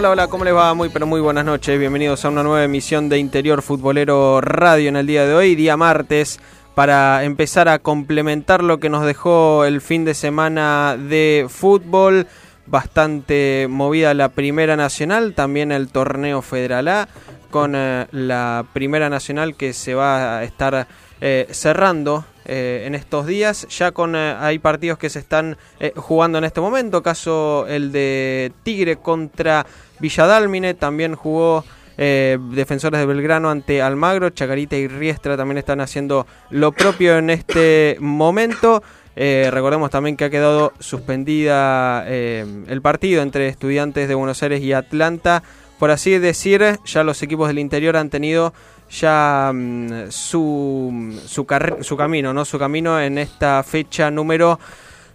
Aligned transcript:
Hola, 0.00 0.12
hola, 0.12 0.28
¿cómo 0.28 0.44
les 0.46 0.54
va? 0.54 0.72
Muy, 0.72 0.88
pero 0.88 1.06
muy 1.06 1.20
buenas 1.20 1.44
noches. 1.44 1.78
Bienvenidos 1.78 2.24
a 2.24 2.30
una 2.30 2.42
nueva 2.42 2.64
emisión 2.64 3.10
de 3.10 3.18
Interior 3.18 3.60
Futbolero 3.60 4.40
Radio 4.40 4.88
en 4.88 4.96
el 4.96 5.06
día 5.06 5.26
de 5.26 5.34
hoy, 5.34 5.54
día 5.54 5.76
martes, 5.76 6.40
para 6.74 7.22
empezar 7.22 7.68
a 7.68 7.80
complementar 7.80 8.64
lo 8.64 8.80
que 8.80 8.88
nos 8.88 9.04
dejó 9.04 9.66
el 9.66 9.82
fin 9.82 10.06
de 10.06 10.14
semana 10.14 10.96
de 10.98 11.48
fútbol. 11.50 12.26
Bastante 12.64 13.66
movida 13.68 14.14
la 14.14 14.30
Primera 14.30 14.74
Nacional, 14.74 15.34
también 15.34 15.70
el 15.70 15.88
Torneo 15.88 16.40
Federal 16.40 16.88
A, 16.88 17.08
con 17.50 17.74
eh, 17.76 18.06
la 18.10 18.64
Primera 18.72 19.10
Nacional 19.10 19.54
que 19.54 19.74
se 19.74 19.92
va 19.92 20.38
a 20.38 20.44
estar 20.44 20.86
eh, 21.20 21.46
cerrando 21.50 22.24
eh, 22.46 22.84
en 22.86 22.94
estos 22.94 23.26
días. 23.26 23.66
Ya 23.68 23.92
con 23.92 24.16
hay 24.16 24.58
partidos 24.60 24.98
que 24.98 25.10
se 25.10 25.18
están 25.18 25.58
jugando 25.96 26.38
en 26.38 26.44
este 26.44 26.62
momento, 26.62 27.02
caso 27.02 27.66
el 27.68 27.92
de 27.92 28.52
Tigre 28.62 28.96
contra 28.96 29.66
Villadálmine, 30.00 30.74
también 30.74 31.14
jugó 31.14 31.64
eh, 32.02 32.38
Defensores 32.52 32.98
de 32.98 33.06
Belgrano 33.06 33.50
ante 33.50 33.82
Almagro, 33.82 34.30
Chacarita 34.30 34.74
y 34.76 34.88
Riestra 34.88 35.36
también 35.36 35.58
están 35.58 35.82
haciendo 35.82 36.26
lo 36.48 36.72
propio 36.72 37.18
en 37.18 37.28
este 37.28 37.98
momento. 38.00 38.82
Eh, 39.16 39.50
recordemos 39.52 39.90
también 39.90 40.16
que 40.16 40.24
ha 40.24 40.30
quedado 40.30 40.72
suspendida 40.78 42.04
eh, 42.06 42.46
el 42.68 42.80
partido 42.80 43.20
entre 43.20 43.48
estudiantes 43.48 44.08
de 44.08 44.14
Buenos 44.14 44.42
Aires 44.42 44.62
y 44.62 44.72
Atlanta. 44.72 45.42
Por 45.78 45.90
así 45.90 46.18
decir, 46.18 46.78
ya 46.86 47.04
los 47.04 47.22
equipos 47.22 47.48
del 47.48 47.58
interior 47.58 47.98
han 47.98 48.08
tenido 48.08 48.54
ya 48.90 49.50
mm, 49.52 50.10
su, 50.10 51.20
su, 51.26 51.46
su 51.82 51.96
camino, 51.98 52.32
¿no? 52.32 52.44
Su 52.46 52.58
camino 52.58 52.98
en 53.00 53.18
esta 53.18 53.62
fecha 53.62 54.10
número 54.10 54.58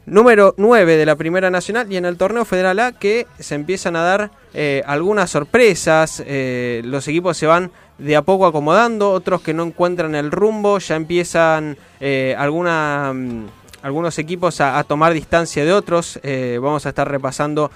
número 0.05 0.53
9 0.57 0.97
de 0.97 1.05
la 1.05 1.15
Primera 1.15 1.49
Nacional 1.49 1.91
y 1.91 1.97
en 1.97 2.05
el 2.05 2.17
torneo 2.17 2.45
Federal 2.45 2.79
A 2.79 2.91
que 2.91 3.27
se 3.39 3.55
empiezan 3.55 3.95
a 3.95 4.01
dar 4.01 4.31
eh, 4.53 4.83
algunas 4.85 5.29
sorpresas, 5.31 6.23
eh, 6.25 6.81
los 6.85 7.07
equipos 7.07 7.37
se 7.37 7.47
van 7.47 7.71
de 7.97 8.15
a 8.15 8.21
poco 8.21 8.45
acomodando, 8.45 9.11
otros 9.11 9.41
que 9.41 9.53
no 9.53 9.63
encuentran 9.63 10.15
el 10.15 10.31
rumbo, 10.31 10.79
ya 10.79 10.95
empiezan 10.95 11.77
eh, 11.99 12.35
mm, 12.38 13.45
algunos 13.81 14.19
equipos 14.19 14.61
a, 14.61 14.83
tomar 14.83 15.13
distancia 15.13 15.63
de 15.63 15.71
otros, 15.71 16.19
vamos 16.59 16.85
a 16.85 16.89
estar 16.89 17.09
repasando 17.09 17.69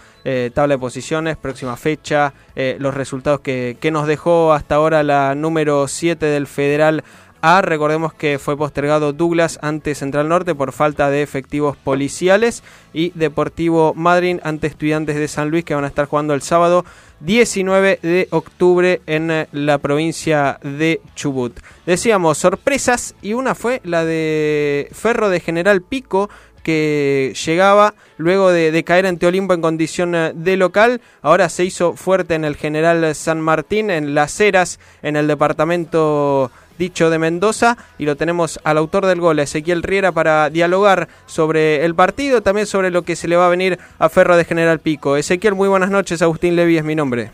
tabla 0.56 0.74
de 0.74 0.80
posiciones, 0.80 1.38
próxima 1.38 1.78
fecha, 1.78 2.34
los 2.80 2.96
resultados 2.96 3.42
que, 3.42 3.78
que 3.80 3.92
nos 3.92 4.08
dejó 4.08 4.52
hasta 4.52 4.76
ahora 4.76 5.04
la 5.04 5.36
número 5.36 5.88
7 5.88 6.26
del 6.26 6.48
Federal 6.48 7.04
a. 7.42 7.62
Recordemos 7.62 8.14
que 8.14 8.40
fue 8.40 8.58
postergado 8.58 9.14
Douglas 9.14 9.60
ante 9.62 9.96
Central 9.96 10.30
Norte 10.30 10.56
por 10.56 10.72
falta 10.72 11.10
de 11.10 11.22
efectivos 11.22 11.78
policiales 11.78 12.64
y 12.94 13.12
Deportivo 13.16 13.94
Madryn 13.96 14.40
ante 14.44 14.68
Estudiantes 14.68 15.16
de 15.16 15.28
San 15.28 15.50
Luis 15.50 15.66
que 15.66 15.76
van 15.76 15.84
a 15.84 15.88
estar 15.88 16.06
jugando 16.06 16.34
el 16.34 16.42
sábado 16.42 16.86
19 17.22 18.00
de 18.02 18.28
octubre 18.32 19.02
en 19.06 19.32
eh, 19.32 19.48
la 19.52 19.78
provincia 19.78 20.60
de 20.64 21.02
Chubut. 21.16 21.60
Decíamos 21.86 22.38
sorpresas 22.38 23.16
y 23.22 23.34
una 23.34 23.56
fue 23.56 23.82
la 23.84 24.06
de 24.06 24.90
Ferro 24.94 25.30
de 25.30 25.40
General 25.40 25.82
Pico 25.82 26.30
que 26.64 27.34
llegaba 27.46 27.94
luego 28.18 28.52
de, 28.52 28.84
caer 28.84 29.06
ante 29.06 29.26
Olimpo 29.26 29.54
en 29.54 29.62
condición 29.62 30.14
eh, 30.16 30.32
de 30.36 30.58
local, 30.58 31.02
ahora 31.22 31.50
se 31.50 31.66
hizo 31.66 31.96
fuerte 31.96 32.36
en 32.36 32.46
el 32.46 32.56
General 32.56 33.16
San 33.16 33.42
Martín, 33.42 33.90
en 33.90 34.14
Las 34.14 34.40
Heras, 34.40 34.80
en 35.02 35.16
el 35.16 35.28
departamento 35.28 36.52
dicho 36.80 37.12
de 37.12 37.20
Mendoza, 37.20 37.78
y 38.00 38.06
lo 38.06 38.16
tenemos 38.16 38.60
al 38.64 38.80
autor 38.80 39.06
del 39.06 39.20
gol, 39.22 39.38
Ezequiel 39.38 39.84
Riera, 39.84 40.12
para 40.12 40.50
dialogar 40.50 41.08
sobre 41.28 41.86
el 41.86 41.94
partido, 41.94 42.42
también 42.42 42.66
sobre 42.66 42.90
lo 42.90 43.04
que 43.04 43.16
se 43.16 43.28
le 43.28 43.36
va 43.36 43.46
a 43.46 43.50
venir 43.50 43.78
a 44.00 44.10
Ferro 44.10 44.36
de 44.36 44.46
General 44.46 44.80
Pico. 44.80 45.16
Ezequiel, 45.18 45.54
muy 45.54 45.68
buenas 45.70 45.92
noches, 45.92 46.22
Agustín 46.24 46.56
Levi 46.56 46.78
es 46.78 46.84
mi 46.84 46.96
nombre. 46.96 47.30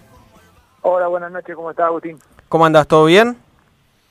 Hola, 0.82 1.08
buenas 1.08 1.32
noches, 1.32 1.56
¿cómo 1.56 1.72
estás, 1.72 1.86
Agustín? 1.86 2.20
¿Cómo 2.50 2.66
andas? 2.66 2.88
¿Todo 2.88 3.06
bien? 3.06 3.38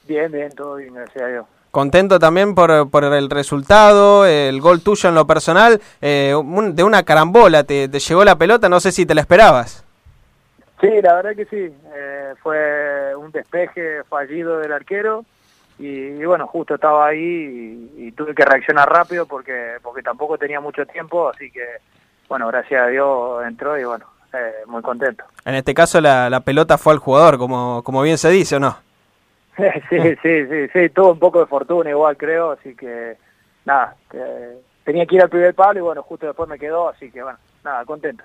Bien, 0.09 0.31
bien, 0.33 0.51
todo 0.53 0.77
bien, 0.77 0.95
gracias 0.95 1.23
a 1.25 1.29
Dios. 1.29 1.47
Contento 1.71 2.19
también 2.21 2.55
por, 2.55 2.89
por 2.89 3.05
el 3.05 3.29
resultado, 3.31 4.25
el 4.27 4.61
gol 4.61 4.81
tuyo 4.81 5.09
en 5.09 5.15
lo 5.17 5.27
personal, 5.27 5.81
eh, 6.01 6.33
un- 6.37 6.75
de 6.77 6.85
una 6.85 7.03
carambola, 7.03 7.65
te, 7.65 7.89
te 7.89 7.99
llegó 7.99 8.25
la 8.25 8.37
pelota, 8.39 8.69
no 8.69 8.79
sé 8.81 8.93
si 8.93 9.05
te 9.07 9.15
la 9.15 9.21
esperabas. 9.23 9.84
Sí, 10.81 10.91
la 11.03 11.15
verdad 11.15 11.37
que 11.37 11.45
sí, 11.47 11.73
eh, 11.95 12.35
fue 12.43 13.15
un 13.17 13.31
despeje 13.31 14.03
fallido 14.05 14.59
del 14.59 14.73
arquero 14.73 15.25
y, 15.79 15.87
y 15.87 16.25
bueno, 16.25 16.47
justo 16.47 16.75
estaba 16.75 17.07
ahí 17.07 17.91
y, 17.97 18.07
y 18.07 18.13
tuve 18.13 18.35
que 18.35 18.45
reaccionar 18.45 18.89
rápido 18.89 19.27
porque 19.27 19.77
porque 19.83 20.03
tampoco 20.03 20.37
tenía 20.37 20.61
mucho 20.61 20.85
tiempo, 20.87 21.29
así 21.29 21.51
que 21.51 21.65
bueno, 22.29 22.49
gracias 22.49 22.83
a 22.83 22.87
Dios 22.89 23.45
entró 23.47 23.79
y 23.79 23.85
bueno, 23.85 24.07
eh, 24.33 24.65
muy 24.67 24.83
contento. 24.83 25.25
En 25.45 25.55
este 25.55 25.75
caso 25.75 26.01
la, 26.01 26.29
la 26.29 26.41
pelota 26.41 26.77
fue 26.77 26.93
al 26.93 26.99
jugador, 26.99 27.39
como, 27.39 27.83
como 27.83 28.03
bien 28.03 28.19
se 28.19 28.31
dice, 28.31 28.57
¿o 28.57 28.61
no? 28.61 28.77
sí, 29.57 30.17
sí, 30.23 30.47
sí, 30.47 30.69
sí, 30.73 30.89
tuvo 30.91 31.13
un 31.13 31.19
poco 31.19 31.39
de 31.41 31.47
fortuna 31.47 31.91
igual 31.91 32.17
creo, 32.17 32.51
así 32.53 32.75
que 32.75 33.17
nada, 33.65 33.95
que 34.11 34.21
tenía 34.85 35.07
que 35.07 35.15
ir 35.15 35.23
al 35.23 35.29
primer 35.31 35.55
palo 35.55 35.79
y 35.79 35.83
bueno, 35.83 36.03
justo 36.03 36.27
después 36.27 36.49
me 36.49 36.59
quedó, 36.59 36.89
así 36.89 37.11
que 37.11 37.23
bueno, 37.23 37.39
nada, 37.65 37.85
contento. 37.85 38.23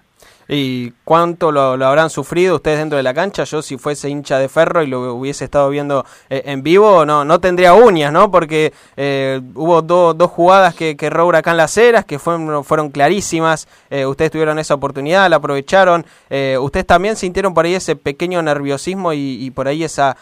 ¿Y 0.51 0.91
cuánto 1.05 1.51
lo, 1.51 1.61
habrán 1.85 2.09
sufrido 2.09 2.55
ustedes 2.55 2.79
dentro 2.79 2.97
de 2.97 3.03
la 3.03 3.13
cancha? 3.13 3.43
Yo 3.45 3.61
si 3.61 3.77
fuese 3.77 4.09
hincha 4.09 4.37
de 4.39 4.49
ferro 4.49 4.81
y 4.81 4.87
lo 4.87 5.13
hubiese 5.13 5.45
estado 5.45 5.69
viendo 5.69 6.05
eh, 6.29 6.41
en 6.45 6.63
vivo, 6.63 7.05
no 7.05 7.23
no 7.23 7.39
tendría 7.39 7.73
uñas, 7.75 8.11
¿no? 8.11 8.29
Porque 8.31 8.73
eh, 8.97 9.39
hubo 9.55 9.81
do- 9.83 10.13
dos 10.15 10.31
jugadas 10.31 10.73
que, 10.73 10.97
que 10.97 11.05
erró 11.05 11.27
Huracán 11.27 11.55
Las 11.55 11.77
Heras, 11.77 12.03
que 12.03 12.17
fueron, 12.19 12.65
fueron 12.65 12.89
clarísimas. 12.89 13.67
Eh, 13.91 14.05
ustedes 14.07 14.31
tuvieron 14.31 14.57
esa 14.59 14.73
oportunidad, 14.73 15.29
la 15.29 15.35
aprovecharon. 15.37 16.03
Eh, 16.31 16.57
¿Ustedes 16.59 16.87
también 16.87 17.15
sintieron 17.15 17.53
por 17.53 17.65
ahí 17.65 17.75
ese 17.75 17.95
pequeño 17.95 18.41
nerviosismo 18.41 19.13
y, 19.13 19.51
por 19.51 19.67
ahí 19.67 19.83
esa 19.83 20.17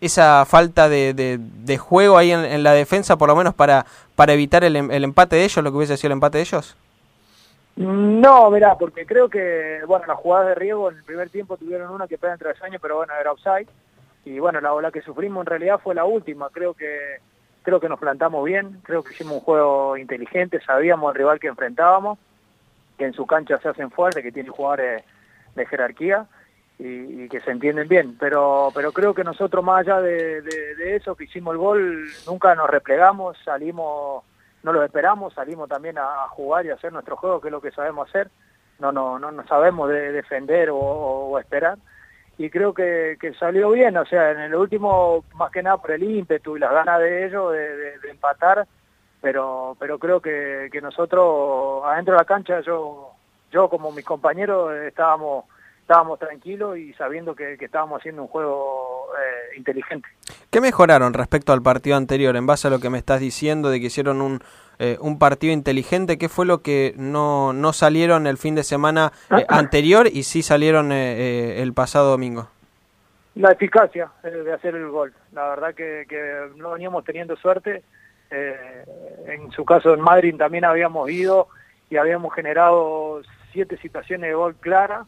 esa 0.00 0.44
falta 0.44 0.88
de, 0.88 1.14
de- 1.14 1.38
de 1.38 1.78
juego 1.78 2.18
ahí 2.18 2.32
en, 2.32 2.44
en 2.44 2.62
la 2.64 2.72
defensa, 2.72 3.16
por 3.16 3.28
lo 3.28 3.36
menos 3.36 3.54
para, 3.54 3.86
para 4.16 4.32
evitar 4.34 4.64
el, 4.64 4.74
em- 4.76 4.90
el 4.90 5.04
empate 5.04 5.36
de 5.36 5.44
ellos, 5.44 5.64
lo 5.64 5.70
que 5.70 5.76
hubiese 5.78 5.96
sido 5.96 6.08
el 6.08 6.12
empate 6.14 6.38
de 6.38 6.42
ellos? 6.44 6.76
No, 7.78 8.50
mirá, 8.50 8.76
porque 8.76 9.06
creo 9.06 9.28
que, 9.28 9.80
bueno, 9.86 10.04
las 10.06 10.16
jugadas 10.16 10.48
de 10.48 10.54
riego 10.56 10.90
en 10.90 10.96
el 10.96 11.04
primer 11.04 11.30
tiempo 11.30 11.56
tuvieron 11.56 11.90
una 11.92 12.08
que 12.08 12.18
pega 12.18 12.32
en 12.32 12.38
travesaño, 12.40 12.78
pero 12.82 12.96
bueno, 12.96 13.12
era 13.18 13.30
offside. 13.30 13.68
Y 14.24 14.40
bueno, 14.40 14.60
la 14.60 14.72
ola 14.74 14.90
que 14.90 15.00
sufrimos 15.00 15.42
en 15.42 15.46
realidad 15.46 15.78
fue 15.82 15.94
la 15.94 16.04
última. 16.04 16.50
Creo 16.50 16.74
que 16.74 17.18
creo 17.62 17.78
que 17.78 17.88
nos 17.88 18.00
plantamos 18.00 18.44
bien, 18.44 18.80
creo 18.82 19.04
que 19.04 19.12
hicimos 19.14 19.34
un 19.34 19.40
juego 19.40 19.96
inteligente, 19.96 20.60
sabíamos 20.64 21.12
el 21.12 21.18
rival 21.18 21.38
que 21.38 21.48
enfrentábamos, 21.48 22.18
que 22.96 23.04
en 23.04 23.12
su 23.12 23.26
cancha 23.26 23.58
se 23.58 23.68
hacen 23.68 23.90
fuertes, 23.90 24.22
que 24.24 24.32
tienen 24.32 24.50
jugadores 24.52 25.04
de 25.54 25.66
jerarquía 25.66 26.26
y, 26.78 27.28
que 27.28 27.40
se 27.42 27.50
entienden 27.52 27.86
bien. 27.86 28.16
Pero 28.18 28.70
pero 28.74 28.90
creo 28.92 29.14
que 29.14 29.22
nosotros, 29.22 29.62
más 29.64 29.80
allá 29.86 30.00
de, 30.00 30.42
de- 30.42 30.74
de 30.74 30.96
eso, 30.96 31.14
que 31.14 31.24
hicimos 31.24 31.52
el 31.52 31.58
gol, 31.58 32.08
nunca 32.26 32.54
nos 32.56 32.68
replegamos, 32.68 33.36
salimos 33.44 34.24
no 34.68 34.74
lo 34.74 34.84
esperamos, 34.84 35.32
salimos 35.32 35.66
también 35.66 35.96
a, 35.96 36.28
jugar 36.28 36.66
y 36.66 36.70
a 36.70 36.74
hacer 36.74 36.92
nuestro 36.92 37.16
juego, 37.16 37.40
que 37.40 37.48
es 37.48 37.52
lo 37.52 37.62
que 37.62 37.70
sabemos 37.70 38.08
hacer. 38.08 38.30
No 38.78 38.92
no 38.92 39.18
no, 39.18 39.32
no 39.32 39.46
sabemos 39.46 39.88
de 39.88 40.12
defender 40.12 40.68
o, 40.70 41.38
esperar. 41.38 41.78
Y 42.36 42.50
creo 42.50 42.74
que, 42.74 43.16
salió 43.38 43.70
bien, 43.70 43.96
o 43.96 44.04
sea, 44.04 44.30
en 44.30 44.40
el 44.40 44.54
último, 44.54 45.24
más 45.34 45.50
que 45.50 45.62
nada 45.62 45.78
por 45.78 45.90
el 45.92 46.02
ímpetu 46.02 46.56
y 46.56 46.60
las 46.60 46.72
ganas 46.72 47.00
de 47.00 47.26
ellos 47.26 47.52
de, 47.52 48.10
empatar, 48.10 48.66
pero 49.22 49.74
pero 49.80 49.98
creo 49.98 50.20
que 50.20 50.78
nosotros 50.82 51.82
adentro 51.84 52.14
de 52.14 52.18
la 52.20 52.24
cancha 52.24 52.60
yo 52.60 53.12
yo 53.50 53.68
como 53.68 53.90
mis 53.90 54.04
compañeros 54.04 54.74
estábamos 54.74 55.46
estábamos 55.88 56.18
tranquilos 56.18 56.76
y 56.76 56.92
sabiendo 56.92 57.34
que, 57.34 57.54
estábamos 57.54 58.00
haciendo 58.00 58.20
un 58.20 58.28
juego 58.28 59.06
eh, 59.18 59.56
inteligente. 59.56 60.06
¿Qué 60.50 60.60
mejoraron 60.60 61.14
respecto 61.14 61.54
al 61.54 61.62
partido 61.62 61.96
anterior 61.96 62.36
en 62.36 62.46
base 62.46 62.68
a 62.68 62.70
lo 62.70 62.78
que 62.78 62.90
me 62.90 62.98
estás 62.98 63.20
diciendo 63.20 63.70
de 63.70 63.80
que 63.80 63.86
hicieron 63.86 64.20
un, 64.20 64.40
eh, 64.78 64.98
un 65.00 65.18
partido 65.18 65.54
inteligente? 65.54 66.18
¿Qué 66.18 66.28
fue 66.28 66.44
lo 66.44 66.60
que 66.60 66.92
no, 66.98 67.54
no 67.54 67.72
salieron 67.72 68.26
el 68.26 68.36
fin 68.36 68.54
de 68.54 68.64
semana 68.64 69.12
eh, 69.30 69.46
anterior 69.48 70.08
y 70.12 70.24
sí 70.24 70.42
salieron 70.42 70.92
el 70.92 71.72
pasado 71.72 72.10
domingo? 72.10 72.50
La 73.36 73.52
eficacia 73.52 74.10
de 74.22 74.52
hacer 74.52 74.74
el 74.74 74.90
gol. 74.90 75.14
La 75.32 75.48
verdad 75.48 75.74
que, 75.74 76.04
que 76.06 76.50
no 76.56 76.72
veníamos 76.72 77.02
teniendo 77.04 77.34
suerte. 77.36 77.82
en 78.30 79.50
su 79.52 79.64
caso 79.64 79.94
en 79.94 80.02
Madrid 80.02 80.36
también 80.36 80.66
habíamos 80.66 81.08
ido 81.10 81.48
y 81.88 81.96
habíamos 81.96 82.34
generado 82.34 83.22
siete 83.52 83.78
situaciones 83.78 84.28
de 84.28 84.34
gol 84.34 84.54
claras 84.56 85.06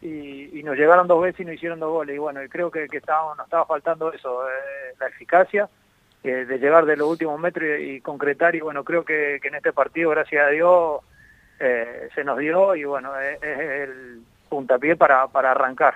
y, 0.00 0.62
nos 0.62 0.76
llegaron 0.76 1.08
dos 1.08 1.22
veces 1.22 1.40
y 1.40 1.44
nos 1.44 1.54
hicieron 1.54 1.80
dos 1.80 1.90
goles. 1.90 2.14
Y 2.14 2.18
bueno, 2.18 2.40
creo 2.48 2.70
que, 2.70 2.88
que 2.88 2.98
estábamos, 2.98 3.36
nos 3.36 3.46
estaba 3.46 3.66
faltando 3.66 4.12
eso, 4.12 4.46
eh, 4.48 4.94
la 5.00 5.06
eficacia 5.08 5.68
eh, 6.22 6.44
de 6.44 6.58
llegar 6.58 6.84
de 6.84 6.96
los 6.96 7.08
últimos 7.08 7.38
metros 7.40 7.68
y, 7.80 8.00
concretar. 8.00 8.54
Y 8.54 8.60
bueno, 8.60 8.84
creo 8.84 9.04
que, 9.04 9.40
en 9.42 9.54
este 9.54 9.72
partido, 9.72 10.10
gracias 10.10 10.46
a 10.46 10.50
Dios, 10.50 11.00
eh, 11.58 12.08
se 12.14 12.24
nos 12.24 12.38
dio 12.38 12.76
y 12.76 12.84
bueno, 12.84 13.10
es, 13.18 13.42
el 13.42 14.20
puntapié 14.48 14.96
para, 14.96 15.26
para 15.28 15.50
arrancar. 15.50 15.94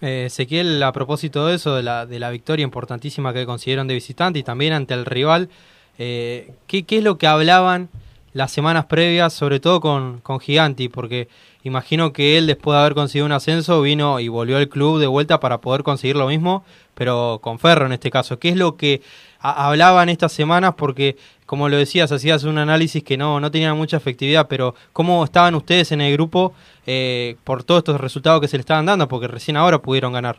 Ezequiel, 0.00 0.82
a 0.82 0.92
propósito 0.92 1.46
de 1.46 1.56
eso, 1.56 1.76
de 1.76 1.82
la, 1.82 2.06
de 2.06 2.18
la 2.18 2.30
victoria 2.30 2.64
importantísima 2.64 3.34
que 3.34 3.44
consiguieron 3.44 3.86
de 3.86 3.94
visitante 3.94 4.38
y 4.38 4.42
también 4.42 4.72
ante 4.72 4.94
el 4.94 5.04
rival, 5.04 5.50
¿qué, 5.98 6.54
¿qué 6.66 6.86
es 6.88 7.04
lo 7.04 7.18
que 7.18 7.26
hablaban 7.26 7.90
las 8.32 8.52
semanas 8.52 8.86
previas, 8.86 9.32
sobre 9.32 9.60
todo 9.60 9.80
con, 9.80 10.20
con 10.20 10.40
Giganti? 10.40 10.88
Porque 10.88 11.28
Imagino 11.62 12.12
que 12.12 12.38
él, 12.38 12.46
después 12.46 12.74
de 12.74 12.80
haber 12.80 12.94
conseguido 12.94 13.26
un 13.26 13.32
ascenso, 13.32 13.82
vino 13.82 14.18
y 14.18 14.28
volvió 14.28 14.56
al 14.56 14.68
club 14.68 14.98
de 14.98 15.06
vuelta 15.06 15.40
para 15.40 15.58
poder 15.58 15.82
conseguir 15.82 16.16
lo 16.16 16.26
mismo, 16.26 16.64
pero 16.94 17.38
con 17.42 17.58
Ferro 17.58 17.84
en 17.84 17.92
este 17.92 18.10
caso. 18.10 18.38
¿Qué 18.38 18.48
es 18.48 18.56
lo 18.56 18.76
que 18.76 19.02
hablaban 19.40 20.08
estas 20.08 20.32
semanas? 20.32 20.74
Porque, 20.74 21.16
como 21.44 21.68
lo 21.68 21.76
decías, 21.76 22.12
hacías 22.12 22.44
un 22.44 22.56
análisis 22.56 23.04
que 23.04 23.18
no, 23.18 23.40
no 23.40 23.50
tenía 23.50 23.74
mucha 23.74 23.98
efectividad, 23.98 24.48
pero 24.48 24.74
¿cómo 24.94 25.22
estaban 25.22 25.54
ustedes 25.54 25.92
en 25.92 26.00
el 26.00 26.14
grupo 26.14 26.54
eh, 26.86 27.36
por 27.44 27.62
todos 27.62 27.80
estos 27.80 28.00
resultados 28.00 28.40
que 28.40 28.48
se 28.48 28.56
le 28.56 28.62
estaban 28.62 28.86
dando? 28.86 29.06
Porque 29.06 29.28
recién 29.28 29.58
ahora 29.58 29.80
pudieron 29.80 30.14
ganar. 30.14 30.38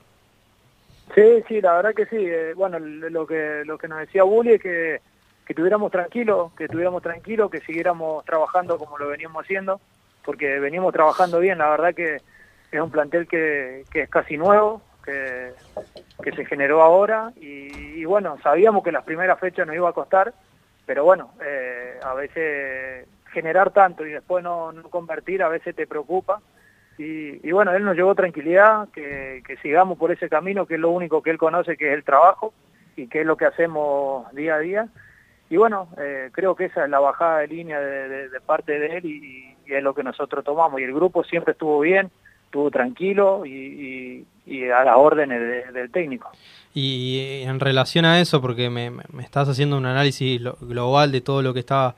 Sí, 1.13 1.43
sí, 1.47 1.61
la 1.61 1.73
verdad 1.73 1.93
que 1.93 2.07
sí. 2.07 2.17
Eh, 2.17 2.53
bueno, 2.55 2.79
lo 2.79 3.27
que, 3.27 3.61
lo 3.63 3.77
que 3.77 3.87
nos 3.87 3.99
decía 3.99 4.23
Bully 4.23 4.53
es 4.53 4.61
que, 4.61 5.01
que 5.45 5.53
estuviéramos 5.53 5.91
tranquilos, 5.91 6.53
que 6.53 6.65
estuviéramos 6.65 7.01
tranquilos, 7.01 7.49
que 7.49 7.61
siguiéramos 7.61 8.23
trabajando 8.25 8.77
como 8.77 8.97
lo 8.97 9.07
veníamos 9.07 9.43
haciendo 9.43 9.79
porque 10.23 10.59
venimos 10.59 10.93
trabajando 10.93 11.39
bien, 11.39 11.57
la 11.57 11.69
verdad 11.69 11.93
que 11.93 12.17
es 12.71 12.81
un 12.81 12.91
plantel 12.91 13.27
que, 13.27 13.83
es 13.93 14.09
casi 14.09 14.37
nuevo, 14.37 14.81
que, 15.03 15.51
que 16.23 16.31
se 16.31 16.45
generó 16.45 16.81
ahora 16.81 17.31
y, 17.35 18.05
bueno, 18.05 18.37
sabíamos 18.41 18.83
que 18.83 18.91
las 18.91 19.03
primeras 19.03 19.39
fechas 19.39 19.67
nos 19.67 19.75
iba 19.75 19.89
a 19.89 19.93
costar, 19.93 20.33
pero 20.85 21.03
bueno, 21.03 21.33
eh, 21.43 21.99
a 22.03 22.13
veces 22.13 23.07
generar 23.31 23.71
tanto 23.71 24.05
y 24.05 24.11
después 24.11 24.43
no, 24.43 24.73
convertir 24.89 25.43
a 25.43 25.49
veces 25.49 25.75
te 25.75 25.87
preocupa. 25.87 26.41
Y, 26.97 27.47
y, 27.47 27.51
bueno, 27.51 27.73
él 27.73 27.83
nos 27.83 27.95
llevó 27.95 28.13
tranquilidad, 28.13 28.89
que, 28.89 29.41
que 29.45 29.57
sigamos 29.57 29.97
por 29.97 30.11
ese 30.11 30.29
camino, 30.29 30.65
que 30.65 30.75
es 30.75 30.79
lo 30.79 30.91
único 30.91 31.21
que 31.23 31.31
él 31.31 31.37
conoce, 31.37 31.77
que 31.77 31.89
es 31.89 31.93
el 31.93 32.03
trabajo 32.03 32.53
y 32.95 33.07
que 33.07 33.21
es 33.21 33.25
lo 33.25 33.37
que 33.37 33.45
hacemos 33.45 34.31
día 34.33 34.55
a 34.55 34.59
día. 34.59 34.87
Y 35.51 35.57
bueno, 35.57 35.89
eh, 35.97 36.29
creo 36.31 36.55
que 36.55 36.65
esa 36.65 36.85
es 36.85 36.89
la 36.89 37.01
bajada 37.01 37.39
de 37.39 37.47
línea 37.47 37.77
de, 37.77 38.29
de 38.29 38.39
parte 38.39 38.79
de 38.79 38.97
él 38.97 39.05
y, 39.05 39.47
es 39.67 39.83
lo 39.83 39.93
que 39.93 40.01
nosotros 40.01 40.43
tomamos. 40.45 40.79
Y 40.79 40.83
el 40.83 40.93
grupo 40.93 41.25
siempre 41.25 41.51
estuvo 41.51 41.81
bien, 41.81 42.09
estuvo 42.45 42.71
tranquilo 42.71 43.45
y, 43.45 44.25
a 44.73 44.83
las 44.83 44.95
órdenes 44.97 45.73
del 45.73 45.91
técnico. 45.91 46.29
Y 46.73 47.43
en 47.43 47.59
relación 47.59 48.05
a 48.05 48.19
eso, 48.19 48.41
porque 48.41 48.69
me, 48.69 48.91
estás 49.21 49.49
haciendo 49.49 49.77
un 49.77 49.85
análisis 49.85 50.41
global 50.61 51.11
de 51.11 51.21
todo 51.21 51.41
lo 51.41 51.53
que 51.53 51.59
está, 51.59 51.95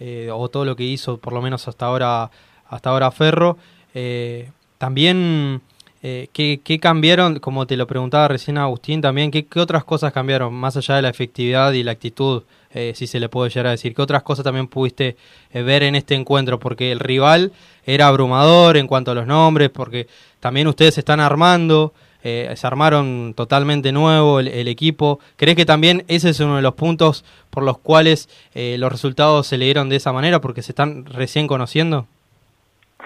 eh, 0.00 0.28
o 0.32 0.48
todo 0.48 0.64
lo 0.64 0.74
que 0.76 0.84
hizo, 0.84 1.18
por 1.18 1.32
lo 1.32 1.40
menos 1.40 1.66
hasta 1.66 1.86
ahora, 1.86 2.30
hasta 2.68 2.90
ahora 2.90 3.12
Ferro, 3.12 3.58
eh, 3.94 4.50
también... 4.76 5.60
Eh, 6.02 6.28
¿qué, 6.32 6.78
cambiaron? 6.80 7.40
Como 7.40 7.66
te 7.66 7.76
lo 7.76 7.86
preguntaba 7.86 8.28
recién 8.28 8.58
Agustín 8.58 9.00
también, 9.00 9.30
¿qué, 9.30 9.46
¿qué, 9.46 9.60
otras 9.60 9.84
cosas 9.84 10.12
cambiaron 10.12 10.54
más 10.54 10.76
allá 10.76 10.96
de 10.96 11.02
la 11.02 11.08
efectividad 11.08 11.72
y 11.72 11.82
la 11.82 11.92
actitud 11.92 12.42
eh, 12.74 12.92
si 12.94 13.06
se 13.06 13.18
le 13.18 13.30
puede 13.30 13.48
llegar 13.48 13.68
a 13.68 13.70
decir. 13.70 13.94
¿Qué 13.94 14.02
otras 14.02 14.22
cosas 14.22 14.44
también 14.44 14.68
pudiste 14.68 15.16
eh, 15.52 15.62
ver 15.62 15.82
en 15.82 15.94
este 15.94 16.14
encuentro? 16.14 16.58
Porque 16.58 16.92
el 16.92 17.00
rival 17.00 17.52
era 17.86 18.08
abrumador 18.08 18.76
en 18.76 18.86
cuanto 18.86 19.10
a 19.10 19.14
los 19.14 19.26
nombres, 19.26 19.70
porque 19.70 20.06
también 20.38 20.68
ustedes 20.68 20.94
se 20.94 21.00
están 21.00 21.20
armando, 21.20 21.94
eh, 22.22 22.52
se 22.56 22.66
armaron 22.66 23.32
totalmente 23.34 23.90
nuevo 23.90 24.40
el, 24.40 24.68
equipo. 24.68 25.18
¿Crees 25.36 25.56
que 25.56 25.64
también 25.64 26.04
ese 26.08 26.28
es 26.28 26.40
uno 26.40 26.56
de 26.56 26.62
los 26.62 26.74
puntos 26.74 27.24
por 27.48 27.62
los 27.62 27.78
cuales 27.78 28.28
los 28.54 28.92
resultados 28.92 29.46
se 29.46 29.56
le 29.56 29.64
dieron 29.64 29.88
de 29.88 29.96
esa 29.96 30.12
manera, 30.12 30.40
porque 30.40 30.62
se 30.62 30.72
están 30.72 31.06
recién 31.06 31.46
conociendo? 31.46 32.06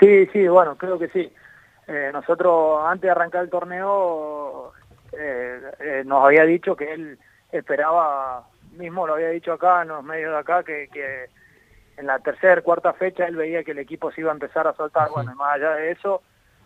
Sí, 0.00 0.26
sí, 0.32 0.48
bueno, 0.48 0.76
creo 0.76 0.98
que 0.98 1.08
sí. 1.08 1.30
Nosotros 2.12 2.80
antes 2.86 3.02
de 3.02 3.10
arrancar 3.10 3.42
el 3.44 3.50
torneo 3.50 4.72
nos 6.04 6.24
había 6.24 6.44
dicho 6.44 6.74
que 6.74 6.92
él 6.92 7.18
esperaba 7.50 8.46
mismo 8.72 9.06
lo 9.06 9.14
había 9.14 9.28
dicho 9.28 9.52
acá 9.52 9.82
en 9.82 9.88
los 9.88 10.02
medios 10.02 10.32
de 10.32 10.38
acá 10.38 10.62
que, 10.62 10.88
que 10.92 11.26
en 11.96 12.06
la 12.06 12.18
tercera, 12.18 12.60
cuarta 12.62 12.92
fecha 12.92 13.26
él 13.26 13.36
veía 13.36 13.64
que 13.64 13.72
el 13.72 13.78
equipo 13.78 14.10
se 14.10 14.20
iba 14.22 14.30
a 14.30 14.34
empezar 14.34 14.66
a 14.66 14.74
soltar. 14.74 15.10
Bueno, 15.10 15.34
más 15.34 15.54
allá 15.54 15.74
de 15.74 15.90
eso, 15.92 16.22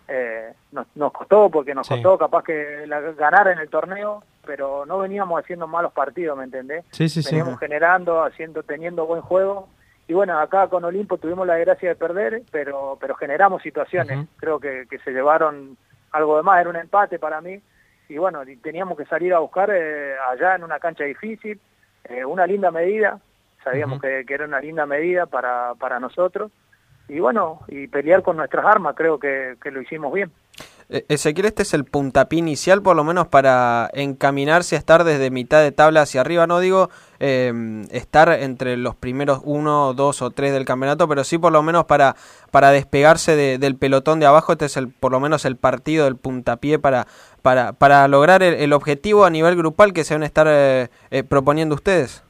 eh, 0.08 0.52
nos, 0.72 0.86
nos, 0.94 1.12
costó, 1.12 1.50
porque 1.50 1.74
nos 1.74 1.88
costó 1.88 2.16
capaz 2.16 2.44
que 2.44 2.86
la, 2.86 3.00
ganar 3.00 3.48
en 3.48 3.58
el 3.58 3.68
torneo, 3.68 4.22
pero 4.44 4.86
no 4.86 4.98
veníamos 4.98 5.42
haciendo 5.42 5.66
malos 5.66 5.92
partidos, 5.92 6.38
¿me 6.38 6.44
entendés? 6.44 6.84
Sí, 6.90 7.08
sí, 7.08 7.22
veníamos 7.24 7.58
generando, 7.58 8.22
haciendo, 8.22 8.62
teniendo 8.62 9.06
buen 9.06 9.20
juego. 9.20 9.68
Y 10.08 10.14
bueno, 10.14 10.38
acá 10.38 10.68
con 10.68 10.84
Olimpo 10.84 11.18
tuvimos 11.18 11.46
la 11.46 11.54
desgracia 11.54 11.88
de 11.88 11.96
perder, 11.96 12.42
pero 12.52 12.96
pero 13.00 13.14
generamos 13.16 13.62
situaciones. 13.62 14.28
Creo 14.36 14.60
que, 14.60 14.86
que 14.88 14.98
se 14.98 15.10
llevaron 15.10 15.76
algo 16.12 16.36
de 16.36 16.42
más, 16.42 16.60
era 16.60 16.70
un 16.70 16.76
empate 16.76 17.18
para 17.18 17.40
mí. 17.40 17.60
Y 18.08 18.18
bueno, 18.18 18.42
teníamos 18.62 18.96
que 18.96 19.04
salir 19.06 19.34
a 19.34 19.40
buscar 19.40 19.70
eh, 19.72 20.14
allá 20.30 20.54
en 20.54 20.64
una 20.64 20.78
cancha 20.78 21.04
difícil, 21.04 21.60
eh, 22.04 22.24
una 22.24 22.46
linda 22.46 22.70
medida, 22.70 23.20
sabíamos 23.64 24.00
que, 24.00 24.24
era 24.28 24.44
una 24.44 24.60
linda 24.60 24.86
medida 24.86 25.26
para, 25.26 25.74
para 25.74 25.98
nosotros, 25.98 26.52
y 27.08 27.20
bueno, 27.20 27.60
y 27.68 27.86
pelear 27.86 28.22
con 28.22 28.36
nuestras 28.36 28.64
armas, 28.64 28.94
creo 28.96 29.18
que, 29.18 29.56
lo 29.64 29.80
hicimos 29.80 30.12
bien. 30.12 30.32
Eh, 30.88 31.04
Ezequiel, 31.08 31.46
este 31.46 31.62
es 31.62 31.74
el 31.74 31.84
puntapié 31.84 32.38
inicial, 32.38 32.82
por 32.82 32.96
lo 32.96 33.04
menos 33.04 33.28
para 33.28 33.90
encaminarse 33.92 34.76
a 34.76 34.78
estar 34.78 35.04
desde 35.04 35.30
mitad 35.30 35.62
de 35.62 35.72
tabla 35.72 36.02
hacia 36.02 36.20
arriba. 36.20 36.46
No 36.46 36.60
digo 36.60 36.90
em, 37.18 37.82
estar 37.90 38.28
entre 38.30 38.76
los 38.76 38.94
primeros 38.94 39.40
uno, 39.44 39.94
dos 39.94 40.22
o 40.22 40.30
tres 40.30 40.52
del 40.52 40.64
campeonato, 40.64 41.08
pero 41.08 41.24
sí 41.24 41.38
por 41.38 41.52
lo 41.52 41.62
menos 41.62 41.84
para, 41.86 42.16
para 42.50 42.70
despegarse 42.70 43.36
del 43.58 43.76
pelotón 43.76 44.20
de 44.20 44.26
abajo. 44.26 44.52
Este 44.52 44.66
es 44.66 44.76
el, 44.76 44.88
por 44.88 45.12
lo 45.12 45.20
menos 45.20 45.44
el 45.44 45.56
partido 45.56 46.04
del 46.04 46.16
puntapié 46.16 46.78
para, 46.78 47.06
para, 47.42 47.72
para 47.72 48.06
lograr 48.08 48.42
el, 48.42 48.72
objetivo 48.72 49.24
a 49.24 49.30
nivel 49.30 49.56
grupal 49.56 49.92
que 49.92 50.04
se 50.04 50.14
van 50.14 50.22
a 50.22 50.26
estar 50.26 50.46
eh, 50.48 50.88
eh, 51.10 51.22
proponiendo 51.24 51.74
ustedes. 51.74 52.25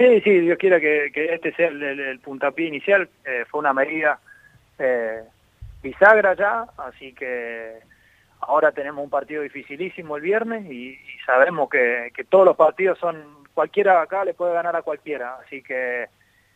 Sí, 0.00 0.20
sí, 0.22 0.40
Dios 0.40 0.56
quiera 0.56 0.80
que, 0.80 1.10
este 1.14 1.52
sea 1.52 1.68
el, 1.68 2.18
puntapié 2.20 2.68
inicial. 2.68 3.06
fue 3.50 3.60
una 3.60 3.74
medida 3.74 4.18
bisagra 5.82 6.32
ya, 6.32 6.64
así 6.78 7.12
que 7.12 7.80
ahora 8.40 8.72
tenemos 8.72 9.04
un 9.04 9.10
partido 9.10 9.42
dificilísimo 9.42 10.16
el 10.16 10.22
viernes 10.22 10.64
y, 10.70 10.98
sabemos 11.26 11.68
que, 11.68 12.10
todos 12.30 12.46
los 12.46 12.56
partidos 12.56 12.98
son, 12.98 13.44
cualquiera 13.54 14.00
acá 14.00 14.24
le 14.24 14.34
puede 14.34 14.54
ganar 14.54 14.74
a 14.74 14.82
cualquiera, 14.82 15.36
así 15.44 15.62
que 15.62 16.06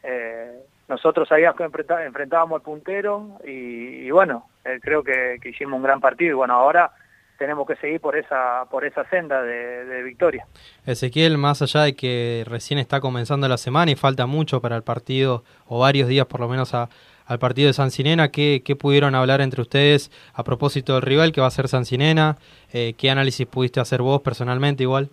eh, 0.03 0.59
nosotros 0.89 1.29
sabíamos 1.29 1.57
que 1.59 1.65
enfrentábamos 1.65 2.57
al 2.57 2.63
puntero 2.63 3.39
y, 3.45 4.11
bueno, 4.11 4.49
eh, 4.65 4.79
creo 4.83 5.03
que, 5.03 5.39
hicimos 5.45 5.77
un 5.77 5.83
gran 5.83 6.01
partido 6.01 6.31
y 6.31 6.35
bueno, 6.35 6.55
ahora 6.55 6.91
tenemos 7.39 7.67
que 7.67 7.77
seguir 7.77 8.01
por 8.01 8.17
esa 8.17 8.65
por 8.71 8.85
esa 8.85 9.05
senda 9.09 9.43
de, 9.43 9.85
de, 9.85 10.03
victoria. 10.03 10.47
Ezequiel, 10.87 11.39
más 11.39 11.63
allá 11.63 11.83
de 11.83 11.95
que 11.95 12.45
recién 12.47 12.79
está 12.79 13.01
comenzando 13.01 13.49
la 13.49 13.57
semana 13.57 13.91
y 13.91 13.97
falta 13.97 14.27
mucho 14.27 14.61
para 14.61 14.77
el 14.77 14.83
partido, 14.83 15.45
o 15.67 15.81
varios 15.81 16.09
días 16.09 16.27
por 16.27 16.41
lo 16.41 16.49
menos 16.49 16.75
a, 16.75 16.89
al 17.27 17.39
partido 17.39 17.69
de 17.69 17.73
San 17.73 17.91
Sinena. 17.91 18.31
¿Qué, 18.31 18.77
pudieron 18.79 19.15
hablar 19.15 19.41
entre 19.41 19.63
ustedes 19.63 20.11
a 20.35 20.45
propósito 20.45 20.95
del 20.95 21.03
rival 21.03 21.33
que 21.33 21.41
va 21.41 21.47
a 21.47 21.51
ser 21.51 21.69
San 21.69 21.85
Sinena? 21.85 22.37
Eh, 22.73 22.95
¿Qué 22.97 23.11
análisis 23.11 23.47
pudiste 23.47 23.81
hacer 23.81 24.03
vos 24.03 24.21
personalmente 24.23 24.83
igual? 24.83 25.11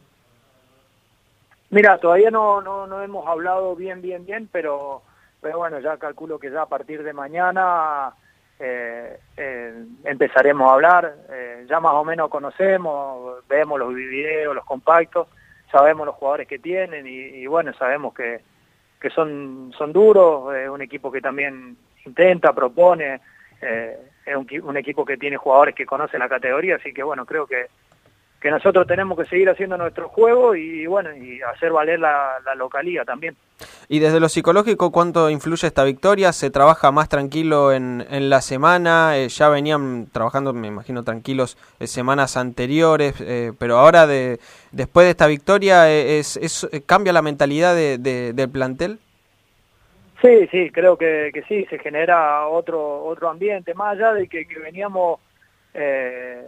Mira, 1.70 1.98
todavía 2.00 2.32
no, 2.32 2.62
no, 2.62 3.02
hemos 3.02 3.26
hablado 3.28 3.76
bien, 3.76 4.02
bien, 4.02 4.26
bien, 4.26 4.50
pero, 4.52 5.04
pero 5.40 5.60
bueno, 5.60 5.80
ya 5.80 5.98
calculo 5.98 6.38
que 6.38 6.52
ya 6.52 6.64
a 6.64 6.66
partir 6.66 7.02
de 7.02 7.14
mañana 7.14 8.14
eh, 8.62 9.20
eh, 9.38 9.86
empezaremos 10.04 10.70
a 10.70 10.74
hablar. 10.74 11.16
ya 11.68 11.80
más 11.80 11.94
o 11.94 12.04
menos 12.04 12.30
conocemos, 12.30 13.48
vemos 13.48 13.80
los 13.80 13.94
videos, 13.94 14.54
los 14.54 14.66
compactos, 14.66 15.28
sabemos 15.72 16.06
los 16.06 16.16
jugadores 16.16 16.48
que 16.48 16.60
tienen 16.60 17.08
y, 17.08 17.46
bueno, 17.48 17.74
sabemos 17.74 18.14
que, 18.14 18.42
que 19.00 19.10
son, 19.10 19.74
son 19.78 19.92
duros, 19.94 20.54
es 20.56 20.70
un 20.70 20.82
equipo 20.82 21.12
que 21.12 21.22
también 21.22 21.78
intenta, 22.06 22.54
propone, 22.54 23.22
eh, 23.62 23.98
es 24.26 24.36
un, 24.36 24.48
un, 24.64 24.78
equipo 24.78 25.06
que 25.06 25.18
tiene 25.18 25.38
jugadores 25.38 25.74
que 25.74 25.86
conocen 25.86 26.20
la 26.20 26.30
categoría, 26.30 26.76
así 26.76 26.94
que 26.94 27.04
bueno, 27.04 27.26
creo 27.26 27.48
que, 27.48 27.68
que 28.42 28.50
nosotros 28.50 28.88
tenemos 28.88 29.18
que 29.18 29.26
seguir 29.26 29.50
haciendo 29.50 29.78
nuestro 29.78 30.10
juego 30.10 30.56
y 30.56 30.88
bueno, 30.88 31.16
y 31.16 31.40
hacer 31.44 31.72
valer 31.72 32.00
la, 32.00 32.40
la 32.44 32.56
localía 32.56 33.06
también. 33.06 33.36
Y 33.88 34.00
desde 34.00 34.20
lo 34.20 34.30
psicológico, 34.30 34.92
¿cuánto 34.92 35.30
influye 35.30 35.68
esta 35.68 35.84
victoria? 35.84 36.34
¿Se 36.34 36.50
trabaja 36.50 36.92
más 36.92 37.08
tranquilo 37.08 37.72
en, 37.72 38.04
en 38.10 38.32
la 38.32 38.42
semana? 38.42 39.16
Eh, 39.18 39.30
ya 39.30 39.50
venían 39.50 40.08
trabajando, 40.12 40.54
me 40.54 40.68
imagino, 40.68 41.04
tranquilos 41.04 41.56
eh, 41.80 41.86
semanas 41.86 42.36
anteriores, 42.36 43.14
eh, 43.22 43.52
pero 43.60 43.78
ahora, 43.78 44.08
de, 44.08 44.40
después 44.72 45.06
de 45.06 45.12
esta 45.12 45.28
victoria, 45.28 45.92
eh, 45.92 46.18
es, 46.18 46.38
es, 46.38 46.68
¿cambia 46.88 47.14
la 47.14 47.22
mentalidad 47.22 47.76
de, 47.76 48.00
de, 48.00 48.34
del 48.34 48.50
plantel? 48.50 48.98
Sí, 50.22 50.48
sí, 50.52 50.72
creo 50.72 50.98
que, 50.98 51.30
que, 51.34 51.44
sí, 51.44 51.66
se 51.70 51.78
genera 51.78 52.48
otro 52.48 53.04
otro 53.06 53.30
ambiente, 53.30 53.74
más 53.76 53.98
allá 53.98 54.14
de 54.14 54.28
que, 54.28 54.48
que 54.48 54.60
veníamos 54.60 55.20
eh, 55.74 56.48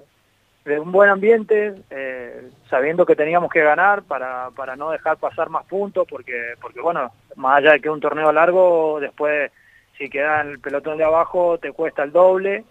de 0.65 0.79
un 0.79 0.91
buen 0.91 1.10
ambiente, 1.10 1.75
eh, 1.89 2.50
sabiendo 2.70 3.05
que 3.05 3.15
teníamos 3.15 3.51
que 3.51 3.62
ganar 3.62 4.03
para, 4.03 4.50
para 4.51 4.75
no 4.75 4.91
dejar 4.91 5.17
pasar 5.17 5.50
más 5.50 5.65
puntos, 5.65 6.08
porque, 6.10 6.53
porque 6.62 6.79
bueno, 6.79 7.12
más 7.36 7.58
allá 7.58 7.74
de 7.74 7.82
que 7.82 7.89
un 7.89 8.00
torneo 8.00 8.32
largo, 8.32 9.00
después 9.01 9.51
si 9.98 10.10
queda 10.10 10.41
en 10.41 10.50
el 10.50 10.60
pelotón 10.60 10.98
de 10.98 11.03
abajo 11.03 11.58
te 11.58 11.72
cuesta 11.72 12.03
el 12.03 12.12
doble, 12.12 12.63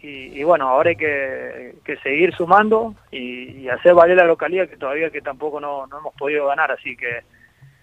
y, 0.00 0.38
y 0.38 0.44
bueno, 0.44 0.68
ahora 0.68 0.90
hay 0.90 0.96
que, 0.96 1.74
que 1.84 1.96
seguir 1.98 2.32
sumando 2.34 2.94
y, 3.10 3.62
y, 3.62 3.68
hacer 3.68 3.94
valer 3.94 4.16
la 4.16 4.24
localidad 4.24 4.68
que 4.68 4.76
todavía 4.76 5.10
que 5.10 5.20
tampoco 5.20 5.58
no, 5.60 5.88
no 5.88 5.98
hemos 5.98 6.14
podido 6.14 6.46
ganar, 6.46 6.70
así 6.70 6.96
que 6.96 7.22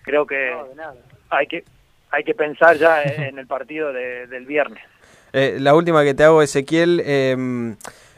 creo 0.04 0.26
que 0.26 0.56
no, 0.76 0.84
hay 1.30 1.48
que 1.48 1.66
hay 2.12 2.24
que 2.24 2.34
pensar 2.34 2.78
ya 2.78 3.04
en 3.04 3.38
el 3.38 3.48
partido 3.48 3.92
de, 3.92 4.28
del 4.28 4.46
viernes. 4.46 4.82
Eh, 5.34 5.58
la 5.60 5.76
última 5.76 6.06
que 6.06 6.14
te 6.14 6.24
hago, 6.24 6.42
Ezequiel, 6.42 7.02
eh, 7.04 7.76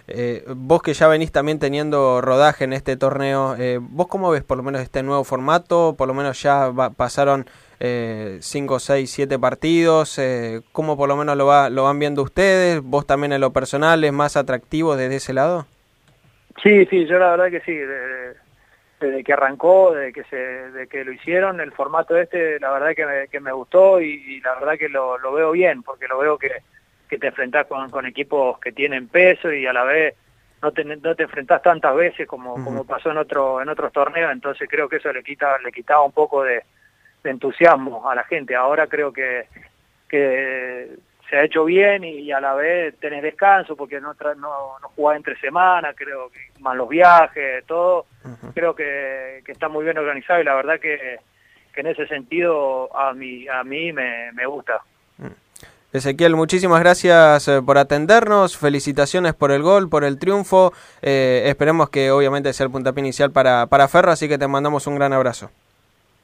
eh, 0.08 0.46
vos 0.56 0.82
que 0.82 0.94
ya 0.94 1.08
venís 1.10 1.34
también 1.34 1.60
teniendo 1.60 2.22
rodaje 2.22 2.64
en 2.64 2.72
este 2.72 2.96
torneo, 2.96 3.56
eh, 3.58 3.80
¿vos 3.82 4.08
cómo 4.08 4.32
ves 4.32 4.44
por 4.44 4.56
lo 4.56 4.64
menos 4.64 4.82
este 4.82 5.04
nuevo 5.04 5.26
formato? 5.26 5.96
Por 5.98 6.08
lo 6.08 6.14
menos 6.14 6.42
ya 6.42 6.70
va, 6.70 6.92
pasaron 6.92 7.46
5, 7.80 8.80
6, 8.80 9.12
7 9.12 9.38
partidos, 9.38 10.18
eh, 10.18 10.62
¿cómo 10.72 10.98
por 10.98 11.10
lo 11.10 11.16
menos 11.16 11.36
lo, 11.38 11.46
va, 11.46 11.70
lo 11.70 11.84
van 11.84 12.00
viendo 12.00 12.24
ustedes? 12.24 12.82
¿Vos 12.82 13.06
también 13.06 13.34
en 13.34 13.42
lo 13.42 13.52
personal 13.52 14.04
es 14.04 14.14
más 14.14 14.38
atractivo 14.38 14.96
desde 14.96 15.18
ese 15.18 15.34
lado? 15.34 15.68
Sí, 16.64 16.86
sí, 16.86 17.06
yo 17.06 17.20
la 17.20 17.32
verdad 17.32 17.52
que 17.52 17.60
sí, 17.62 17.74
desde, 19.00 19.24
que 19.24 19.34
arrancó, 19.34 19.94
desde 19.94 20.14
que, 20.14 20.24
se, 20.24 20.38
desde 20.38 20.88
que 20.88 21.04
lo 21.04 21.12
hicieron, 21.12 21.60
el 21.60 21.72
formato 21.72 22.18
este, 22.18 22.60
la 22.60 22.72
verdad 22.72 22.96
que 22.96 23.06
me, 23.06 23.28
que 23.28 23.40
me 23.40 23.52
gustó 23.52 24.02
y, 24.02 24.24
y 24.26 24.40
la 24.40 24.56
verdad 24.56 24.78
que 24.80 24.90
lo, 24.90 25.20
lo 25.20 25.34
veo 25.34 25.52
bien, 25.52 25.84
porque 25.84 26.08
lo 26.08 26.18
veo 26.18 26.38
que 26.38 26.50
que 27.08 27.18
te 27.18 27.28
enfrentás 27.28 27.68
con, 27.68 27.90
con 27.90 28.06
equipos 28.06 28.60
que 28.60 28.72
tienen 28.72 29.08
peso 29.08 29.52
y 29.52 29.66
a 29.66 29.74
la 29.74 29.84
vez 29.84 30.16
no 30.62 30.72
te, 30.72 30.84
no 30.84 31.16
te 31.16 31.24
enfrentás 31.24 31.62
tantas 31.62 31.96
veces 31.96 32.28
como, 32.28 32.54
uh 32.54 32.58
-huh. 32.58 32.64
como 32.64 32.84
pasó 32.86 33.12
en 33.12 33.18
otro 33.18 33.62
en 33.62 33.70
otros 33.70 33.92
torneos, 33.94 34.32
entonces 34.32 34.68
creo 34.70 34.90
que 34.90 34.98
eso 34.98 35.12
le 35.14 35.24
quita 35.24 35.58
le 35.60 35.72
quitaba 35.72 36.04
un 36.04 36.12
poco 36.12 36.44
de, 36.44 36.64
de 37.24 37.30
entusiasmo 37.30 38.10
a 38.10 38.16
la 38.16 38.24
gente. 38.24 38.56
Ahora 38.56 38.88
creo 38.88 39.12
que, 39.14 39.46
que 40.10 40.90
se 41.30 41.38
ha 41.38 41.44
hecho 41.44 41.66
bien 41.66 42.04
y, 42.04 42.20
y 42.22 42.32
a 42.32 42.40
la 42.40 42.54
vez 42.56 42.98
tenés 43.00 43.22
descanso 43.22 43.76
porque 43.76 44.00
no, 44.02 44.16
no, 44.38 44.80
no 44.80 44.90
jugás 44.96 45.18
entre 45.18 45.36
semanas, 45.40 45.94
creo 45.96 46.30
que 46.30 46.40
más 46.60 46.76
los 46.76 46.90
viajes, 46.90 47.66
todo, 47.66 48.06
uh 48.24 48.30
-huh. 48.30 48.54
creo 48.54 48.74
que, 48.74 49.42
que 49.46 49.52
está 49.52 49.70
muy 49.70 49.84
bien 49.84 49.98
organizado 49.98 50.42
y 50.42 50.46
la 50.46 50.56
verdad 50.56 50.80
que, 50.80 51.20
que 51.74 51.82
en 51.82 51.88
ese 51.88 52.08
sentido 52.08 52.90
a 52.98 53.14
mí, 53.14 53.48
a 53.48 53.64
mí 53.64 53.94
me, 53.94 54.32
me 54.34 54.46
gusta. 54.46 54.82
Ezequiel, 55.98 56.36
muchísimas 56.36 56.80
gracias 56.80 57.48
eh, 57.48 57.62
por 57.62 57.78
atendernos, 57.78 58.58
felicitaciones 58.58 59.34
por 59.34 59.52
el 59.52 59.62
gol, 59.62 59.90
por 59.90 60.04
el 60.04 60.18
triunfo, 60.18 60.74
eh, 61.02 61.44
esperemos 61.46 61.90
que 61.90 62.12
obviamente 62.12 62.54
sea 62.54 62.66
el 62.66 62.72
puntapié 62.72 63.02
inicial 63.02 63.32
para, 63.32 63.68
para 63.68 63.88
Ferro, 63.88 64.12
así 64.12 64.28
que 64.28 64.38
te 64.38 64.48
mandamos 64.48 64.88
un 64.88 64.96
gran 64.96 65.14
abrazo. 65.14 65.50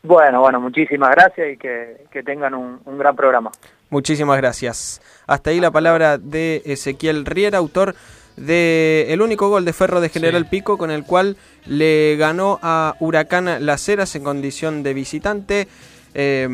Bueno, 0.03 0.41
bueno, 0.41 0.59
muchísimas 0.59 1.11
gracias 1.11 1.53
y 1.53 1.57
que, 1.57 2.05
que 2.11 2.23
tengan 2.23 2.53
un, 2.53 2.79
un, 2.85 2.97
gran 2.97 3.15
programa. 3.15 3.51
Muchísimas 3.89 4.37
gracias. 4.37 5.01
Hasta 5.27 5.51
ahí 5.51 5.61
la 5.61 5.71
palabra 5.71 6.17
de 6.17 6.61
Ezequiel 6.65 7.25
Riera, 7.25 7.57
autor 7.57 7.95
de 8.35 9.07
el 9.09 9.21
único 9.21 9.49
gol 9.49 9.65
de 9.65 9.73
Ferro 9.73 10.01
de 10.01 10.09
General 10.09 10.43
sí. 10.43 10.49
Pico, 10.49 10.77
con 10.77 10.91
el 10.91 11.05
cual 11.05 11.37
le 11.65 12.15
ganó 12.17 12.59
a 12.61 12.95
Huracán 12.99 13.65
Las 13.65 13.87
Heras 13.87 14.15
en 14.15 14.23
condición 14.23 14.83
de 14.83 14.93
visitante. 14.93 15.67
Eh, 16.13 16.47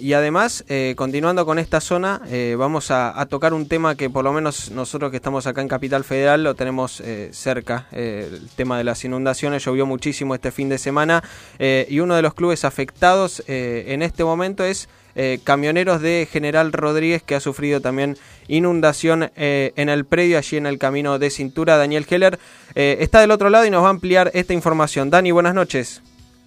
y 0.00 0.12
además, 0.12 0.64
eh, 0.68 0.94
continuando 0.96 1.44
con 1.44 1.58
esta 1.58 1.80
zona, 1.80 2.22
eh, 2.28 2.54
vamos 2.56 2.90
a, 2.90 3.18
a, 3.20 3.26
tocar 3.26 3.52
un 3.52 3.66
tema 3.66 3.96
que 3.96 4.08
por 4.10 4.24
lo 4.24 4.32
menos 4.32 4.70
nosotros 4.70 5.10
que 5.10 5.16
estamos 5.16 5.46
acá 5.46 5.60
en 5.60 5.68
Capital 5.68 6.04
Federal 6.04 6.44
lo 6.44 6.54
tenemos 6.54 7.00
eh, 7.00 7.30
cerca, 7.32 7.86
eh, 7.92 8.28
el 8.32 8.48
tema 8.50 8.78
de 8.78 8.84
las 8.84 9.04
inundaciones, 9.04 9.64
llovió 9.64 9.86
muchísimo 9.86 10.34
este 10.34 10.52
fin 10.52 10.68
de 10.68 10.78
semana 10.78 11.22
y 11.58 12.00
uno 12.00 12.16
de 12.16 12.22
los 12.22 12.34
clubes 12.34 12.64
afectados 12.64 13.42
en 13.46 14.02
este 14.02 14.24
momento 14.24 14.64
es 14.64 14.88
Camioneros 15.44 16.00
de 16.00 16.26
General 16.30 16.72
Rodríguez 16.72 17.22
que 17.22 17.34
ha 17.34 17.40
sufrido 17.40 17.80
también 17.80 18.16
inundación 18.48 19.30
en 19.36 19.88
el 19.88 20.04
predio 20.04 20.38
allí 20.38 20.56
en 20.56 20.66
el 20.66 20.78
camino 20.78 21.18
de 21.18 21.30
cintura. 21.30 21.76
Daniel 21.76 22.06
Heller 22.08 22.38
está 22.74 23.20
del 23.20 23.30
otro 23.30 23.50
lado 23.50 23.66
y 23.66 23.70
nos 23.70 23.82
va 23.82 23.88
a 23.88 23.90
ampliar 23.90 24.30
esta 24.34 24.54
información. 24.54 25.10
Dani, 25.10 25.30
buenas 25.30 25.54
noches. 25.54 26.02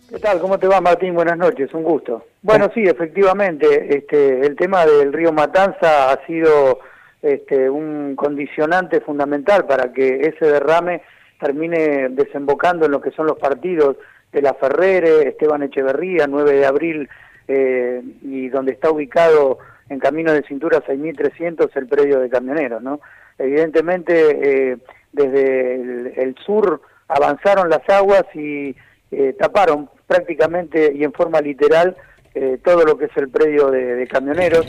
¿Qué 0.09 0.19
tal? 0.19 0.39
¿Cómo 0.39 0.59
te 0.59 0.67
va, 0.67 0.81
Martín? 0.81 1.15
Buenas 1.15 1.37
noches, 1.37 1.73
un 1.73 1.83
gusto. 1.83 2.25
Bueno, 2.43 2.69
sí, 2.75 2.83
efectivamente, 2.83 3.97
este, 3.97 4.45
el 4.45 4.55
tema 4.55 4.85
del 4.85 5.11
río 5.11 5.31
Matanza 5.33 6.11
ha 6.11 6.25
sido 6.27 6.79
este, 7.23 7.69
un 7.71 8.15
condicionante 8.15 9.01
fundamental 9.01 9.65
para 9.65 9.91
que 9.91 10.21
ese 10.21 10.45
derrame 10.45 11.01
termine 11.39 12.09
desembocando 12.09 12.85
en 12.85 12.91
lo 12.91 13.01
que 13.01 13.09
son 13.11 13.25
los 13.25 13.39
partidos 13.39 13.97
de 14.31 14.43
la 14.43 14.53
Ferrere, 14.53 15.27
Esteban 15.27 15.63
Echeverría, 15.63 16.27
9 16.27 16.53
de 16.53 16.65
abril, 16.67 17.09
eh, 17.47 18.03
y 18.21 18.49
donde 18.49 18.73
está 18.73 18.91
ubicado 18.91 19.57
en 19.89 19.99
camino 19.99 20.33
de 20.33 20.43
cintura 20.43 20.83
6300 20.85 21.75
el 21.75 21.87
predio 21.87 22.19
de 22.19 22.29
camioneros, 22.29 22.81
¿no? 22.81 22.99
Evidentemente, 23.39 24.71
eh, 24.71 24.77
desde 25.11 26.21
el, 26.21 26.35
sur 26.45 26.81
avanzaron 27.07 27.69
las 27.69 27.87
aguas 27.89 28.25
y 28.35 28.75
eh, 29.11 29.33
taparon 29.39 29.89
prácticamente 30.07 30.93
y 30.93 31.03
en 31.03 31.13
forma 31.13 31.41
literal 31.41 31.95
eh, 32.33 32.59
todo 32.63 32.83
lo 32.83 32.97
que 32.97 33.05
es 33.05 33.17
el 33.17 33.29
predio 33.29 33.71
de, 33.71 34.07
camioneros. 34.07 34.65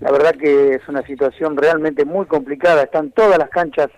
La 0.00 0.10
verdad 0.10 0.34
que 0.34 0.72
es 0.72 0.88
una 0.88 1.02
situación 1.02 1.56
realmente 1.56 2.04
muy 2.04 2.26
complicada. 2.26 2.82
Están 2.82 3.12
todas 3.12 3.38
las 3.38 3.48
canchas 3.48 3.88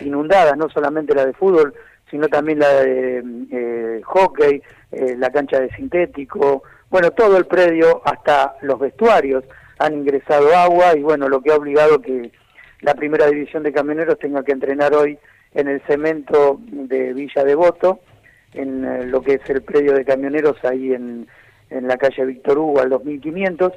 inundadas, 0.00 0.56
no 0.56 0.68
solamente 0.68 1.14
la 1.14 1.26
de 1.26 1.32
fútbol, 1.32 1.74
sino 2.10 2.28
también 2.28 2.58
la 2.58 2.68
de 2.68 3.22
eh, 3.50 4.00
hockey, 4.04 4.62
eh, 4.92 5.16
la 5.16 5.30
cancha 5.30 5.60
de 5.60 5.70
sintético. 5.70 6.62
Bueno, 6.90 7.10
todo 7.10 7.36
el 7.36 7.46
predio, 7.46 8.02
hasta 8.04 8.56
los 8.62 8.78
vestuarios, 8.78 9.44
han 9.78 9.94
ingresado 9.94 10.54
agua 10.54 10.96
y 10.96 11.02
bueno, 11.02 11.28
lo 11.28 11.40
que 11.40 11.52
ha 11.52 11.56
obligado 11.56 12.00
que 12.00 12.30
la 12.82 12.94
primera 12.94 13.26
división 13.26 13.62
de 13.62 13.72
camioneros 13.72 14.18
tenga 14.18 14.44
que 14.44 14.52
entrenar 14.52 14.94
hoy 14.94 15.18
en 15.54 15.68
el 15.68 15.80
cemento 15.86 16.60
de 16.60 17.14
Villa 17.14 17.44
Devoto 17.44 18.00
en 18.54 18.84
eh, 18.84 19.06
lo 19.06 19.22
que 19.22 19.34
es 19.34 19.50
el 19.50 19.62
predio 19.62 19.92
de 19.94 20.04
camioneros 20.04 20.62
ahí 20.64 20.92
en, 20.92 21.26
en 21.70 21.88
la 21.88 21.96
calle 21.96 22.24
Víctor 22.24 22.58
Hugo 22.58 22.80
al 22.80 22.90
2500 22.90 23.72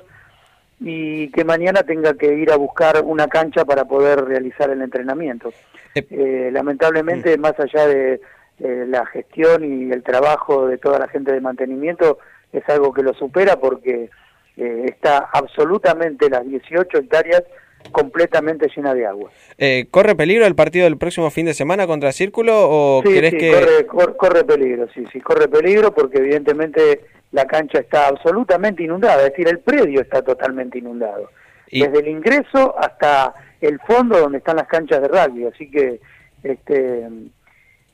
y 0.83 1.29
que 1.29 1.45
mañana 1.45 1.83
tenga 1.83 2.15
que 2.15 2.33
ir 2.33 2.51
a 2.51 2.57
buscar 2.57 3.01
una 3.03 3.27
cancha 3.27 3.65
para 3.65 3.85
poder 3.85 4.25
realizar 4.25 4.69
el 4.71 4.81
entrenamiento. 4.81 5.53
Eh, 5.93 6.05
eh 6.09 6.49
lamentablemente, 6.51 7.37
más 7.37 7.59
allá 7.59 7.85
de 7.85 8.21
eh, 8.59 8.85
la 8.87 9.05
gestión 9.05 9.63
y 9.63 9.91
el 9.91 10.03
trabajo 10.03 10.67
de 10.67 10.77
toda 10.77 10.99
la 10.99 11.07
gente 11.07 11.31
de 11.31 11.41
mantenimiento, 11.41 12.19
es 12.51 12.67
algo 12.69 12.93
que 12.93 13.03
lo 13.03 13.13
supera 13.13 13.57
porque 13.59 14.09
eh, 14.57 14.85
está 14.85 15.29
absolutamente 15.33 16.29
las 16.29 16.45
18 16.47 16.97
hectáreas 16.97 17.43
completamente 17.91 18.67
llena 18.75 18.93
de 18.93 19.05
agua. 19.05 19.31
Eh, 19.57 19.87
¿Corre 19.91 20.15
peligro 20.15 20.45
el 20.45 20.55
partido 20.55 20.85
del 20.85 20.97
próximo 20.97 21.29
fin 21.29 21.45
de 21.45 21.53
semana 21.53 21.87
contra 21.87 22.11
Círculo 22.11 22.53
o 22.55 23.01
sí, 23.03 23.09
crees 23.09 23.31
sí, 23.31 23.37
que...? 23.37 23.51
Corre, 23.51 23.85
corre, 23.85 24.17
corre, 24.17 24.43
peligro, 24.43 24.87
sí, 24.93 25.05
sí, 25.11 25.19
corre 25.19 25.47
peligro 25.47 25.93
porque 25.93 26.19
evidentemente 26.19 27.01
la 27.31 27.45
cancha 27.45 27.79
está 27.79 28.07
absolutamente 28.07 28.83
inundada, 28.83 29.25
es 29.25 29.31
decir, 29.31 29.47
el 29.47 29.59
predio 29.59 30.01
está 30.01 30.21
totalmente 30.21 30.77
inundado. 30.77 31.29
¿Y? 31.69 31.81
Desde 31.81 31.99
el 31.99 32.07
ingreso 32.07 32.75
hasta 32.77 33.33
el 33.61 33.79
fondo 33.79 34.19
donde 34.19 34.39
están 34.39 34.57
las 34.57 34.67
canchas 34.67 35.01
de 35.01 35.07
rugby, 35.07 35.45
así 35.45 35.69
que, 35.69 35.99
este, 36.43 37.07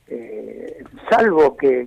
eh, 0.07 0.83
salvo 1.09 1.55
que... 1.57 1.86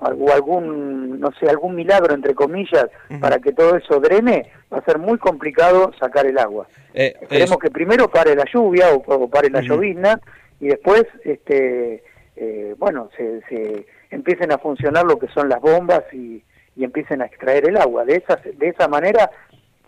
o 0.00 0.32
algún, 0.32 1.20
no 1.20 1.30
sé, 1.32 1.48
algún 1.48 1.74
milagro 1.74 2.14
entre 2.14 2.34
comillas, 2.34 2.86
para 3.20 3.38
que 3.38 3.52
todo 3.52 3.76
eso 3.76 4.00
drene, 4.00 4.50
va 4.72 4.78
a 4.78 4.84
ser 4.84 4.98
muy 4.98 5.18
complicado 5.18 5.92
sacar 6.00 6.26
el 6.26 6.38
agua. 6.38 6.66
Eh, 6.94 7.14
Esperemos 7.20 7.52
es- 7.52 7.58
que 7.58 7.70
primero 7.70 8.08
pare 8.08 8.34
la 8.34 8.44
lluvia 8.52 8.92
o, 8.94 8.96
o 9.06 9.28
pare 9.28 9.50
la 9.50 9.58
Ujú. 9.60 9.68
llovizna 9.68 10.20
y 10.60 10.68
después, 10.68 11.04
este, 11.24 12.02
eh, 12.36 12.74
bueno, 12.78 13.10
se, 13.16 13.42
se 13.48 13.86
empiecen 14.10 14.52
a 14.52 14.58
funcionar 14.58 15.04
lo 15.04 15.18
que 15.18 15.28
son 15.28 15.48
las 15.48 15.60
bombas 15.60 16.02
y, 16.12 16.42
y 16.76 16.84
empiecen 16.84 17.20
a 17.22 17.26
extraer 17.26 17.68
el 17.68 17.76
agua. 17.76 18.04
De 18.04 18.16
esa, 18.16 18.36
de 18.36 18.68
esa 18.68 18.88
manera 18.88 19.30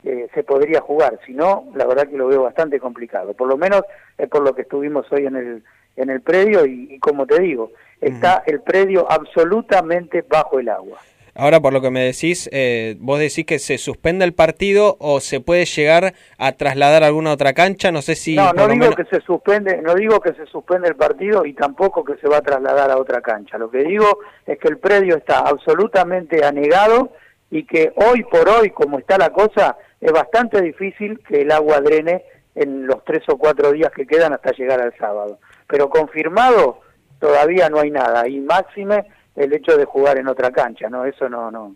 eh, 0.04 0.28
se 0.34 0.42
podría 0.42 0.80
jugar, 0.80 1.18
si 1.26 1.32
no, 1.32 1.64
la 1.74 1.86
verdad 1.86 2.08
que 2.08 2.16
lo 2.16 2.26
veo 2.28 2.42
bastante 2.42 2.78
complicado. 2.80 3.32
Por 3.34 3.48
lo 3.48 3.56
menos 3.56 3.82
es 4.18 4.28
por 4.28 4.42
lo 4.42 4.54
que 4.54 4.62
estuvimos 4.62 5.06
hoy 5.12 5.26
en 5.26 5.36
el, 5.36 5.62
en 5.96 6.10
el 6.10 6.20
predio 6.20 6.66
y, 6.66 6.88
y 6.94 6.98
como 6.98 7.26
te 7.26 7.40
digo, 7.40 7.70
está 8.02 8.42
el 8.46 8.60
predio 8.60 9.10
absolutamente 9.10 10.22
bajo 10.28 10.58
el 10.58 10.68
agua. 10.68 10.98
Ahora, 11.34 11.60
por 11.60 11.72
lo 11.72 11.80
que 11.80 11.90
me 11.90 12.00
decís, 12.04 12.46
eh, 12.52 12.94
vos 12.98 13.18
decís 13.18 13.46
que 13.46 13.58
se 13.58 13.78
suspende 13.78 14.22
el 14.26 14.34
partido 14.34 14.98
o 15.00 15.18
se 15.20 15.40
puede 15.40 15.64
llegar 15.64 16.12
a 16.36 16.52
trasladar 16.52 17.02
a 17.02 17.06
alguna 17.06 17.32
otra 17.32 17.54
cancha. 17.54 17.90
No 17.90 18.02
sé 18.02 18.16
si. 18.16 18.36
no, 18.36 18.52
no 18.52 18.68
digo 18.68 18.76
menos- 18.90 18.96
que 18.96 19.04
se 19.06 19.22
suspende, 19.22 19.80
no 19.80 19.94
digo 19.94 20.20
que 20.20 20.34
se 20.34 20.44
suspende 20.44 20.88
el 20.88 20.96
partido 20.96 21.46
y 21.46 21.54
tampoco 21.54 22.04
que 22.04 22.16
se 22.18 22.28
va 22.28 22.36
a 22.38 22.42
trasladar 22.42 22.90
a 22.90 22.98
otra 22.98 23.22
cancha. 23.22 23.56
Lo 23.56 23.70
que 23.70 23.78
digo 23.78 24.18
es 24.44 24.58
que 24.58 24.68
el 24.68 24.76
predio 24.76 25.16
está 25.16 25.38
absolutamente 25.38 26.44
anegado 26.44 27.12
y 27.50 27.64
que 27.64 27.92
hoy 27.96 28.24
por 28.24 28.46
hoy, 28.50 28.68
como 28.70 28.98
está 28.98 29.16
la 29.16 29.30
cosa, 29.30 29.78
es 30.02 30.12
bastante 30.12 30.60
difícil 30.60 31.18
que 31.26 31.40
el 31.42 31.50
agua 31.50 31.80
drene 31.80 32.24
en 32.54 32.86
los 32.86 33.02
tres 33.06 33.22
o 33.28 33.38
cuatro 33.38 33.72
días 33.72 33.90
que 33.96 34.06
quedan 34.06 34.34
hasta 34.34 34.52
llegar 34.52 34.82
al 34.82 34.94
sábado. 34.98 35.38
Pero 35.66 35.88
confirmado 35.88 36.80
todavía 37.22 37.70
no 37.70 37.78
hay 37.80 37.90
nada 37.90 38.26
y 38.28 38.40
máxime 38.40 39.04
el 39.36 39.52
hecho 39.54 39.76
de 39.78 39.84
jugar 39.86 40.18
en 40.18 40.26
otra 40.28 40.50
cancha, 40.50 40.90
no, 40.90 41.04
eso 41.06 41.28
no, 41.28 41.50
no, 41.50 41.74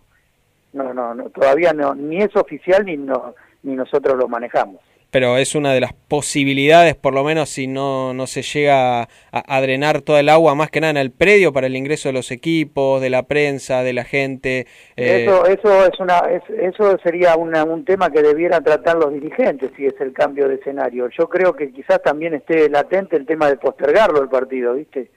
no, 0.73 0.93
no, 0.93 1.15
no 1.15 1.29
todavía 1.29 1.71
no, 1.73 1.95
ni 1.95 2.21
es 2.21 2.35
oficial 2.35 2.85
ni 2.85 2.97
no, 2.97 3.33
ni 3.63 3.73
nosotros 3.75 4.15
lo 4.17 4.27
manejamos. 4.27 4.81
Pero 5.09 5.37
es 5.37 5.55
una 5.55 5.71
de 5.71 5.79
las 5.79 5.93
posibilidades, 5.93 6.95
por 6.95 7.13
lo 7.13 7.23
menos, 7.23 7.47
si 7.47 7.65
no, 7.65 8.13
no 8.13 8.27
se 8.27 8.41
llega 8.41 9.03
a, 9.03 9.07
a 9.31 9.61
drenar 9.61 10.01
toda 10.01 10.19
el 10.19 10.27
agua, 10.27 10.53
más 10.53 10.69
que 10.69 10.81
nada 10.81 10.91
en 10.91 10.97
el 10.97 11.11
predio, 11.11 11.53
para 11.53 11.67
el 11.67 11.77
ingreso 11.77 12.09
de 12.09 12.13
los 12.13 12.29
equipos, 12.29 13.01
de 13.01 13.09
la 13.09 13.23
prensa, 13.23 13.83
de 13.83 13.93
la 13.93 14.03
gente. 14.03 14.67
eh, 14.97 15.23
Eso, 15.23 15.45
eso 15.45 15.85
es 15.85 15.97
una, 16.01 16.17
es- 16.29 16.49
eso 16.59 16.97
sería 17.01 17.37
una- 17.37 17.63
un 17.63 17.85
tema 17.85 18.09
que 18.11 18.21
debieran 18.21 18.61
tratar 18.65 18.97
los 18.97 19.13
dirigentes 19.13 19.71
si 19.77 19.85
es 19.85 19.95
el 20.01 20.11
cambio 20.11 20.49
de 20.49 20.55
escenario. 20.55 21.07
Yo 21.17 21.29
creo 21.29 21.53
que 21.53 21.71
quizás 21.71 22.03
también 22.03 22.33
esté 22.33 22.69
latente 22.69 23.15
el 23.15 23.25
tema 23.25 23.47
de 23.49 23.55
postergarlo 23.55 24.21
el 24.21 24.27
partido, 24.29 24.73
¿viste? 24.73 25.09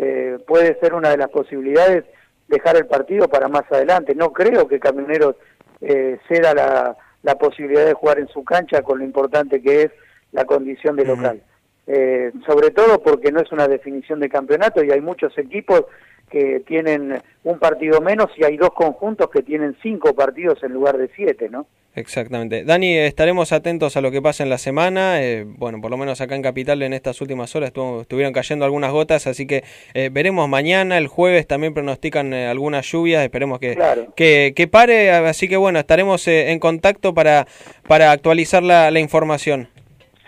Eh, 0.00 0.38
puede 0.46 0.78
ser 0.78 0.94
una 0.94 1.10
de 1.10 1.16
las 1.16 1.28
posibilidades 1.28 2.04
dejar 2.46 2.76
el 2.76 2.86
partido 2.86 3.28
para 3.28 3.48
más 3.48 3.64
adelante. 3.70 4.14
No 4.14 4.32
creo 4.32 4.68
que 4.68 4.78
Camioneros 4.78 5.34
eh, 5.80 6.18
ceda 6.28 6.54
la, 6.54 6.96
la 7.24 7.34
posibilidad 7.34 7.84
de 7.84 7.94
jugar 7.94 8.20
en 8.20 8.28
su 8.28 8.44
cancha 8.44 8.82
con 8.82 8.98
lo 8.98 9.04
importante 9.04 9.60
que 9.60 9.82
es 9.82 9.90
la 10.30 10.44
condición 10.44 10.94
de 10.94 11.04
local. 11.04 11.42
Eh, 11.88 12.30
sobre 12.46 12.70
todo 12.70 13.02
porque 13.02 13.32
no 13.32 13.40
es 13.40 13.50
una 13.50 13.66
definición 13.66 14.20
de 14.20 14.28
campeonato 14.28 14.84
y 14.84 14.92
hay 14.92 15.00
muchos 15.00 15.36
equipos 15.36 15.84
que 16.30 16.60
tienen 16.60 17.20
un 17.44 17.58
partido 17.58 18.00
menos 18.00 18.28
y 18.36 18.44
hay 18.44 18.56
dos 18.56 18.70
conjuntos 18.74 19.30
que 19.30 19.42
tienen 19.42 19.76
cinco 19.82 20.14
partidos 20.14 20.62
en 20.62 20.74
lugar 20.74 20.96
de 20.96 21.10
siete, 21.16 21.48
¿no? 21.48 21.66
Exactamente. 21.94 22.62
Dani, 22.64 22.96
estaremos 22.96 23.50
atentos 23.52 23.96
a 23.96 24.00
lo 24.00 24.12
que 24.12 24.22
pasa 24.22 24.44
en 24.44 24.50
la 24.50 24.58
semana. 24.58 25.20
eh, 25.20 25.44
bueno, 25.46 25.80
por 25.80 25.90
lo 25.90 25.96
menos 25.96 26.20
acá 26.20 26.36
en 26.36 26.42
Capital 26.42 26.80
en 26.82 26.92
estas 26.92 27.20
últimas 27.20 27.54
horas 27.56 27.68
estuvo- 27.70 28.02
estuvieron 28.02 28.32
cayendo 28.32 28.64
algunas 28.64 28.92
gotas, 28.92 29.26
así 29.26 29.46
que 29.48 29.64
eh, 29.94 30.08
veremos 30.12 30.48
mañana. 30.48 30.96
El 30.96 31.08
jueves 31.08 31.46
también 31.48 31.74
pronostican 31.74 32.32
eh, 32.32 32.46
algunas 32.46 32.86
lluvias. 32.86 33.24
Esperemos 33.24 33.58
que, 33.58 33.74
Claro. 33.74 34.12
que, 34.14 34.52
que 34.54 34.68
pare. 34.68 35.10
Así 35.10 35.48
que 35.48 35.56
bueno, 35.56 35.80
estaremos 35.80 36.28
eh, 36.28 36.52
en 36.52 36.60
contacto 36.60 37.14
para, 37.14 37.46
para 37.88 38.12
actualizar 38.12 38.62
la, 38.62 38.90
la 38.92 39.00
información. 39.00 39.68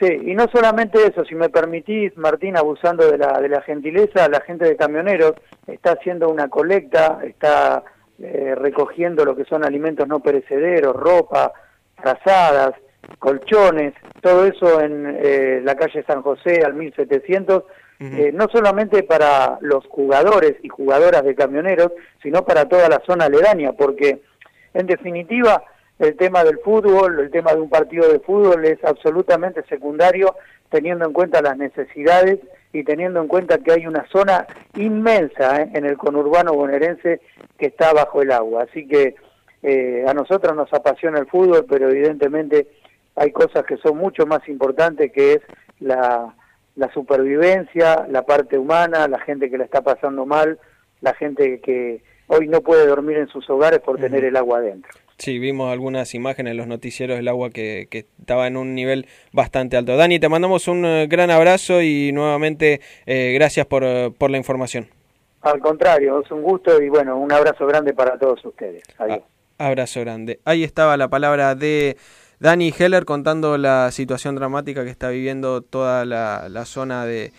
Sí, 0.00 0.06
y 0.24 0.34
no 0.34 0.46
solamente 0.50 0.98
eso, 1.06 1.24
si 1.26 1.34
me 1.34 1.50
permitís, 1.50 2.16
Martín, 2.16 2.56
abusando 2.56 3.08
de 3.08 3.18
la, 3.18 3.38
de 3.38 3.50
la 3.50 3.60
gentileza, 3.60 4.28
la 4.30 4.40
gente 4.40 4.64
de 4.64 4.74
camioneros 4.74 5.34
está 5.66 5.92
haciendo 5.92 6.30
una 6.30 6.48
colecta, 6.48 7.20
está 7.22 7.84
eh, 8.22 8.54
recogiendo 8.54 9.24
lo 9.24 9.34
que 9.34 9.44
son 9.44 9.64
alimentos 9.64 10.06
no 10.06 10.20
perecederos, 10.20 10.94
ropa, 10.94 11.52
frazadas, 11.96 12.72
colchones, 13.18 13.94
todo 14.20 14.44
eso 14.44 14.80
en 14.80 15.16
eh, 15.18 15.60
la 15.64 15.74
calle 15.74 16.04
San 16.06 16.22
José 16.22 16.62
al 16.64 16.74
1700, 16.74 17.64
eh, 18.02 18.30
no 18.32 18.46
solamente 18.50 19.02
para 19.02 19.58
los 19.60 19.86
jugadores 19.86 20.56
y 20.62 20.68
jugadoras 20.68 21.22
de 21.22 21.34
camioneros, 21.34 21.92
sino 22.22 22.44
para 22.44 22.66
toda 22.66 22.88
la 22.88 23.02
zona 23.06 23.26
aledaña, 23.26 23.72
porque 23.72 24.22
en 24.72 24.86
definitiva 24.86 25.62
el 25.98 26.16
tema 26.16 26.42
del 26.42 26.58
fútbol, 26.60 27.20
el 27.20 27.30
tema 27.30 27.52
de 27.52 27.60
un 27.60 27.68
partido 27.68 28.10
de 28.10 28.20
fútbol 28.20 28.64
es 28.64 28.82
absolutamente 28.84 29.62
secundario 29.68 30.34
teniendo 30.70 31.04
en 31.04 31.12
cuenta 31.12 31.42
las 31.42 31.58
necesidades 31.58 32.38
y 32.72 32.84
teniendo 32.84 33.20
en 33.20 33.28
cuenta 33.28 33.58
que 33.58 33.72
hay 33.72 33.86
una 33.86 34.06
zona 34.08 34.46
inmensa 34.74 35.62
¿eh? 35.62 35.70
en 35.74 35.84
el 35.84 35.96
conurbano 35.96 36.54
bonaerense 36.54 37.20
que 37.58 37.66
está 37.66 37.92
bajo 37.92 38.22
el 38.22 38.30
agua. 38.30 38.64
Así 38.68 38.86
que 38.86 39.16
eh, 39.62 40.04
a 40.06 40.14
nosotros 40.14 40.54
nos 40.54 40.72
apasiona 40.72 41.18
el 41.18 41.26
fútbol, 41.26 41.66
pero 41.68 41.90
evidentemente 41.90 42.68
hay 43.16 43.32
cosas 43.32 43.64
que 43.64 43.76
son 43.78 43.98
mucho 43.98 44.26
más 44.26 44.48
importantes, 44.48 45.12
que 45.12 45.34
es 45.34 45.40
la, 45.80 46.34
la 46.76 46.92
supervivencia, 46.92 48.06
la 48.08 48.22
parte 48.22 48.56
humana, 48.56 49.08
la 49.08 49.18
gente 49.18 49.50
que 49.50 49.58
la 49.58 49.64
está 49.64 49.82
pasando 49.82 50.24
mal, 50.24 50.58
la 51.00 51.14
gente 51.14 51.60
que 51.60 52.02
hoy 52.28 52.46
no 52.46 52.60
puede 52.60 52.86
dormir 52.86 53.16
en 53.16 53.28
sus 53.28 53.48
hogares 53.50 53.80
por 53.80 53.98
tener 53.98 54.24
el 54.24 54.36
agua 54.36 54.58
adentro. 54.58 54.90
Sí, 55.20 55.38
vimos 55.38 55.70
algunas 55.70 56.14
imágenes 56.14 56.52
en 56.52 56.56
los 56.56 56.66
noticieros 56.66 57.18
del 57.18 57.28
agua 57.28 57.50
que, 57.50 57.88
que 57.90 58.06
estaba 58.18 58.46
en 58.46 58.56
un 58.56 58.74
nivel 58.74 59.06
bastante 59.32 59.76
alto. 59.76 59.94
Dani, 59.94 60.18
te 60.18 60.30
mandamos 60.30 60.66
un 60.66 60.86
eh, 60.86 61.06
gran 61.08 61.30
abrazo 61.30 61.82
y 61.82 62.10
nuevamente 62.10 62.80
eh, 63.04 63.32
gracias 63.34 63.66
por, 63.66 63.84
eh, 63.84 64.10
por 64.16 64.30
la 64.30 64.38
información. 64.38 64.88
Al 65.42 65.60
contrario, 65.60 66.22
es 66.22 66.30
un 66.30 66.42
gusto 66.42 66.80
y 66.80 66.88
bueno, 66.88 67.18
un 67.18 67.30
abrazo 67.30 67.66
grande 67.66 67.92
para 67.92 68.18
todos 68.18 68.42
ustedes. 68.46 68.82
Adiós. 68.96 69.20
Abrazo 69.58 70.00
grande. 70.00 70.40
Ahí 70.46 70.64
estaba 70.64 70.96
la 70.96 71.08
palabra 71.08 71.54
de 71.54 71.98
Dani 72.38 72.72
Heller 72.78 73.04
contando 73.04 73.58
la 73.58 73.90
situación 73.90 74.36
dramática 74.36 74.84
que 74.84 74.90
está 74.90 75.10
viviendo 75.10 75.60
toda 75.60 76.06
la, 76.06 76.48
la 76.48 76.64
zona 76.64 77.04
de, 77.04 77.32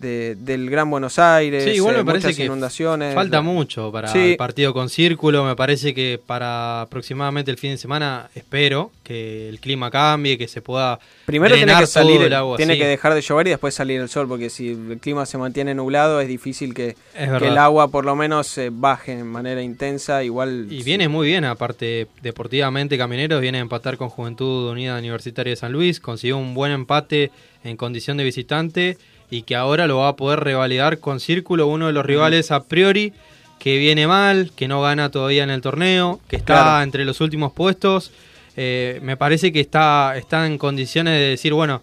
de- 0.00 0.36
del 0.36 0.70
Gran 0.70 0.90
Buenos 0.90 1.18
Aires. 1.18 1.64
Sí, 1.64 1.70
igual 1.70 1.94
eh, 1.94 1.98
me 1.98 2.04
parece 2.04 2.34
que 2.34 2.44
inundaciones. 2.44 3.14
falta 3.14 3.42
mucho 3.42 3.90
para 3.92 4.08
Sí. 4.08 4.32
el 4.32 4.36
partido 4.36 4.72
con 4.72 4.88
Círculo. 4.88 5.44
Me 5.44 5.56
parece 5.56 5.94
que 5.94 6.20
para 6.24 6.82
aproximadamente 6.82 7.50
el 7.50 7.56
fin 7.58 7.70
de 7.72 7.78
semana 7.78 8.30
espero 8.34 8.90
que 9.02 9.48
el 9.48 9.58
clima 9.60 9.90
cambie, 9.90 10.36
que 10.36 10.48
se 10.48 10.60
pueda 10.62 10.98
Primero 11.26 11.54
tiene 11.54 11.74
que 11.78 11.86
salir, 11.86 12.20
el- 12.22 12.32
agua. 12.34 12.56
tiene 12.56 12.74
sí. 12.74 12.80
que 12.80 12.86
dejar 12.86 13.14
de 13.14 13.20
llover 13.22 13.46
y 13.46 13.50
después 13.50 13.74
salir 13.74 14.00
el 14.00 14.08
sol, 14.08 14.28
porque 14.28 14.50
si 14.50 14.68
el 14.72 14.98
clima 15.00 15.24
se 15.26 15.38
mantiene 15.38 15.74
nublado 15.74 16.20
es 16.20 16.28
difícil 16.28 16.74
que, 16.74 16.88
Es 16.88 16.96
que 17.14 17.26
verdad. 17.26 17.48
el 17.50 17.58
agua 17.58 17.88
por 17.88 18.04
lo 18.04 18.14
menos 18.16 18.56
eh, 18.58 18.70
baje 18.72 19.12
en 19.12 19.26
manera 19.26 19.62
intensa. 19.62 20.22
Igual 20.22 20.66
Y 20.70 20.82
viene 20.82 21.08
muy 21.08 21.26
bien, 21.26 21.44
aparte 21.44 22.06
deportivamente 22.22 22.96
Camioneros 22.98 23.40
viene 23.40 23.58
a 23.58 23.60
empatar 23.62 23.96
con 23.96 24.08
Juventud 24.10 24.70
Unida 24.70 24.98
Universitaria 24.98 25.50
de 25.52 25.56
San 25.56 25.72
Luis, 25.72 26.00
consiguió 26.00 26.36
un 26.38 26.54
buen 26.54 26.72
empate 26.72 27.30
en 27.64 27.76
condición 27.76 28.16
de 28.16 28.24
visitante 28.24 28.98
y 29.30 29.42
que 29.42 29.56
ahora 29.56 29.86
lo 29.86 29.98
va 29.98 30.08
a 30.08 30.16
poder 30.16 30.40
revalidar 30.40 30.98
con 30.98 31.20
Círculo, 31.20 31.66
uno 31.66 31.86
de 31.88 31.92
los 31.92 32.04
rivales 32.06 32.50
a 32.50 32.62
priori 32.64 33.12
que 33.58 33.76
viene 33.78 34.06
mal, 34.06 34.52
que 34.54 34.68
no 34.68 34.80
gana 34.82 35.10
todavía 35.10 35.42
en 35.44 35.50
el 35.50 35.60
torneo, 35.60 36.20
que 36.28 36.36
está 36.36 36.62
Claro. 36.62 36.82
entre 36.82 37.04
los 37.04 37.20
últimos 37.20 37.52
puestos. 37.52 38.12
Eh, 38.56 39.00
me 39.02 39.16
parece 39.16 39.52
que 39.52 39.60
está, 39.60 40.16
está 40.16 40.46
en 40.46 40.58
condiciones 40.58 41.14
de 41.14 41.26
decir, 41.26 41.52
bueno, 41.52 41.82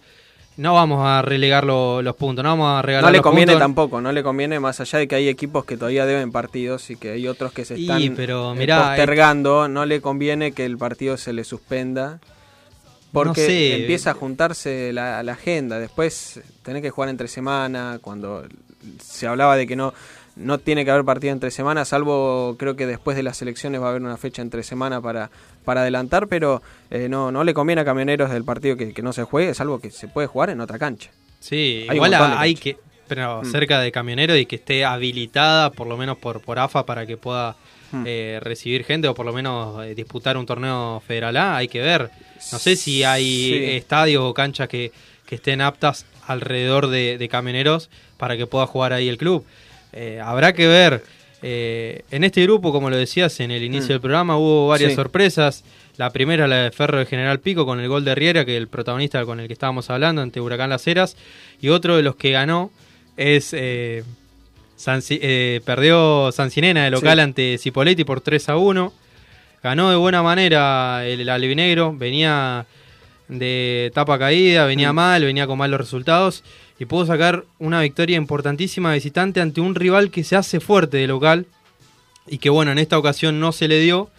no 0.56 0.72
vamos 0.72 1.02
a 1.06 1.20
relegar 1.20 1.64
lo- 1.64 2.00
los 2.00 2.16
puntos, 2.16 2.42
no 2.42 2.48
vamos 2.50 2.78
a 2.78 2.82
regalar 2.82 3.04
no 3.04 3.10
le 3.12 3.18
los 3.18 3.22
conviene 3.22 3.52
puntos. 3.52 3.64
tampoco, 3.64 4.00
no 4.00 4.10
le 4.10 4.22
conviene 4.22 4.58
más 4.58 4.80
allá 4.80 4.98
de 4.98 5.06
que 5.06 5.14
hay 5.16 5.28
equipos 5.28 5.66
que 5.66 5.76
todavía 5.76 6.06
deben 6.06 6.32
partidos 6.32 6.88
y 6.90 6.96
que 6.96 7.10
hay 7.12 7.28
otros 7.28 7.52
que 7.52 7.66
se 7.66 7.78
Y, 7.78 7.82
están 7.82 8.14
pero 8.16 8.52
eh, 8.52 8.56
mirá, 8.56 8.86
postergando, 8.88 9.68
no 9.68 9.84
le 9.84 10.00
conviene 10.00 10.52
que 10.52 10.64
el 10.64 10.78
partido 10.78 11.18
se 11.18 11.34
le 11.34 11.44
suspenda. 11.44 12.20
Porque 13.12 13.40
no 13.40 13.46
sé. 13.46 13.76
empieza 13.80 14.10
a 14.10 14.14
juntarse 14.14 14.92
la, 14.92 15.22
la 15.22 15.32
agenda. 15.32 15.78
Después 15.78 16.40
tenés 16.62 16.82
que 16.82 16.90
jugar 16.90 17.08
entre 17.10 17.28
semana. 17.28 17.98
Cuando 18.02 18.44
se 19.02 19.26
hablaba 19.26 19.56
de 19.56 19.66
que 19.66 19.74
no, 19.76 19.94
no 20.36 20.58
tiene 20.58 20.84
que 20.84 20.90
haber 20.90 21.04
partido 21.04 21.32
entre 21.32 21.50
semanas, 21.50 21.88
salvo 21.88 22.56
creo 22.58 22.76
que 22.76 22.86
después 22.86 23.16
de 23.16 23.22
las 23.22 23.40
elecciones 23.40 23.80
va 23.80 23.86
a 23.86 23.90
haber 23.90 24.02
una 24.02 24.16
fecha 24.18 24.42
entre 24.42 24.62
semana 24.62 25.00
para, 25.00 25.30
para 25.64 25.80
adelantar. 25.82 26.28
Pero 26.28 26.62
eh, 26.90 27.08
no, 27.08 27.32
no 27.32 27.42
le 27.44 27.54
conviene 27.54 27.80
a 27.82 27.84
camioneros 27.84 28.30
del 28.30 28.44
partido 28.44 28.76
que, 28.76 28.92
que 28.92 29.02
no 29.02 29.12
se 29.12 29.22
juegue, 29.24 29.54
salvo 29.54 29.78
que 29.78 29.90
se 29.90 30.08
puede 30.08 30.26
jugar 30.26 30.50
en 30.50 30.60
otra 30.60 30.78
cancha. 30.78 31.10
Sí, 31.40 31.86
Hay 31.88 31.96
igual 31.96 32.12
hay 32.14 32.54
que, 32.54 32.76
pero 33.08 33.42
Mm. 33.42 33.46
cerca 33.46 33.80
de 33.80 33.92
camionero 33.92 34.36
y 34.36 34.46
que 34.46 34.56
esté 34.56 34.84
habilitada 34.84 35.70
por 35.70 35.86
lo 35.86 35.96
menos 35.96 36.18
por, 36.18 36.40
por 36.40 36.58
AFA 36.58 36.84
para 36.84 37.06
que 37.06 37.16
pueda 37.16 37.54
Mm. 37.92 38.02
eh, 38.06 38.38
recibir 38.42 38.84
gente 38.84 39.06
o 39.08 39.14
por 39.14 39.24
lo 39.26 39.32
menos 39.32 39.84
eh, 39.84 39.94
disputar 39.94 40.36
un 40.36 40.44
torneo 40.46 41.00
federal 41.06 41.36
A, 41.36 41.56
hay 41.56 41.68
que 41.68 41.80
ver. 41.80 42.10
No 42.52 42.58
sé 42.58 42.74
si 42.76 43.04
hay 43.04 43.24
Sí. 43.24 43.64
estadios 43.76 44.22
o 44.24 44.34
canchas 44.34 44.68
que, 44.68 44.90
que 45.26 45.36
estén 45.36 45.60
aptas 45.60 46.04
alrededor 46.26 46.88
de, 46.88 47.16
de 47.18 47.28
camioneros 47.28 47.88
para 48.16 48.36
que 48.36 48.46
pueda 48.46 48.66
jugar 48.66 48.92
ahí 48.92 49.08
el 49.08 49.18
club. 49.18 49.44
Eh, 49.92 50.20
habrá 50.22 50.52
que 50.52 50.66
ver. 50.66 51.02
En 51.42 52.24
este 52.24 52.42
grupo, 52.42 52.72
como 52.72 52.90
lo 52.90 52.96
decías 52.96 53.38
en 53.38 53.52
el 53.52 53.62
inicio 53.62 53.86
Mm. 53.86 53.88
del 53.90 54.00
programa, 54.00 54.36
hubo 54.36 54.66
varias 54.68 54.90
Sí. 54.92 54.96
sorpresas. 54.96 55.62
La 55.96 56.10
primera, 56.10 56.48
la 56.48 56.56
de 56.64 56.70
Ferro 56.72 56.98
de 56.98 57.06
General 57.06 57.38
Pico, 57.38 57.64
con 57.64 57.78
el 57.78 57.88
gol 57.88 58.04
de 58.04 58.14
Riera, 58.16 58.44
que 58.44 58.56
el 58.56 58.66
protagonista 58.66 59.24
con 59.24 59.38
el 59.38 59.46
que 59.46 59.52
estábamos 59.52 59.88
hablando, 59.88 60.22
ante 60.22 60.40
Huracán 60.40 60.70
Las 60.70 60.84
Heras. 60.88 61.16
Y 61.60 61.68
otro 61.68 61.96
de 61.96 62.02
los 62.02 62.16
que 62.16 62.32
ganó 62.32 62.72
es. 63.16 63.54
Sanci- 64.78 65.18
eh, 65.22 65.60
perdió 65.64 66.30
Sancinena 66.32 66.84
de 66.84 66.90
local 66.90 67.18
Sí. 67.18 67.22
ante 67.22 67.58
Cipoletti 67.58 68.04
por 68.04 68.20
3 68.20 68.48
a 68.48 68.56
1. 68.56 68.92
Ganó 69.62 69.90
de 69.90 69.96
buena 69.96 70.22
manera 70.22 71.06
el 71.06 71.28
albinegro. 71.28 71.94
Venía 71.96 72.66
de 73.28 73.90
tapa 73.94 74.18
caída, 74.18 74.66
venía 74.66 74.92
Mm. 74.92 74.96
mal, 74.96 75.24
venía 75.24 75.46
con 75.46 75.58
malos 75.58 75.80
resultados. 75.80 76.44
Y 76.78 76.84
pudo 76.84 77.06
sacar 77.06 77.44
una 77.58 77.80
victoria 77.80 78.16
importantísima 78.18 78.92
visitante 78.92 79.40
ante 79.40 79.60
un 79.62 79.74
rival 79.74 80.10
que 80.10 80.24
se 80.24 80.36
hace 80.36 80.60
fuerte 80.60 80.98
de 80.98 81.06
local. 81.06 81.46
Y 82.28 82.38
que 82.38 82.50
bueno, 82.50 82.70
en 82.72 82.78
esta 82.78 82.98
ocasión 82.98 83.40
no 83.40 83.52
se 83.52 83.66
le 83.68 83.80
dio. 83.80 84.10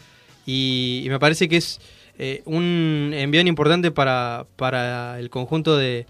Y, 0.45 1.03
y 1.05 1.09
me 1.09 1.19
parece 1.19 1.47
que 1.47 1.57
es 1.57 1.79
eh, 2.19 2.41
un 2.45 3.11
envión 3.13 3.47
importante 3.47 3.91
para, 3.91 4.45
para 4.55 5.19
el 5.19 5.29
conjunto 5.29 5.77
de, 5.77 6.07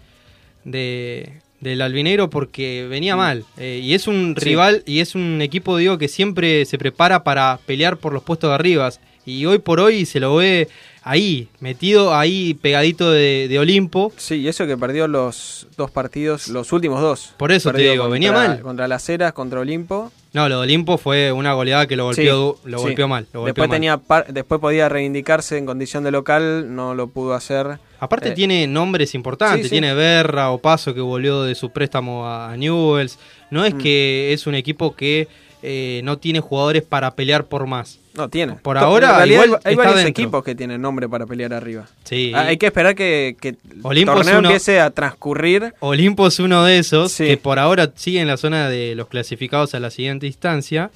de- 0.64 1.42
del 1.60 1.82
albinegro 1.82 2.30
porque 2.30 2.86
venía 2.90 3.16
mal. 3.16 3.44
Eh, 3.58 3.80
y 3.84 3.94
es 3.94 4.08
un 4.08 4.36
Sí. 4.38 4.46
rival 4.46 4.84
y 4.86 5.00
es 5.00 5.16
un 5.16 5.42
equipo, 5.42 5.78
digo, 5.78 5.98
que 5.98 6.08
siempre 6.08 6.66
se 6.66 6.78
prepara 6.78 7.24
para 7.24 7.60
pelear 7.66 7.98
por 7.98 8.14
los 8.14 8.24
puestos 8.24 8.50
de 8.50 8.56
arriba. 8.56 8.90
Y 9.26 9.46
hoy 9.46 9.58
por 9.60 9.80
hoy 9.82 10.06
se 10.06 10.20
lo 10.22 10.36
ve 10.36 10.70
ahí, 11.04 11.48
metido 11.60 12.16
ahí, 12.16 12.54
pegadito 12.54 13.12
de, 13.12 13.48
de 13.50 13.60
Olimpo. 13.60 14.14
Sí, 14.18 14.36
y 14.36 14.48
eso 14.48 14.66
que 14.68 14.78
perdió 14.78 15.08
los 15.08 15.68
dos 15.76 15.92
partidos, 15.92 16.48
los 16.48 16.72
últimos 16.72 17.02
dos. 17.02 17.34
Por 17.38 17.52
eso 17.52 17.72
te 17.74 17.82
digo, 17.92 18.10
venía 18.10 18.32
mal. 18.32 18.62
Contra 18.62 18.88
las 18.88 19.08
Heras, 19.10 19.34
contra 19.34 19.60
Olimpo. 19.60 20.12
No, 20.34 20.48
lo 20.48 20.58
de 20.60 20.64
Olimpo 20.64 20.98
fue 20.98 21.32
una 21.32 21.54
goleada 21.54 21.88
que 21.88 21.96
lo 21.98 22.06
golpeó, 22.06 22.58
Sí, 22.64 22.70
lo 22.70 22.78
sí. 22.78 22.84
golpeó 22.86 23.08
mal. 23.08 23.28
Lo 23.34 23.42
golpeó 23.42 23.46
después, 23.66 23.70
mal. 23.70 23.76
tenía 23.76 23.98
par- 23.98 24.28
después 24.32 24.62
podía 24.62 24.88
reivindicarse 24.88 25.58
en 25.58 25.66
condición 25.66 26.04
de 26.04 26.12
local, 26.12 26.74
no 26.76 26.94
lo 26.96 27.08
pudo 27.08 27.34
hacer. 27.34 27.80
Aparte 28.00 28.30
Eh, 28.30 28.34
tiene 28.34 28.68
nombres 28.68 29.16
importantes, 29.16 29.58
sí, 29.64 29.64
sí. 29.66 29.70
tiene 29.72 29.94
Berra 29.94 30.52
o 30.52 30.58
Paso 30.60 30.94
que 30.94 31.02
volvió 31.02 31.44
de 31.44 31.56
su 31.56 31.72
préstamo 31.72 32.28
a 32.28 32.56
Newells. 32.58 33.18
No 33.50 33.66
es 33.66 33.74
Mm. 33.74 33.78
que 33.80 34.34
es 34.34 34.46
un 34.48 34.56
equipo 34.56 34.96
que 34.96 35.28
eh, 35.64 36.02
no 36.04 36.20
tiene 36.20 36.40
jugadores 36.40 36.84
para 36.84 37.16
pelear 37.16 37.46
por 37.46 37.66
más. 37.66 38.00
No 38.14 38.30
tiene. 38.30 38.54
Por 38.54 38.78
ahora, 38.78 39.10
en 39.10 39.16
realidad 39.18 39.44
igual 39.46 39.62
hay, 39.64 39.76
varios 39.76 39.96
dentro. 39.96 40.10
equipos 40.12 40.44
que 40.44 40.54
tienen 40.54 40.80
nombre 40.82 41.10
para 41.10 41.26
pelear 41.26 41.52
arriba. 41.52 41.88
Sí. 42.04 42.32
Ah, 42.36 42.42
Hay 42.48 42.58
que 42.58 42.68
esperar 42.68 42.94
que, 42.96 43.36
que 43.42 43.50
el 43.50 44.06
torneo 44.06 44.38
uno- 44.40 44.50
empiece 44.50 44.80
a 44.80 44.92
transcurrir. 44.92 45.74
Olimpo 45.80 46.28
es 46.28 46.40
uno 46.40 46.64
de 46.64 46.78
esos 46.78 47.12
Sí. 47.12 47.26
que 47.26 47.38
por 47.38 47.58
ahora 47.58 47.92
sigue 47.96 48.22
en 48.22 48.28
la 48.28 48.38
zona 48.38 48.70
de 48.70 48.94
los 48.94 49.08
clasificados 49.08 49.74
a 49.74 49.80
la 49.80 49.90
siguiente 49.90 50.28
instancia. 50.28 50.92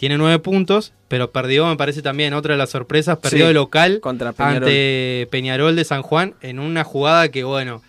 Tiene 0.00 0.16
nueve 0.16 0.38
puntos, 0.38 0.94
pero 1.08 1.30
perdió, 1.30 1.66
me 1.66 1.76
parece 1.76 2.00
también, 2.00 2.32
otra 2.32 2.54
de 2.54 2.58
las 2.58 2.70
sorpresas, 2.70 3.18
perdió 3.18 3.40
Sí, 3.40 3.48
de 3.48 3.52
local 3.52 4.00
contra 4.00 4.32
Peñarol. 4.32 4.56
ante 4.64 5.28
Peñarol 5.30 5.76
de 5.76 5.84
San 5.84 6.00
Juan 6.00 6.32
en 6.40 6.58
una 6.58 6.84
jugada 6.84 7.28
que, 7.28 7.44
bueno, 7.44 7.82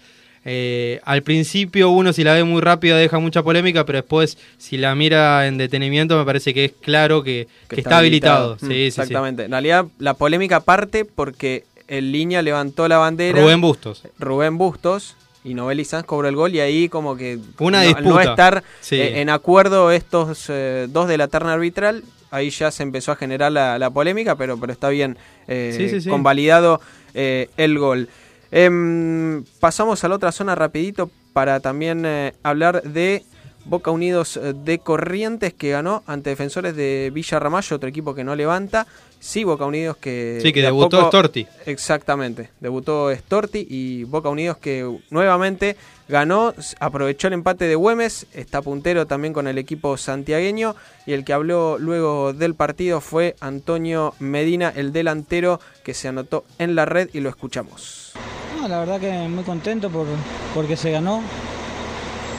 eh, 0.43 0.99
al 1.05 1.23
principio 1.23 1.89
uno 1.89 2.11
si 2.11 2.25
la 2.25 2.33
ve 2.33 2.43
muy 2.43 2.59
rápida 2.59 2.97
deja 2.97 3.17
mucha 3.19 3.43
polémica, 3.43 3.85
pero 3.85 3.99
después 3.99 4.37
si 4.57 4.75
la 4.75 4.93
mira 4.93 5.47
en 5.47 5.57
detenimiento 5.57 6.17
me 6.17 6.25
parece 6.25 6.53
que 6.53 6.65
es 6.65 6.73
claro 6.81 7.23
que, 7.23 7.47
que 7.69 7.79
está, 7.79 7.99
habilitado. 7.99 8.55
Mm, 8.55 8.59
Sí, 8.59 8.65
sí, 8.65 8.73
sí. 8.73 8.83
exactamente. 8.87 9.45
En 9.45 9.51
realidad, 9.51 9.85
la 9.97 10.13
polémica 10.15 10.59
parte 10.59 11.05
porque 11.05 11.63
en 11.87 12.11
línea 12.11 12.41
levantó 12.41 12.89
la 12.89 12.97
bandera. 12.97 13.39
Rubén 13.41 13.61
Bustos. 13.61 14.03
Rubén 14.19 14.57
Bustos 14.57 15.15
y 15.43 15.53
Novelli 15.53 15.85
Sanz 15.85 16.05
cobró 16.05 16.27
el 16.27 16.35
gol 16.35 16.53
y 16.53 16.59
ahí 16.59 16.87
como 16.89 17.15
que 17.15 17.39
Una 17.59 17.83
no, 18.01 18.19
estar 18.19 18.63
Sí. 18.79 18.95
eh, 18.95 19.21
en 19.21 19.29
acuerdo 19.29 19.91
estos 19.91 20.45
eh, 20.49 20.87
dos 20.89 21.07
de 21.07 21.17
la 21.17 21.27
terna 21.27 21.53
arbitral 21.53 22.03
ahí 22.29 22.49
ya 22.51 22.69
se 22.71 22.83
empezó 22.83 23.11
a 23.11 23.15
generar 23.15 23.51
la, 23.51 23.79
la 23.79 23.89
polémica 23.89 24.35
pero 24.35 24.57
pero 24.59 24.71
está 24.71 24.89
bien 24.89 25.17
eh, 25.47 25.73
Sí, 25.89 25.99
sí, 26.01 26.09
convalidado 26.09 26.79
eh, 27.13 27.49
el 27.57 27.77
gol 27.79 28.07
Em, 28.53 29.43
pasamos 29.61 30.03
a 30.03 30.09
la 30.09 30.15
otra 30.15 30.31
zona 30.33 30.55
rapidito 30.55 31.09
para 31.33 31.61
también 31.61 32.03
eh, 32.05 32.33
hablar 32.43 32.83
de 32.83 33.23
Boca 33.63 33.91
Unidos 33.91 34.37
de 34.53 34.79
Corrientes 34.79 35.53
que 35.53 35.69
ganó 35.69 36.03
ante 36.05 36.31
defensores 36.31 36.75
de 36.75 37.11
Villa 37.13 37.39
Ramallo, 37.39 37.75
otro 37.77 37.87
equipo 37.87 38.13
que 38.13 38.23
no 38.25 38.35
levanta. 38.35 38.87
Sí, 39.23 39.43
Boca 39.43 39.65
Unidos 39.65 39.97
que... 39.97 40.39
Sí, 40.41 40.51
que 40.51 40.61
de 40.61 40.65
debutó 40.65 40.97
poco- 40.97 41.09
Storti. 41.09 41.45
Exactamente, 41.67 42.49
debutó 42.59 43.15
Storti 43.15 43.67
y 43.69 44.03
Boca 44.05 44.29
Unidos 44.29 44.57
que 44.57 44.97
nuevamente 45.11 45.77
ganó, 46.09 46.55
aprovechó 46.79 47.27
el 47.27 47.33
empate 47.33 47.65
de 47.67 47.75
Güemes, 47.75 48.25
está 48.33 48.63
puntero 48.63 49.05
también 49.05 49.31
con 49.31 49.47
el 49.47 49.59
equipo 49.59 49.95
santiagueño 49.95 50.75
y 51.05 51.13
el 51.13 51.23
que 51.23 51.33
habló 51.33 51.77
luego 51.77 52.33
del 52.33 52.55
partido 52.55 52.99
fue 52.99 53.35
Antonio 53.41 54.15
Medina, 54.17 54.73
el 54.75 54.91
delantero 54.91 55.59
que 55.83 55.93
se 55.93 56.07
anotó 56.07 56.43
en 56.57 56.73
la 56.73 56.85
red 56.85 57.07
y 57.13 57.19
lo 57.19 57.29
escuchamos. 57.29 58.13
No, 58.59 58.67
la 58.67 58.79
verdad 58.79 58.99
que 58.99 59.11
muy 59.29 59.43
contento 59.43 59.89
por, 59.91 60.07
porque 60.55 60.75
se 60.75 60.89
ganó, 60.91 61.21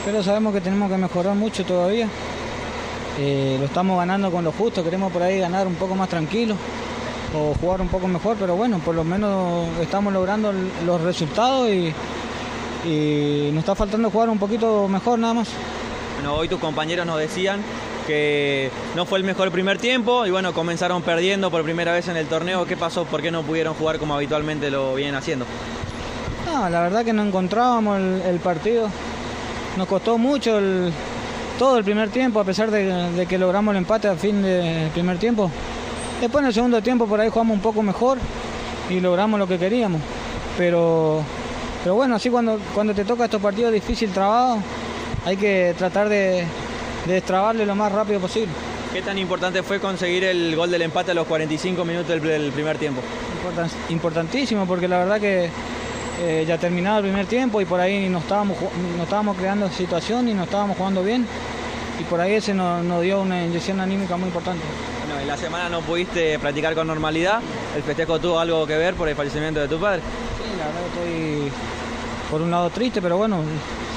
pero 0.05 0.21
sabemos 0.21 0.53
que 0.53 0.59
tenemos 0.59 0.91
que 0.91 0.97
mejorar 0.97 1.33
mucho 1.35 1.63
todavía. 1.63 2.09
Eh, 3.19 3.57
lo 3.59 3.65
estamos 3.65 3.97
ganando 3.97 4.31
con 4.31 4.43
lo 4.43 4.51
justo, 4.51 4.83
queremos 4.83 5.11
por 5.11 5.21
ahí 5.21 5.39
ganar 5.39 5.67
un 5.67 5.75
poco 5.75 5.93
más 5.95 6.09
tranquilo 6.09 6.55
o 7.35 7.53
jugar 7.59 7.81
un 7.81 7.87
poco 7.87 8.07
mejor, 8.07 8.37
pero 8.39 8.55
bueno, 8.55 8.79
por 8.79 8.95
lo 8.95 9.03
menos 9.03 9.67
estamos 9.81 10.11
logrando 10.13 10.51
los 10.85 11.01
resultados 11.01 11.69
y, 11.69 11.93
y 12.87 13.49
nos 13.51 13.59
está 13.61 13.75
faltando 13.75 14.09
jugar 14.09 14.29
un 14.29 14.39
poquito 14.39 14.87
mejor 14.87 15.19
nada 15.19 15.35
más. 15.35 15.49
Bueno, 16.15 16.35
hoy 16.35 16.47
tus 16.47 16.59
compañeros 16.59 17.05
nos 17.05 17.19
decían 17.19 17.61
que 18.07 18.69
no 18.95 19.05
fue 19.05 19.19
el 19.19 19.25
mejor 19.25 19.49
primer 19.51 19.77
tiempo 19.77 20.25
y 20.25 20.31
bueno, 20.31 20.53
comenzaron 20.53 21.01
perdiendo 21.01 21.49
por 21.51 21.63
primera 21.63 21.93
vez 21.93 22.07
en 22.07 22.17
el 22.17 22.25
torneo. 22.27 22.65
¿Qué 22.65 22.77
pasó? 22.77 23.05
¿Por 23.05 23.21
qué 23.21 23.31
no 23.31 23.43
pudieron 23.43 23.73
jugar 23.75 23.97
como 23.99 24.15
habitualmente 24.15 24.69
lo 24.71 24.95
vienen 24.95 25.15
haciendo? 25.15 25.45
No, 26.51 26.69
la 26.69 26.81
verdad 26.81 27.05
que 27.05 27.13
no 27.13 27.23
encontrábamos 27.23 27.97
el, 27.97 28.21
el 28.27 28.39
partido. 28.39 28.89
Nos 29.77 29.87
costó 29.87 30.17
mucho 30.17 30.57
el- 30.59 30.91
todo 31.59 31.77
el 31.77 31.83
primer 31.83 32.09
tiempo, 32.09 32.39
a 32.39 32.43
pesar 32.43 32.71
de, 32.71 33.11
de 33.11 33.25
que 33.25 33.37
logramos 33.37 33.73
el 33.73 33.77
empate 33.79 34.07
al 34.07 34.17
fin 34.17 34.41
del 34.41 34.89
primer 34.89 35.17
tiempo. 35.17 35.49
Después 36.21 36.41
en 36.41 36.47
el 36.47 36.53
segundo 36.53 36.81
tiempo 36.81 37.05
por 37.07 37.19
ahí 37.19 37.29
jugamos 37.29 37.55
un 37.55 37.61
poco 37.61 37.81
mejor 37.83 38.17
y 38.89 38.99
logramos 38.99 39.39
lo 39.39 39.47
que 39.47 39.57
queríamos. 39.59 40.01
Pero, 40.57 41.23
pero 41.83 41.95
bueno, 41.95 42.15
así 42.15 42.29
cuando, 42.29 42.59
cuando 42.73 42.93
te 42.93 43.05
toca 43.05 43.25
estos 43.25 43.41
partidos 43.41 43.73
difíciles 43.73 44.13
trabajo, 44.13 44.59
hay 45.25 45.37
que 45.37 45.73
tratar 45.77 46.09
de, 46.09 46.45
de 47.05 47.13
destrabarle 47.13 47.65
lo 47.65 47.75
más 47.75 47.91
rápido 47.91 48.19
posible. 48.19 48.49
¿Qué 48.93 49.01
tan 49.01 49.17
importante 49.17 49.63
fue 49.63 49.79
conseguir 49.79 50.23
el 50.23 50.55
gol 50.55 50.69
del 50.69 50.83
empate 50.83 51.11
a 51.11 51.13
los 51.15 51.25
45 51.25 51.83
minutos 51.83 52.07
del, 52.09 52.51
primer 52.51 52.77
tiempo? 52.77 53.01
Importan- 53.41 53.71
importantísimo 53.89 54.65
porque 54.67 54.87
la 54.87 54.99
verdad 54.99 55.19
que 55.19 55.49
eh, 56.21 56.45
ya 56.47 56.57
terminado 56.57 56.99
el 56.99 57.03
primer 57.05 57.25
tiempo 57.25 57.61
y 57.61 57.65
por 57.65 57.79
ahí 57.79 58.09
nos 58.09 58.23
estábamos, 58.23 58.57
nos 58.95 59.03
estábamos 59.03 59.37
creando 59.37 59.69
situación 59.69 60.27
y 60.29 60.33
nos 60.33 60.45
estábamos 60.45 60.77
jugando 60.77 61.03
bien 61.03 61.25
y 61.99 62.03
por 62.03 62.19
ahí 62.19 62.33
ese 62.33 62.53
nos, 62.53 62.83
nos 62.83 63.01
dio 63.01 63.21
una 63.21 63.45
inyección 63.45 63.79
anímica 63.79 64.17
muy 64.17 64.27
importante. 64.27 64.63
Bueno, 65.05 65.21
en 65.21 65.27
la 65.27 65.37
semana 65.37 65.69
no 65.69 65.81
pudiste 65.81 66.39
practicar 66.39 66.75
con 66.75 66.87
normalidad. 66.87 67.39
¿El 67.75 67.83
festejo 67.83 68.19
tuvo 68.19 68.39
algo 68.39 68.65
que 68.65 68.77
ver 68.77 68.95
por 68.95 69.09
el 69.09 69.15
fallecimiento 69.15 69.59
de 69.59 69.67
tu 69.67 69.79
padre? 69.79 70.01
Sí, 70.01 70.57
la 70.57 70.65
verdad 70.65 70.81
estoy 70.87 71.51
por 72.29 72.41
un 72.41 72.51
lado 72.51 72.69
triste, 72.69 73.01
pero 73.01 73.17
bueno, 73.17 73.41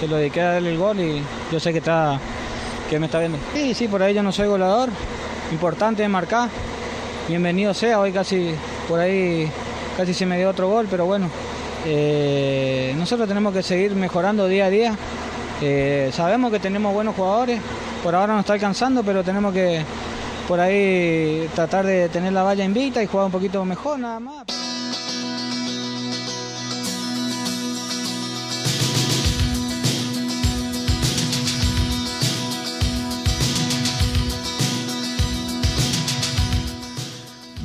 se 0.01 0.09
lo 0.09 0.17
dediqué 0.17 0.43
a 0.43 0.53
darle 0.53 0.71
el 0.73 0.79
gol 0.79 1.01
y 1.01 1.23
yo 1.51 1.61
sé 1.61 1.73
que 1.73 1.79
está 1.79 2.19
que 2.89 2.99
me 2.99 3.07
está 3.07 3.19
viendo. 3.19 3.39
Sí, 3.53 3.75
sí, 3.75 3.89
por 3.89 4.03
ahí 4.03 4.15
yo 4.15 4.23
no 4.23 4.31
soy 4.31 4.47
goleador, 4.47 4.91
importante 5.51 6.03
de 6.03 6.09
marcar. 6.09 6.49
Bienvenido 7.29 7.75
sea, 7.75 7.99
hoy 7.99 8.13
casi 8.13 8.55
por 8.89 9.01
ahí 9.01 9.51
casi 9.97 10.15
se 10.15 10.27
me 10.27 10.39
dio 10.39 10.51
otro 10.51 10.69
gol, 10.69 10.87
pero 10.91 11.07
bueno, 11.07 11.29
eh, 11.85 12.95
nosotros 12.97 13.29
tenemos 13.29 13.53
que 13.53 13.63
seguir 13.63 13.95
mejorando 13.95 14.47
día 14.47 14.67
a 14.67 14.71
día. 14.71 14.97
Eh, 15.61 16.11
sabemos 16.13 16.51
que 16.51 16.59
tenemos 16.59 16.93
buenos 16.93 17.15
jugadores, 17.15 17.61
por 18.03 18.15
ahora 18.15 18.35
no 18.35 18.41
está 18.41 18.55
alcanzando, 18.55 19.03
pero 19.03 19.23
tenemos 19.23 19.53
que 19.53 19.83
por 20.47 20.61
ahí 20.61 21.49
tratar 21.55 21.87
de 21.87 22.09
tener 22.09 22.33
la 22.33 22.43
valla 22.43 22.65
invicta 22.65 23.03
y 23.03 23.07
jugar 23.07 23.27
un 23.27 23.33
poquito 23.33 23.65
mejor 23.65 23.99
nada 23.99 24.21
más. 24.21 24.56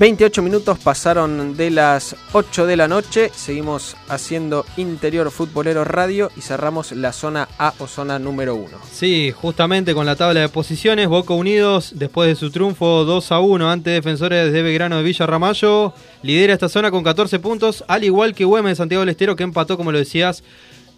28 0.02 0.42
minutos 0.42 0.80
pasaron 0.80 1.56
de 1.56 1.70
las 1.70 2.16
8 2.34 2.66
de 2.66 2.76
la 2.76 2.88
noche. 2.88 3.30
Seguimos 3.36 3.96
haciendo 4.10 4.66
Interior 4.78 5.30
Futbolero 5.30 5.84
Radio 5.84 6.32
y 6.36 6.42
cerramos 6.42 6.92
la 6.94 7.14
zona 7.14 7.48
A 7.60 7.76
o 7.78 7.86
zona 7.86 8.18
número 8.18 8.56
1. 8.56 8.70
Sí, 8.92 9.32
justamente 9.32 9.94
con 9.94 10.08
la 10.08 10.16
tabla 10.16 10.40
de 10.40 10.50
posiciones, 10.50 11.08
Boca 11.08 11.36
Unidos, 11.36 11.92
después 11.94 12.30
de 12.30 12.36
su 12.36 12.50
triunfo 12.50 13.06
2 13.06 13.32
a 13.32 13.42
1 13.42 13.70
ante 13.70 13.92
Defensores 13.92 14.52
de 14.52 14.64
Belgrano 14.64 14.98
de 14.98 15.04
Villa 15.04 15.28
Ramallo, 15.28 15.94
lidera 16.24 16.54
esta 16.54 16.68
zona 16.68 16.90
con 16.90 17.04
14 17.04 17.38
puntos, 17.38 17.84
al 17.88 18.04
igual 18.04 18.34
que 18.34 18.44
Güemes 18.44 18.72
de 18.72 18.76
Santiago 18.78 19.02
del 19.02 19.10
Estero, 19.10 19.36
que 19.36 19.44
empató, 19.44 19.78
como 19.78 19.92
lo 19.92 20.00
decías, 20.00 20.44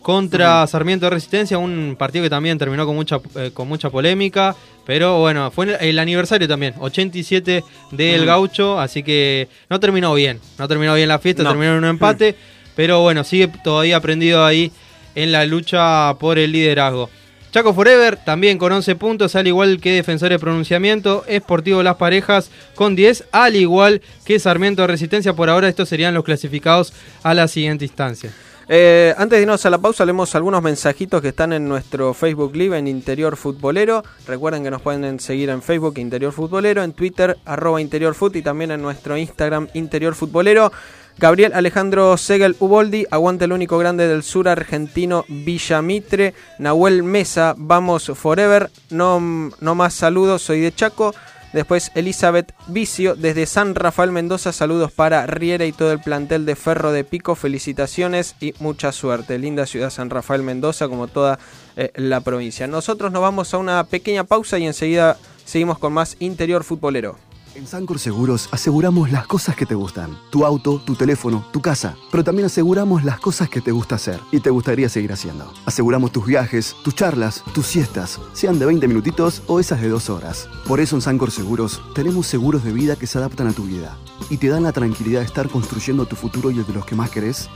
contra 0.03 0.67
Sarmiento 0.67 1.07
de 1.07 1.11
Resistencia, 1.11 1.57
un 1.57 1.95
partido 1.97 2.23
que 2.23 2.29
también 2.29 2.57
terminó 2.59 2.85
con 2.85 2.93
mucha, 2.95 3.19
eh, 3.35 3.49
con 3.53 3.67
mucha 3.67 3.89
polémica, 3.89 4.55
pero 4.85 5.19
bueno, 5.19 5.49
fue 5.49 5.75
el 5.79 5.97
aniversario 5.97 6.47
también, 6.47 6.75
87 6.79 7.63
del 7.91 8.21
Mm. 8.21 8.25
Gaucho, 8.25 8.79
así 8.79 9.01
que 9.01 9.47
no 9.69 9.79
terminó 9.79 10.13
bien, 10.13 10.39
no 10.59 10.67
terminó 10.67 10.93
bien 10.93 11.07
la 11.07 11.19
fiesta, 11.19 11.41
No. 11.43 11.49
terminó 11.49 11.71
en 11.71 11.77
un 11.79 11.85
empate, 11.85 12.35
pero 12.75 13.01
bueno, 13.01 13.23
sigue 13.23 13.47
todavía 13.63 13.99
prendido 14.01 14.45
ahí 14.45 14.71
en 15.15 15.31
la 15.31 15.45
lucha 15.45 16.13
por 16.19 16.37
el 16.37 16.51
liderazgo. 16.51 17.09
Chaco 17.53 17.73
Forever 17.73 18.17
también 18.17 18.57
con 18.57 18.71
11 18.71 18.95
puntos, 18.95 19.35
al 19.35 19.45
igual 19.47 19.79
que 19.79 19.91
Defensores 19.91 20.35
de 20.35 20.39
Pronunciamiento, 20.39 21.23
Esportivo 21.27 21.83
Las 21.83 21.97
Parejas 21.97 22.49
con 22.73 22.95
10, 22.95 23.25
al 23.31 23.55
igual 23.55 24.01
que 24.25 24.39
Sarmiento 24.39 24.81
de 24.81 24.87
Resistencia. 24.87 25.33
Por 25.33 25.51
ahora 25.51 25.69
estos 25.69 25.87
serían 25.87 26.15
los 26.15 26.23
clasificados 26.23 26.93
a 27.21 27.35
la 27.35 27.47
siguiente 27.47 27.85
instancia. 27.85 28.31
Eh, 28.69 29.13
antes 29.17 29.37
de 29.37 29.41
irnos 29.41 29.65
a 29.65 29.69
la 29.69 29.77
pausa, 29.77 30.05
leemos 30.05 30.33
algunos 30.35 30.61
mensajitos 30.61 31.21
que 31.21 31.29
están 31.29 31.51
en 31.53 31.67
nuestro 31.67 32.13
Facebook 32.13 32.55
Live 32.55 32.77
en 32.77 32.87
Interior 32.87 33.35
Futbolero. 33.35 34.03
Recuerden 34.25 34.63
que 34.63 34.71
nos 34.71 34.81
pueden 34.81 35.19
seguir 35.19 35.49
en 35.49 35.61
Facebook 35.61 35.97
Interior 35.97 36.31
Futbolero, 36.31 36.83
en 36.83 36.93
Twitter 36.93 37.37
arroba 37.45 37.81
Interior 37.81 38.15
Fut 38.15 38.35
y 38.35 38.41
también 38.41 38.71
en 38.71 38.81
nuestro 38.81 39.17
Instagram 39.17 39.67
Interior 39.73 40.15
Futbolero. 40.15 40.71
Gabriel 41.17 41.53
Alejandro 41.53 42.17
Segel 42.17 42.55
Uboldi, 42.59 43.05
aguante 43.11 43.45
el 43.45 43.53
único 43.53 43.77
grande 43.77 44.07
del 44.07 44.23
sur 44.23 44.47
argentino 44.47 45.25
Villa 45.27 45.81
Mitre. 45.81 46.33
Nahuel 46.57 47.03
Mesa, 47.03 47.53
vamos 47.57 48.11
forever. 48.15 48.71
No, 48.89 49.19
no 49.59 49.75
más 49.75 49.93
saludos, 49.93 50.41
soy 50.41 50.61
de 50.61 50.73
Chaco. 50.73 51.13
Después 51.53 51.91
Elizabeth 51.93 52.51
Vicio, 52.67 53.15
desde 53.15 53.45
San 53.45 53.75
Rafael 53.75 54.11
Mendoza, 54.11 54.51
saludos 54.51 54.91
para 54.91 55.27
Riera 55.27 55.65
y 55.65 55.71
todo 55.71 55.91
el 55.91 55.99
plantel 55.99 56.47
de 56.47 56.55
Ferro 56.55 56.91
de 56.91 57.03
Pico, 57.03 57.35
felicitaciones 57.35 58.35
y 58.41 58.55
mucha 58.59 58.91
suerte. 58.91 59.37
Linda 59.37 59.67
ciudad 59.67 59.91
San 59.91 60.09
Rafael 60.09 60.41
Mendoza, 60.41 60.87
como 60.87 61.07
toda 61.07 61.37
eh, 61.75 61.91
la 61.95 62.21
provincia. 62.21 62.65
Nosotros 62.65 63.11
nos 63.11 63.21
vamos 63.21 63.53
a 63.53 63.59
una 63.59 63.83
pequeña 63.83 64.23
pausa 64.23 64.57
y 64.57 64.65
enseguida 64.65 65.17
seguimos 65.45 65.77
con 65.77 65.93
más 65.93 66.17
interior 66.19 66.63
futbolero. 66.63 67.17
En 67.55 67.67
Sancor 67.67 67.99
Seguros 67.99 68.49
aseguramos 68.51 69.11
las 69.11 69.27
cosas 69.27 69.55
que 69.55 69.67
te 69.67 69.75
gustan. 69.75 70.17
Tu 70.31 70.43
auto, 70.43 70.81
tu 70.83 70.95
teléfono, 70.95 71.45
tu 71.51 71.61
casa. 71.61 71.95
Pero 72.09 72.23
también 72.23 72.47
aseguramos 72.47 73.03
las 73.03 73.19
cosas 73.19 73.47
que 73.47 73.61
te 73.61 73.71
gusta 73.71 73.95
hacer 73.95 74.19
y 74.31 74.39
te 74.39 74.49
gustaría 74.49 74.89
seguir 74.89 75.13
haciendo. 75.13 75.53
Aseguramos 75.65 76.11
tus 76.11 76.25
viajes, 76.25 76.75
tus 76.83 76.95
charlas, 76.95 77.43
tus 77.53 77.67
siestas, 77.67 78.19
sean 78.33 78.57
de 78.57 78.65
20 78.65 78.87
minutitos 78.87 79.43
o 79.45 79.59
esas 79.59 79.81
de 79.81 79.89
2 79.89 80.09
horas. 80.09 80.49
Por 80.67 80.79
eso 80.79 80.95
en 80.95 81.03
Sancor 81.03 81.29
Seguros 81.29 81.79
tenemos 81.93 82.25
seguros 82.25 82.63
de 82.63 82.71
vida 82.71 82.95
que 82.95 83.05
se 83.05 83.19
adaptan 83.19 83.47
a 83.47 83.53
tu 83.53 83.65
vida 83.65 83.97
y 84.31 84.37
te 84.37 84.47
dan 84.47 84.63
la 84.63 84.71
tranquilidad 84.71 85.19
de 85.19 85.27
estar 85.27 85.47
construyendo 85.47 86.07
tu 86.07 86.15
futuro 86.15 86.49
y 86.49 86.57
el 86.57 86.65
de 86.65 86.73
los 86.73 86.85
que 86.85 86.95
más 86.95 87.11
querés 87.11 87.49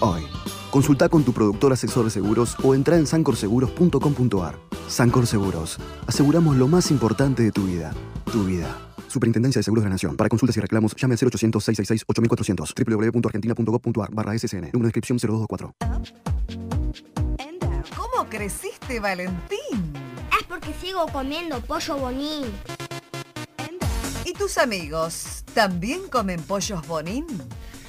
hoy. 0.00 0.22
Consulta 0.70 1.10
con 1.10 1.24
tu 1.24 1.34
productor 1.34 1.74
asesor 1.74 2.06
de 2.06 2.10
seguros 2.10 2.56
o 2.62 2.74
entra 2.74 2.96
en 2.96 3.06
sancorseguros.com.ar. 3.06 4.58
Sancor 4.88 5.26
Seguros. 5.26 5.78
Aseguramos 6.06 6.56
lo 6.56 6.68
más 6.68 6.90
importante 6.90 7.42
de 7.42 7.52
tu 7.52 7.64
vida. 7.64 7.92
Tu 8.32 8.44
vida. 8.44 8.91
Superintendencia 9.12 9.60
de 9.60 9.64
Seguros 9.64 9.84
de 9.84 9.90
la 9.90 9.94
Nación. 9.94 10.16
Para 10.16 10.28
consultas 10.28 10.56
y 10.56 10.60
reclamos, 10.60 10.96
llame 10.96 11.14
al 11.14 11.18
0800-666-8400. 11.18 13.12
www.argentina.gov.ar 13.12 14.10
barra 14.12 14.38
SSN. 14.38 14.70
Número 14.72 14.90
de 14.90 14.98
inscripción 14.98 15.18
0224. 15.18 15.74
¿Cómo 17.96 18.28
creciste, 18.28 19.00
Valentín? 19.00 19.92
Es 20.38 20.46
porque 20.48 20.72
sigo 20.80 21.06
comiendo 21.12 21.60
pollo 21.60 21.98
bonín. 21.98 22.46
¿Y 24.24 24.32
tus 24.32 24.56
amigos 24.56 25.44
también 25.52 26.08
comen 26.08 26.40
pollos 26.42 26.86
bonín? 26.86 27.26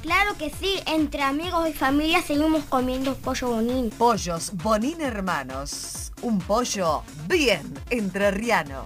Claro 0.02 0.36
que 0.38 0.50
sí, 0.50 0.80
entre 0.86 1.22
amigos 1.22 1.70
y 1.70 1.74
familia 1.74 2.22
seguimos 2.22 2.66
comiendo 2.66 3.16
pollo 3.16 3.52
bonín. 3.52 3.90
Pollos 3.92 4.52
Bonín 4.62 5.00
Hermanos. 5.00 6.12
Un 6.22 6.40
pollo 6.40 7.04
bien 7.30 7.74
entrerriano. 7.90 8.86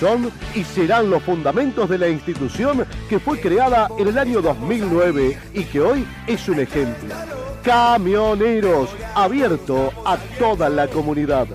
son 0.00 0.30
y 0.54 0.64
serán 0.64 1.10
los 1.10 1.22
fundamentos 1.22 1.88
de 1.88 1.98
la 1.98 2.08
institución 2.08 2.86
que 3.08 3.18
fue 3.18 3.40
creada 3.40 3.88
en 3.98 4.08
el 4.08 4.18
año 4.18 4.40
2009 4.42 5.38
y 5.54 5.64
que 5.64 5.80
hoy 5.80 6.06
es 6.26 6.48
un 6.48 6.60
ejemplo. 6.60 7.14
Camioneros, 7.62 8.90
abierto 9.14 9.92
a 10.04 10.18
toda 10.38 10.68
la 10.68 10.86
comunidad. 10.88 11.46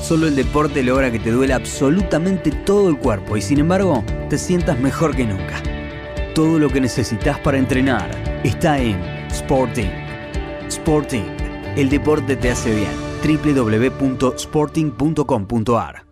Solo 0.00 0.28
el 0.28 0.36
deporte 0.36 0.84
logra 0.84 1.10
que 1.10 1.18
te 1.18 1.32
duela 1.32 1.56
absolutamente 1.56 2.52
todo 2.52 2.88
el 2.88 2.96
cuerpo 2.96 3.36
y 3.36 3.42
sin 3.42 3.58
embargo 3.58 4.04
te 4.30 4.38
sientas 4.38 4.78
mejor 4.78 5.16
que 5.16 5.26
nunca. 5.26 5.60
Todo 6.32 6.60
lo 6.60 6.68
que 6.68 6.80
necesitas 6.80 7.40
para 7.40 7.58
entrenar 7.58 8.08
está 8.44 8.78
en 8.78 9.00
Sporting. 9.32 9.90
Sporting, 10.68 11.24
el 11.74 11.88
deporte 11.88 12.36
te 12.36 12.52
hace 12.52 12.72
bien. 12.72 12.92
www.sporting.com.ar 13.42 16.05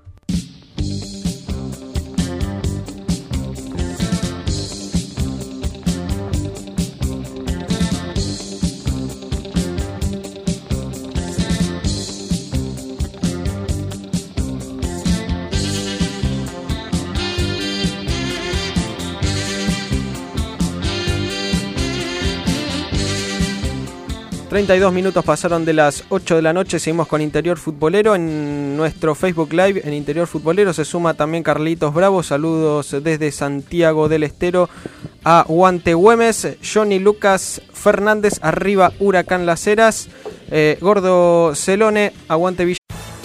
32 24.66 24.94
minutos 24.94 25.22
pasaron 25.22 25.66
de 25.66 25.74
las 25.74 26.04
8 26.08 26.36
de 26.36 26.40
la 26.40 26.54
noche, 26.54 26.78
seguimos 26.78 27.06
con 27.06 27.20
Interior 27.20 27.58
Futbolero 27.58 28.14
en 28.14 28.78
nuestro 28.78 29.14
Facebook 29.14 29.52
Live 29.52 29.82
en 29.84 29.92
Interior 29.92 30.26
Futbolero 30.26 30.72
se 30.72 30.86
suma 30.86 31.12
también 31.12 31.42
Carlitos 31.42 31.92
Bravo, 31.92 32.22
saludos 32.22 32.96
desde 33.02 33.30
Santiago 33.30 34.08
del 34.08 34.22
Estero 34.22 34.70
a 35.22 35.44
Guante 35.46 35.92
Güemes, 35.92 36.56
Johnny 36.64 36.98
Lucas 36.98 37.60
Fernández, 37.74 38.38
arriba 38.40 38.94
Huracán 39.00 39.44
Las 39.44 39.66
Heras, 39.66 40.08
eh, 40.50 40.78
Gordo 40.80 41.54
Celone, 41.54 42.14
aguante 42.28 42.64
Villa. 42.64 42.83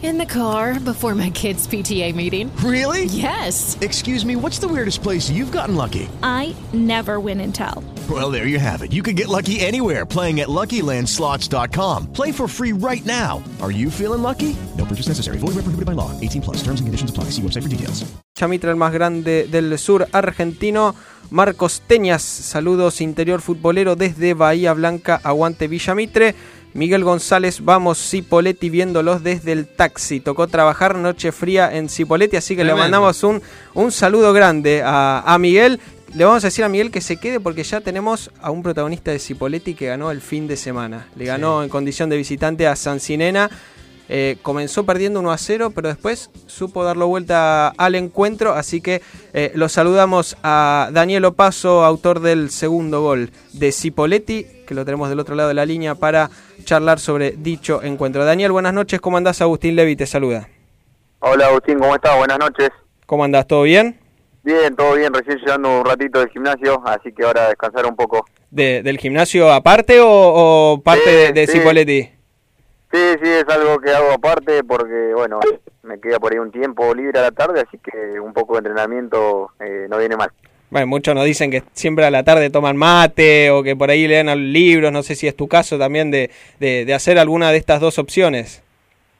In 0.00 0.16
the 0.16 0.24
car 0.24 0.78
before 0.78 1.12
my 1.16 1.28
kids' 1.30 1.66
PTA 1.66 2.14
meeting. 2.14 2.54
Really? 2.62 3.06
Yes. 3.06 3.76
Excuse 3.80 4.24
me, 4.24 4.36
what's 4.36 4.60
the 4.60 4.68
weirdest 4.68 5.02
place 5.02 5.28
you've 5.28 5.50
gotten 5.50 5.74
lucky? 5.74 6.08
I 6.22 6.54
never 6.72 7.18
win 7.18 7.40
and 7.40 7.52
tell. 7.52 7.82
Well, 8.08 8.30
there 8.30 8.46
you 8.46 8.60
have 8.60 8.82
it. 8.82 8.92
You 8.92 9.02
can 9.02 9.16
get 9.16 9.26
lucky 9.26 9.58
anywhere 9.58 10.06
playing 10.06 10.38
at 10.38 10.46
LuckyLandSlots.com. 10.46 12.12
Play 12.12 12.30
for 12.30 12.46
free 12.46 12.72
right 12.72 13.04
now. 13.04 13.42
Are 13.60 13.72
you 13.72 13.90
feeling 13.90 14.22
lucky? 14.22 14.54
No 14.76 14.84
purchase 14.84 15.08
necessary. 15.08 15.38
Void 15.38 15.58
where 15.58 15.66
prohibited 15.66 15.86
by 15.86 15.98
law. 15.98 16.12
18 16.20 16.42
plus. 16.42 16.62
Terms 16.62 16.78
and 16.78 16.86
conditions 16.86 17.10
apply. 17.10 17.24
See 17.34 17.42
website 17.42 17.64
for 17.64 17.68
details. 17.68 18.04
Chamitra, 18.36 18.70
el 18.70 18.76
más 18.76 18.92
grande 18.92 19.48
del 19.48 19.76
sur 19.78 20.06
argentino. 20.12 20.94
Marcos 21.30 21.82
Teñas, 21.86 22.22
saludos 22.22 23.02
interior 23.02 23.42
futbolero 23.42 23.96
desde 23.96 24.32
Bahía 24.32 24.72
Blanca, 24.72 25.20
aguante 25.24 25.66
Villamitre. 25.68 26.34
Miguel 26.74 27.02
González, 27.04 27.62
vamos 27.62 27.98
Cipoletti 27.98 28.70
viéndolos 28.70 29.22
desde 29.22 29.52
el 29.52 29.66
taxi. 29.88 30.20
Tocó 30.20 30.46
trabajar 30.46 30.96
noche 30.96 31.32
fría 31.32 31.74
en 31.74 31.88
Cipoletti, 31.88 32.36
así 32.36 32.54
que 32.54 32.64
le 32.64 32.74
mandamos 32.74 33.22
un, 33.24 33.40
un 33.74 33.90
saludo 33.90 34.32
grande 34.32 34.82
a, 34.84 35.22
a 35.26 35.38
Miguel. 35.38 35.80
Le 36.14 36.24
vamos 36.24 36.44
a 36.44 36.48
decir 36.48 36.64
a 36.64 36.68
Miguel 36.68 36.90
que 36.90 37.00
se 37.00 37.16
quede 37.16 37.40
porque 37.40 37.62
ya 37.62 37.80
tenemos 37.80 38.30
a 38.40 38.50
un 38.50 38.62
protagonista 38.62 39.10
de 39.10 39.18
Cipoletti 39.18 39.74
que 39.74 39.86
ganó 39.86 40.10
el 40.10 40.20
fin 40.20 40.46
de 40.46 40.56
semana. 40.56 41.06
Le 41.16 41.24
ganó 41.24 41.62
en 41.62 41.68
condición 41.68 42.10
de 42.10 42.16
visitante 42.16 42.66
a 42.66 42.76
Sancinena. 42.76 43.50
Eh, 44.10 44.38
comenzó 44.40 44.84
perdiendo 44.84 45.20
1 45.20 45.30
a 45.30 45.36
0, 45.36 45.72
pero 45.74 45.88
después 45.88 46.30
supo 46.46 46.82
darlo 46.82 47.08
vuelta 47.08 47.68
al 47.68 47.94
encuentro. 47.94 48.54
Así 48.54 48.80
que 48.80 49.02
eh, 49.32 49.52
lo 49.54 49.68
saludamos 49.68 50.36
a 50.42 50.88
Daniel 50.92 51.26
Opaso, 51.26 51.84
autor 51.84 52.20
del 52.20 52.50
segundo 52.50 53.02
gol 53.02 53.30
de 53.52 53.72
Cipoletti, 53.72 54.46
que 54.66 54.74
lo 54.74 54.84
tenemos 54.84 55.10
del 55.10 55.20
otro 55.20 55.34
lado 55.34 55.48
de 55.48 55.54
la 55.54 55.66
línea 55.66 55.94
para 55.94 56.30
charlar 56.64 56.98
sobre 56.98 57.32
dicho 57.32 57.82
encuentro. 57.82 58.24
Daniel, 58.24 58.52
buenas 58.52 58.74
noches. 58.74 59.00
¿Cómo 59.00 59.16
andás? 59.16 59.40
Agustín 59.42 59.76
Levi 59.76 59.96
te 59.96 60.06
saluda. 60.06 60.48
Hola 61.20 61.46
Agustín, 61.48 61.78
¿cómo 61.78 61.94
estás? 61.94 62.16
Buenas 62.16 62.38
noches. 62.38 62.70
¿Cómo 63.06 63.24
andás? 63.24 63.46
¿Todo 63.46 63.62
bien? 63.62 63.98
Bien, 64.42 64.74
todo 64.76 64.94
bien, 64.94 65.12
recién 65.12 65.38
llegando 65.38 65.80
un 65.80 65.84
ratito 65.84 66.20
del 66.20 66.28
gimnasio, 66.30 66.80
así 66.86 67.12
que 67.12 67.24
ahora 67.24 67.48
descansar 67.48 67.84
un 67.86 67.96
poco. 67.96 68.24
¿De- 68.50 68.82
¿Del 68.82 68.98
gimnasio 68.98 69.52
aparte 69.52 70.00
o, 70.00 70.06
o 70.08 70.80
parte 70.82 71.04
Sí, 71.04 71.10
de, 71.10 71.32
de 71.32 71.46
sí. 71.46 71.52
Cipoletti? 71.58 72.02
Sí, 72.90 72.98
sí, 73.22 73.28
es 73.28 73.44
algo 73.48 73.78
que 73.80 73.90
hago 73.90 74.12
aparte 74.12 74.64
porque, 74.64 75.12
bueno, 75.14 75.40
me 75.82 76.00
queda 76.00 76.18
por 76.18 76.32
ahí 76.32 76.38
un 76.38 76.50
tiempo 76.50 76.94
libre 76.94 77.18
a 77.18 77.22
la 77.22 77.30
tarde, 77.32 77.60
así 77.66 77.78
que 77.78 78.18
un 78.20 78.32
poco 78.32 78.54
de 78.54 78.58
entrenamiento 78.60 79.50
eh, 79.60 79.86
no 79.90 79.98
viene 79.98 80.16
mal. 80.16 80.30
Bueno, 80.70 80.86
muchos 80.86 81.14
nos 81.14 81.24
dicen 81.24 81.50
que 81.50 81.62
siempre 81.72 82.04
a 82.04 82.10
la 82.10 82.24
tarde 82.24 82.50
toman 82.50 82.76
mate 82.76 83.50
o 83.50 83.62
que 83.62 83.74
por 83.74 83.90
ahí 83.90 84.06
leen 84.06 84.52
libros. 84.52 84.92
No 84.92 85.02
sé 85.02 85.14
si 85.14 85.26
es 85.26 85.34
tu 85.34 85.48
caso 85.48 85.78
también 85.78 86.10
de, 86.10 86.30
de, 86.60 86.84
de 86.84 86.94
hacer 86.94 87.18
alguna 87.18 87.50
de 87.50 87.58
estas 87.58 87.80
dos 87.80 87.98
opciones. 87.98 88.62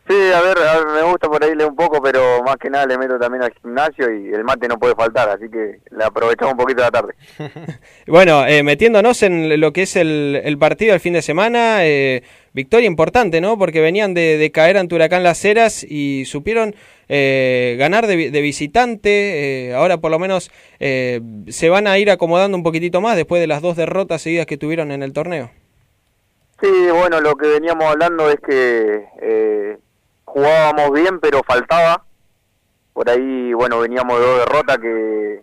Sí, 0.09 0.15
a 0.15 0.41
ver, 0.41 0.57
a 0.59 0.79
ver, 0.79 0.87
me 0.87 1.03
gusta 1.03 1.29
por 1.29 1.45
ahí 1.45 1.55
leer 1.55 1.69
un 1.69 1.77
poco, 1.77 2.01
pero 2.01 2.43
más 2.43 2.57
que 2.57 2.71
nada 2.71 2.87
le 2.87 2.97
meto 2.97 3.19
también 3.19 3.43
al 3.43 3.53
gimnasio 3.61 4.11
y 4.11 4.33
el 4.33 4.43
mate 4.43 4.67
no 4.67 4.79
puede 4.79 4.95
faltar, 4.95 5.29
así 5.29 5.51
que 5.51 5.81
le 5.95 6.05
aprovechamos 6.05 6.53
un 6.53 6.59
poquito 6.59 6.81
la 6.81 6.91
tarde. 6.91 7.13
Bueno, 8.07 8.47
eh, 8.47 8.63
metiéndonos 8.63 9.23
en 9.23 9.61
lo 9.61 9.73
que 9.75 9.83
es 9.83 9.97
el, 9.97 10.41
el 10.43 10.57
partido 10.57 10.93
del 10.93 11.01
fin 11.01 11.13
de 11.13 11.21
semana, 11.21 11.85
eh, 11.85 12.23
victoria 12.55 12.87
importante, 12.87 13.43
¿no? 13.43 13.59
Porque 13.59 13.83
venían 13.83 14.15
de, 14.15 14.39
de 14.39 14.51
caer 14.51 14.79
ante 14.79 14.95
Huracán 14.95 15.23
Las 15.23 15.45
Heras 15.45 15.85
y 15.85 16.25
supieron 16.25 16.75
eh, 17.09 17.77
ganar 17.79 18.07
de, 18.07 18.31
de 18.31 18.41
visitante. 18.41 19.69
eh, 19.69 19.75
ahora 19.75 19.99
por 19.99 20.11
lo 20.11 20.19
menos 20.19 20.51
eh, 20.81 21.21
se 21.49 21.69
van 21.69 21.87
a 21.87 21.99
ir 21.99 22.11
acomodando 22.11 22.57
un 22.57 22.63
poquitito 22.63 23.01
más 23.01 23.17
después 23.17 23.41
de 23.41 23.47
las 23.47 23.63
dos 23.63 23.77
derrotas 23.77 24.23
seguidas 24.23 24.47
que 24.47 24.57
tuvieron 24.59 24.91
en 24.93 25.03
el 25.03 25.13
torneo. 25.13 25.51
Sí, 26.61 26.89
bueno, 26.91 27.21
lo 27.21 27.37
que 27.37 27.47
veníamos 27.49 27.85
hablando 27.85 28.29
es 28.31 28.41
que 28.41 29.05
eh, 29.23 29.79
jugábamos 30.25 30.93
bien, 30.93 31.21
pero 31.21 31.43
faltaba. 31.47 32.05
Por 32.93 33.09
ahí, 33.09 33.53
bueno, 33.53 33.79
veníamos 33.79 34.19
de 34.19 34.27
dos 34.27 34.39
derrotas 34.41 34.79
que 34.79 35.43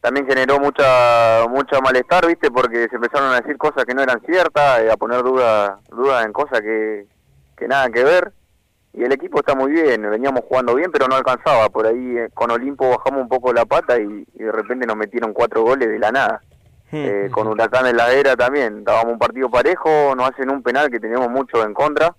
también 0.00 0.26
generó 0.26 0.58
mucha 0.58 1.46
mucha 1.50 1.78
malestar, 1.80 2.26
¿viste? 2.26 2.50
Porque 2.50 2.86
se 2.88 2.96
empezaron 2.96 3.32
a 3.34 3.40
decir 3.40 3.58
cosas 3.58 3.84
que 3.84 3.92
no 3.92 4.02
eran 4.02 4.22
ciertas, 4.24 4.80
eh, 4.80 4.90
a 4.90 4.96
poner 4.96 5.22
dudas 5.22 5.72
dudas 5.90 6.24
en 6.24 6.32
cosas 6.32 6.62
que, 6.62 7.04
que 7.58 7.68
nada 7.68 7.90
que 7.90 8.02
ver. 8.02 8.32
Y 8.96 9.04
el 9.04 9.12
equipo 9.12 9.40
está 9.40 9.54
muy 9.54 9.72
bien, 9.72 10.10
veníamos 10.10 10.40
jugando 10.48 10.74
bien, 10.74 10.90
pero 10.90 11.06
no 11.06 11.16
alcanzaba. 11.16 11.68
Por 11.68 11.86
ahí 11.86 12.16
eh, 12.16 12.30
con 12.32 12.50
Olimpo 12.50 12.88
bajamos 12.88 13.20
un 13.20 13.28
poco 13.28 13.52
la 13.52 13.66
pata 13.66 14.00
y, 14.00 14.26
y 14.34 14.42
de 14.42 14.50
repente 14.50 14.86
nos 14.86 14.96
metieron 14.96 15.34
cuatro 15.34 15.62
goles 15.62 15.88
de 15.88 15.98
la 15.98 16.10
nada. 16.10 16.40
Eh, 16.92 17.28
con 17.30 17.46
Huracán 17.48 17.86
en 17.86 17.96
la 17.96 18.10
era 18.12 18.36
también, 18.36 18.84
dábamos 18.84 19.12
un 19.12 19.18
partido 19.18 19.50
parejo, 19.50 20.14
nos 20.16 20.30
hacen 20.30 20.50
un 20.50 20.62
penal 20.62 20.90
que 20.90 20.98
teníamos 20.98 21.28
mucho 21.28 21.62
en 21.62 21.74
contra. 21.74 22.14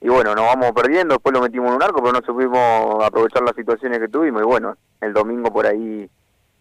Y 0.00 0.08
bueno, 0.08 0.34
nos 0.34 0.44
vamos 0.46 0.72
perdiendo, 0.72 1.14
después 1.14 1.32
lo 1.32 1.40
metimos 1.40 1.68
en 1.68 1.76
un 1.76 1.82
arco, 1.84 2.02
pero 2.02 2.12
no 2.12 2.26
supimos 2.26 3.04
aprovechar 3.04 3.42
las 3.42 3.54
situaciones 3.54 4.00
que 4.00 4.08
tuvimos. 4.08 4.42
Y 4.42 4.44
bueno, 4.44 4.76
el 5.00 5.12
domingo 5.12 5.52
por 5.52 5.66
ahí 5.66 6.10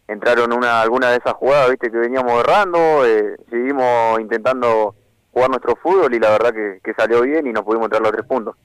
entraron 0.07 0.53
una 0.53 0.81
alguna 0.81 1.09
de 1.09 1.17
esas 1.17 1.33
jugadas, 1.33 1.71
viste, 1.71 1.89
que 1.89 1.97
veníamos 1.97 2.39
errando, 2.41 2.77
eh, 3.07 3.37
seguimos 3.49 4.19
intentando 4.19 4.93
jugar 5.31 5.49
nuestro 5.49 5.75
fútbol 5.77 6.13
y 6.13 6.19
la 6.19 6.29
verdad 6.29 6.53
que, 6.53 6.79
que 6.83 6.93
salió 6.93 7.21
bien 7.21 7.47
y 7.47 7.53
nos 7.53 7.63
pudimos 7.63 7.89
traer 7.89 8.03
los 8.03 8.11
tres 8.11 8.25
puntos. 8.25 8.55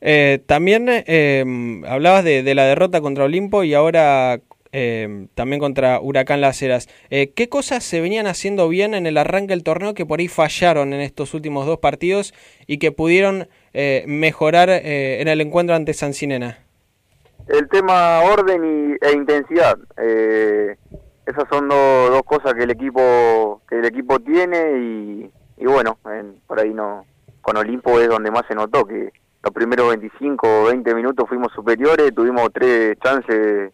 Eh, 0.00 0.40
también 0.46 0.86
eh, 0.88 1.44
hablabas 1.86 2.24
de, 2.24 2.54
la 2.54 2.64
derrota 2.64 3.00
contra 3.00 3.24
Olimpo 3.24 3.64
y 3.64 3.74
ahora 3.74 4.40
eh, 4.72 5.26
también 5.34 5.60
contra 5.60 6.00
Huracán 6.00 6.40
Las 6.40 6.62
Heras. 6.62 6.88
Eh, 7.10 7.32
¿Qué 7.34 7.48
cosas 7.48 7.84
se 7.84 8.00
venían 8.00 8.26
haciendo 8.26 8.68
bien 8.68 8.94
en 8.94 9.06
el 9.06 9.18
arranque 9.18 9.52
del 9.52 9.64
torneo 9.64 9.94
que 9.94 10.06
por 10.06 10.20
ahí 10.20 10.28
fallaron 10.28 10.92
en 10.92 11.00
estos 11.00 11.34
últimos 11.34 11.66
dos 11.66 11.78
partidos 11.78 12.32
y 12.66 12.78
que 12.78 12.92
pudieron 12.92 13.48
eh, 13.74 14.04
mejorar 14.06 14.70
eh, 14.70 15.20
en 15.20 15.28
el 15.28 15.40
encuentro 15.40 15.74
ante 15.76 15.92
Sancinena? 15.92 16.58
El 17.48 17.68
tema 17.68 18.20
orden 18.20 18.96
y, 19.02 19.06
e 19.06 19.12
intensidad. 19.12 19.76
Esas 21.26 21.44
son 21.50 21.68
do- 21.68 22.10
dos 22.10 22.22
cosas 22.22 22.54
que 22.54 22.62
el 22.64 22.70
equipo 22.70 23.62
que 23.68 23.78
el 23.78 23.84
equipo 23.84 24.18
tiene 24.20 25.30
y, 25.58 25.64
bueno, 25.66 25.98
en- 26.06 26.36
por 26.46 26.58
ahí 26.60 26.72
no 26.72 27.04
con 27.40 27.56
Olimpo 27.56 28.00
es 28.00 28.08
donde 28.08 28.30
más 28.30 28.44
se 28.46 28.54
notó 28.54 28.84
que 28.84 29.10
los 29.42 29.52
primeros 29.54 29.88
25 29.88 30.46
o 30.46 30.64
20 30.66 30.94
minutos 30.94 31.28
fuimos 31.28 31.52
superiores, 31.52 32.14
tuvimos 32.14 32.50
tres 32.52 32.98
chances 33.02 33.72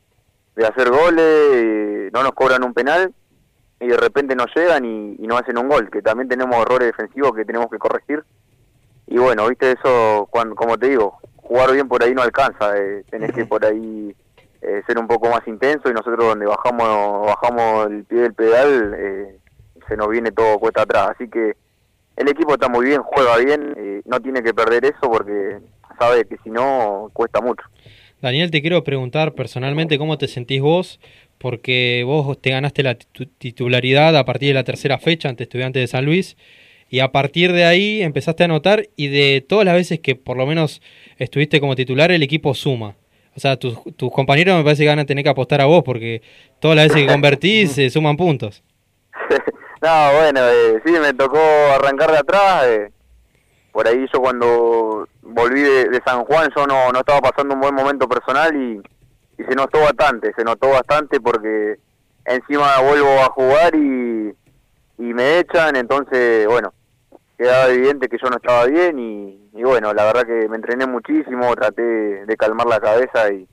de 0.55 0.67
hacer 0.67 0.91
goles, 0.91 1.25
eh, 1.25 2.11
no 2.13 2.23
nos 2.23 2.33
cobran 2.33 2.65
un 2.65 2.73
penal 2.73 3.13
y 3.81 3.89
de 3.89 3.97
repente 3.97 4.35
nos 4.35 4.55
llegan 4.55 4.85
y, 4.85 5.17
y 5.19 5.27
nos 5.27 5.43
hacen 5.43 5.59
un 5.59 5.69
gol, 5.69 5.91
que 5.91 6.03
también 6.03 6.29
tenemos 6.29 6.57
errores 6.57 6.89
defensivos 6.89 7.35
que 7.35 7.45
tenemos 7.45 7.69
que 7.71 7.79
corregir. 7.79 8.25
Y 9.07 9.19
bueno, 9.19 9.49
viste 9.49 9.73
eso, 9.73 10.27
cuando, 10.31 10.55
como 10.57 10.79
te 10.79 10.89
digo, 10.89 11.19
jugar 11.47 11.73
bien 11.73 11.89
por 11.89 12.03
ahí 12.03 12.15
no 12.15 12.23
alcanza, 12.23 12.77
eh, 12.77 13.05
tenés 13.11 13.33
que 13.33 13.47
por 13.47 13.65
ahí 13.65 14.15
eh, 14.61 14.83
ser 14.87 14.99
un 14.99 15.07
poco 15.07 15.31
más 15.31 15.47
intenso 15.47 15.89
y 15.89 15.93
nosotros 15.93 16.27
donde 16.27 16.47
bajamos 16.47 17.27
bajamos 17.27 17.87
el 17.87 18.05
pie 18.05 18.23
del 18.23 18.35
pedal 18.35 18.95
eh, 18.99 19.39
se 19.87 19.97
nos 19.97 20.09
viene 20.09 20.33
todo 20.33 20.59
cuesta 20.59 20.83
atrás. 20.83 21.11
Así 21.15 21.29
que 21.29 21.57
el 22.17 22.29
equipo 22.29 22.55
está 22.55 22.69
muy 22.69 22.87
bien, 22.87 23.03
juega 23.03 23.37
bien, 23.39 23.75
eh, 23.77 24.03
no 24.05 24.21
tiene 24.21 24.43
que 24.43 24.55
perder 24.55 24.85
eso 24.85 25.11
porque 25.11 25.59
sabe 25.99 26.25
que 26.25 26.37
si 26.43 26.51
no 26.51 27.11
cuesta 27.13 27.41
mucho. 27.41 27.63
Daniel, 28.21 28.51
te 28.51 28.61
quiero 28.63 28.83
preguntar 28.83 29.35
personalmente 29.35 29.99
cómo 29.99 30.17
te 30.19 30.27
sentís 30.27 30.61
vos, 30.63 31.01
porque 31.39 32.03
vos 32.07 32.41
te 32.41 32.51
ganaste 32.51 32.83
la 32.83 32.97
titu- 32.99 33.29
titularidad 33.39 34.17
a 34.17 34.25
partir 34.25 34.49
de 34.49 34.55
la 34.55 34.65
tercera 34.65 34.99
fecha 34.99 35.29
ante 35.29 35.45
Estudiantes 35.45 35.83
de 35.83 35.87
San 35.87 36.05
Luis, 36.07 36.37
y 36.89 37.01
a 37.01 37.13
partir 37.13 37.53
de 37.53 37.65
ahí 37.65 38.01
empezaste 38.03 38.45
a 38.45 38.47
anotar, 38.47 38.89
y 38.97 39.09
de 39.09 39.45
todas 39.47 39.67
las 39.67 39.75
veces 39.75 40.01
que 40.01 40.15
por 40.17 40.37
lo 40.37 40.47
menos 40.47 40.81
estuviste 41.19 41.61
como 41.61 41.77
titular, 41.77 42.11
el 42.11 42.23
equipo 42.23 42.55
suma. 42.55 42.97
O 43.37 43.41
sea, 43.41 43.59
tus, 43.59 43.79
tus 43.97 44.11
compañeros 44.11 44.57
me 44.57 44.65
parece 44.65 44.85
que 44.85 44.89
van 44.89 44.99
a 44.99 45.05
tener 45.05 45.23
que 45.23 45.29
apostar 45.31 45.61
a 45.61 45.67
vos, 45.67 45.83
porque 45.85 46.23
todas 46.59 46.77
las 46.77 46.89
veces 46.89 47.03
que 47.03 47.13
convertís 47.13 47.73
se 47.73 47.91
suman 47.91 48.17
puntos. 48.17 48.63
No, 49.83 50.13
bueno, 50.15 50.41
eh, 50.49 50.83
sí, 50.85 50.93
me 50.93 51.13
tocó 51.13 51.39
arrancar 51.75 52.11
de 52.11 52.19
atrás. 52.19 52.65
eh, 52.67 52.93
por 53.77 53.87
ahí 53.87 54.07
yo 54.11 54.21
cuando 54.23 55.07
volví 55.21 55.61
de, 55.61 56.01
San 56.07 56.25
Juan 56.25 56.49
yo 56.57 56.67
no, 56.67 56.91
no 56.93 57.01
estaba 57.01 57.21
pasando 57.21 57.55
un 57.55 57.61
buen 57.61 57.75
momento 57.75 58.09
personal 58.09 58.57
y, 58.57 58.81
se 59.37 59.55
notó 59.55 59.81
bastante, 59.81 60.33
se 60.35 60.43
notó 60.45 60.71
bastante 60.71 61.21
porque 61.21 61.77
encima 62.25 62.81
vuelvo 62.81 63.21
a 63.21 63.27
jugar 63.27 63.75
y, 63.75 64.35
y 64.97 65.03
me 65.13 65.41
echan, 65.41 65.77
entonces, 65.77 66.47
bueno, 66.47 66.73
quedaba 67.37 67.69
evidente 67.69 68.09
que 68.09 68.17
yo 68.17 68.31
no 68.31 68.37
estaba 68.37 68.65
bien 68.65 68.99
y, 68.99 69.51
y 69.53 69.63
bueno, 69.63 69.93
la 69.93 70.07
verdad 70.07 70.25
que 70.25 70.49
me 70.49 70.57
entrené 70.57 70.87
muchísimo, 70.87 71.55
traté 71.55 71.83
de 71.83 72.37
calmar 72.39 72.67
la 72.67 72.81
cabeza 72.81 73.31
y, 73.31 73.47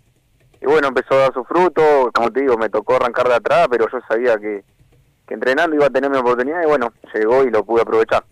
y 0.61 0.65
bueno, 0.65 0.87
empezó 0.87 1.15
a 1.15 1.23
dar 1.23 1.33
su 1.33 1.43
fruto, 1.43 1.81
como 2.13 2.31
te 2.31 2.39
digo, 2.39 2.57
me 2.57 2.69
tocó 2.69 2.95
arrancar 2.95 3.27
de 3.27 3.35
atrás, 3.35 3.67
pero 3.69 3.87
yo 3.91 3.99
sabía 4.07 4.37
que, 4.37 4.63
que 5.27 5.33
entrenando 5.33 5.75
iba 5.75 5.85
a 5.85 5.89
tener 5.89 6.09
mi 6.09 6.17
oportunidad 6.17 6.61
y 6.63 6.67
bueno, 6.67 6.93
llegó 7.13 7.43
y 7.43 7.51
lo 7.51 7.63
pude 7.63 7.81
aprovechar. 7.81 8.23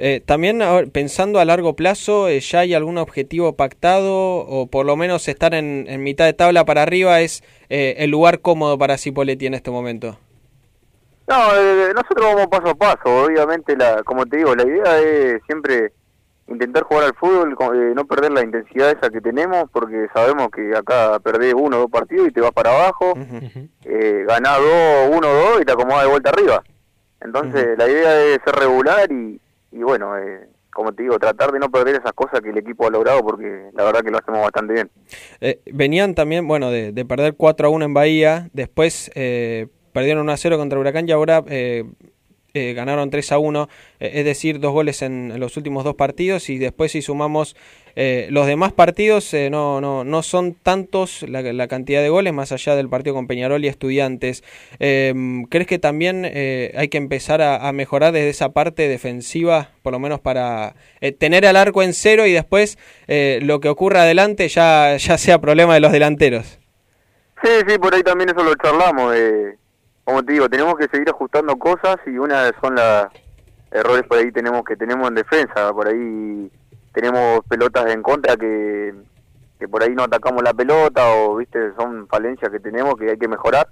Eh, 0.00 0.22
también 0.24 0.62
pensando 0.92 1.40
a 1.40 1.44
largo 1.44 1.74
plazo, 1.74 2.28
eh, 2.28 2.38
¿ya 2.38 2.60
hay 2.60 2.74
algún 2.74 2.98
objetivo 2.98 3.56
pactado 3.56 4.14
o 4.14 4.68
por 4.68 4.86
lo 4.86 4.96
menos 4.96 5.26
estar 5.26 5.54
en, 5.54 5.86
en 5.88 6.04
mitad 6.04 6.24
de 6.24 6.34
tabla 6.34 6.64
para 6.64 6.82
arriba 6.82 7.20
es 7.20 7.42
eh, 7.68 7.96
el 7.98 8.10
lugar 8.10 8.40
cómodo 8.40 8.78
para 8.78 8.96
Cipoletti 8.96 9.46
en 9.46 9.54
este 9.54 9.72
momento? 9.72 10.16
No, 11.26 11.36
eh, 11.56 11.92
nosotros 11.94 12.34
vamos 12.34 12.46
paso 12.46 12.70
a 12.70 12.74
paso. 12.74 13.24
Obviamente, 13.24 13.76
la, 13.76 14.02
como 14.04 14.24
te 14.24 14.38
digo, 14.38 14.54
la 14.54 14.62
idea 14.62 14.98
es 15.00 15.42
siempre 15.46 15.92
intentar 16.48 16.82
jugar 16.84 17.04
al 17.04 17.14
fútbol, 17.14 17.56
eh, 17.74 17.92
no 17.94 18.06
perder 18.06 18.32
la 18.32 18.42
intensidad 18.42 18.90
esa 18.90 19.10
que 19.10 19.20
tenemos, 19.20 19.64
porque 19.72 20.06
sabemos 20.14 20.48
que 20.50 20.76
acá 20.76 21.18
perdés 21.20 21.54
uno 21.54 21.76
o 21.76 21.80
dos 21.80 21.90
partidos 21.90 22.28
y 22.28 22.32
te 22.32 22.40
vas 22.40 22.52
para 22.52 22.70
abajo, 22.70 23.14
eh, 23.84 24.24
ganás 24.26 24.58
dos, 24.58 25.16
uno 25.16 25.28
o 25.28 25.34
dos 25.34 25.60
y 25.62 25.64
te 25.64 25.72
acomodás 25.72 26.04
de 26.04 26.10
vuelta 26.10 26.30
arriba. 26.30 26.62
Entonces, 27.20 27.76
la 27.76 27.88
idea 27.88 28.24
es 28.24 28.38
ser 28.44 28.54
regular 28.54 29.10
y, 29.10 29.40
y 29.72 29.82
bueno, 29.82 30.16
eh, 30.16 30.48
como 30.72 30.92
te 30.92 31.02
digo, 31.02 31.18
tratar 31.18 31.50
de 31.50 31.58
no 31.58 31.68
perder 31.70 31.96
esas 31.96 32.12
cosas 32.12 32.40
que 32.40 32.50
el 32.50 32.58
equipo 32.58 32.86
ha 32.86 32.90
logrado, 32.90 33.20
porque 33.22 33.70
la 33.74 33.84
verdad 33.84 34.02
que 34.02 34.12
lo 34.12 34.18
hacemos 34.18 34.40
bastante 34.42 34.74
bien. 34.74 34.90
Eh, 35.40 35.60
venían 35.72 36.14
también, 36.14 36.46
bueno, 36.46 36.70
de, 36.70 36.92
de 36.92 37.04
perder 37.04 37.34
4 37.36 37.66
a 37.66 37.70
1 37.70 37.84
en 37.84 37.94
Bahía, 37.94 38.48
después 38.52 39.10
eh, 39.16 39.66
perdieron 39.92 40.22
1 40.22 40.32
a 40.32 40.36
0 40.36 40.56
contra 40.56 40.78
Huracán 40.78 41.08
y 41.08 41.12
ahora 41.12 41.42
eh, 42.54 42.72
ganaron 42.74 43.10
3 43.10 43.32
a 43.32 43.38
1, 43.38 43.68
eh, 44.00 44.10
es 44.14 44.24
decir, 44.24 44.60
dos 44.60 44.72
goles 44.72 45.02
en, 45.02 45.38
los 45.38 45.56
últimos 45.56 45.84
dos 45.84 45.94
partidos 45.94 46.48
y 46.50 46.58
después 46.58 46.92
si 46.92 47.02
sumamos 47.02 47.56
eh, 48.00 48.28
los 48.30 48.46
demás 48.46 48.72
partidos 48.72 49.34
eh, 49.34 49.50
no, 49.50 49.80
no, 49.80 50.04
no 50.04 50.22
son 50.22 50.54
tantos 50.54 51.24
la, 51.28 51.66
cantidad 51.66 52.00
de 52.00 52.08
goles 52.08 52.32
más 52.32 52.52
allá 52.52 52.76
del 52.76 52.88
partido 52.88 53.14
con 53.14 53.26
Peñarol 53.26 53.64
y 53.64 53.66
Estudiantes. 53.66 54.44
Eh, 54.78 55.12
¿Crees 55.50 55.66
que 55.66 55.80
también 55.80 56.24
hay 56.24 56.88
que 56.88 56.96
empezar 56.96 57.42
a, 57.42 57.72
mejorar 57.72 58.12
desde 58.12 58.28
esa 58.28 58.50
parte 58.50 58.86
defensiva, 58.88 59.70
por 59.82 59.92
lo 59.92 59.98
menos 59.98 60.20
para 60.20 60.76
tener 61.18 61.44
al 61.44 61.56
arco 61.56 61.82
en 61.82 61.92
cero 61.92 62.24
y 62.26 62.32
después 62.32 62.78
lo 63.08 63.58
que 63.58 63.68
ocurra 63.68 64.02
adelante 64.02 64.48
ya, 64.48 64.96
ya 64.96 65.18
sea 65.18 65.40
problema 65.40 65.74
de 65.74 65.80
los 65.80 65.90
delanteros? 65.90 66.60
Sí, 67.42 67.50
sí, 67.66 67.78
por 67.78 67.94
ahí 67.94 68.02
también 68.02 68.30
eso 68.30 68.42
lo 68.42 68.54
charlamos. 68.54 69.14
eh, 69.14 69.57
como 70.08 70.22
te 70.22 70.32
digo, 70.32 70.48
tenemos 70.48 70.76
que 70.76 70.88
seguir 70.88 71.10
ajustando 71.10 71.54
cosas 71.58 71.98
y 72.06 72.16
una 72.16 72.50
son 72.62 72.76
los 72.76 73.08
errores 73.70 74.04
por 74.08 74.16
ahí 74.16 74.32
tenemos 74.32 74.64
que 74.64 74.74
tenemos 74.74 75.06
en 75.06 75.16
defensa. 75.16 75.70
Por 75.74 75.86
ahí 75.86 76.50
tenemos 76.94 77.40
pelotas 77.46 77.92
en 77.92 78.02
contra 78.02 78.34
que, 78.34 78.94
que 79.58 79.68
por 79.68 79.82
ahí 79.82 79.94
no 79.94 80.04
atacamos 80.04 80.42
la 80.42 80.54
pelota 80.54 81.06
o, 81.12 81.36
viste, 81.36 81.74
son 81.78 82.08
falencias 82.08 82.50
que 82.50 82.58
tenemos 82.58 82.94
que 82.94 83.10
hay 83.10 83.18
que 83.18 83.28
mejorar. 83.28 83.68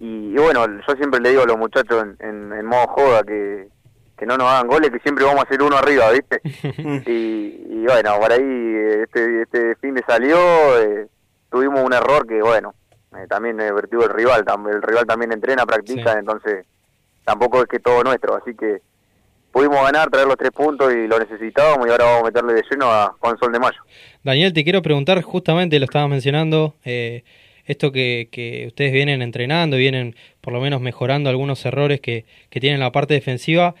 Y, 0.00 0.34
y 0.34 0.36
bueno, 0.36 0.66
yo 0.66 0.94
siempre 0.96 1.20
le 1.20 1.30
digo 1.30 1.42
a 1.42 1.46
los 1.46 1.56
muchachos 1.56 2.02
en, 2.02 2.16
en, 2.18 2.52
en 2.52 2.66
modo 2.66 2.88
joda 2.88 3.22
que, 3.22 3.68
que 4.18 4.26
no 4.26 4.36
nos 4.36 4.48
hagan 4.48 4.66
goles, 4.66 4.90
que 4.90 4.98
siempre 4.98 5.24
vamos 5.24 5.44
a 5.44 5.46
hacer 5.46 5.62
uno 5.62 5.76
arriba, 5.76 6.10
¿viste? 6.10 6.40
y, 7.08 7.64
y 7.70 7.84
bueno, 7.86 8.18
por 8.18 8.32
ahí 8.32 8.74
este, 9.04 9.42
este 9.42 9.76
fin 9.76 9.94
de 9.94 10.02
salió, 10.04 10.36
eh, 10.80 11.06
tuvimos 11.48 11.80
un 11.80 11.92
error 11.92 12.26
que, 12.26 12.42
bueno, 12.42 12.74
eh, 13.16 13.26
también 13.28 13.60
eh, 13.60 13.72
vertido 13.72 14.04
el 14.04 14.10
rival, 14.10 14.44
el 14.72 14.82
rival 14.82 15.06
también 15.06 15.32
entrena, 15.32 15.66
practica, 15.66 16.18
entonces 16.18 16.66
tampoco 17.24 17.62
es 17.62 17.68
que 17.68 17.78
todo 17.78 18.02
nuestro, 18.02 18.36
así 18.36 18.54
que 18.54 18.80
pudimos 19.52 19.82
ganar, 19.82 20.10
traer 20.10 20.26
los 20.26 20.36
tres 20.36 20.50
puntos 20.50 20.92
y 20.92 21.06
lo 21.06 21.18
necesitábamos 21.18 21.86
y 21.86 21.90
ahora 21.90 22.04
vamos 22.04 22.22
a 22.22 22.24
meterle 22.26 22.54
de 22.54 22.62
lleno 22.68 22.90
a, 22.90 23.14
con 23.18 23.38
Sol 23.38 23.52
de 23.52 23.60
Mayo. 23.60 23.78
Daniel, 24.22 24.52
te 24.52 24.64
quiero 24.64 24.82
preguntar, 24.82 25.22
justamente 25.22 25.78
lo 25.78 25.84
estabas 25.84 26.10
mencionando, 26.10 26.74
eh, 26.84 27.22
esto 27.66 27.92
que, 27.92 28.28
que 28.30 28.66
ustedes 28.66 28.92
vienen 28.92 29.22
entrenando, 29.22 29.76
vienen 29.76 30.16
por 30.40 30.52
lo 30.52 30.60
menos 30.60 30.80
mejorando 30.80 31.30
algunos 31.30 31.64
errores 31.64 32.00
que, 32.00 32.26
que 32.50 32.60
tienen 32.60 32.80
en 32.80 32.84
la 32.84 32.92
parte 32.92 33.14
defensiva. 33.14 33.74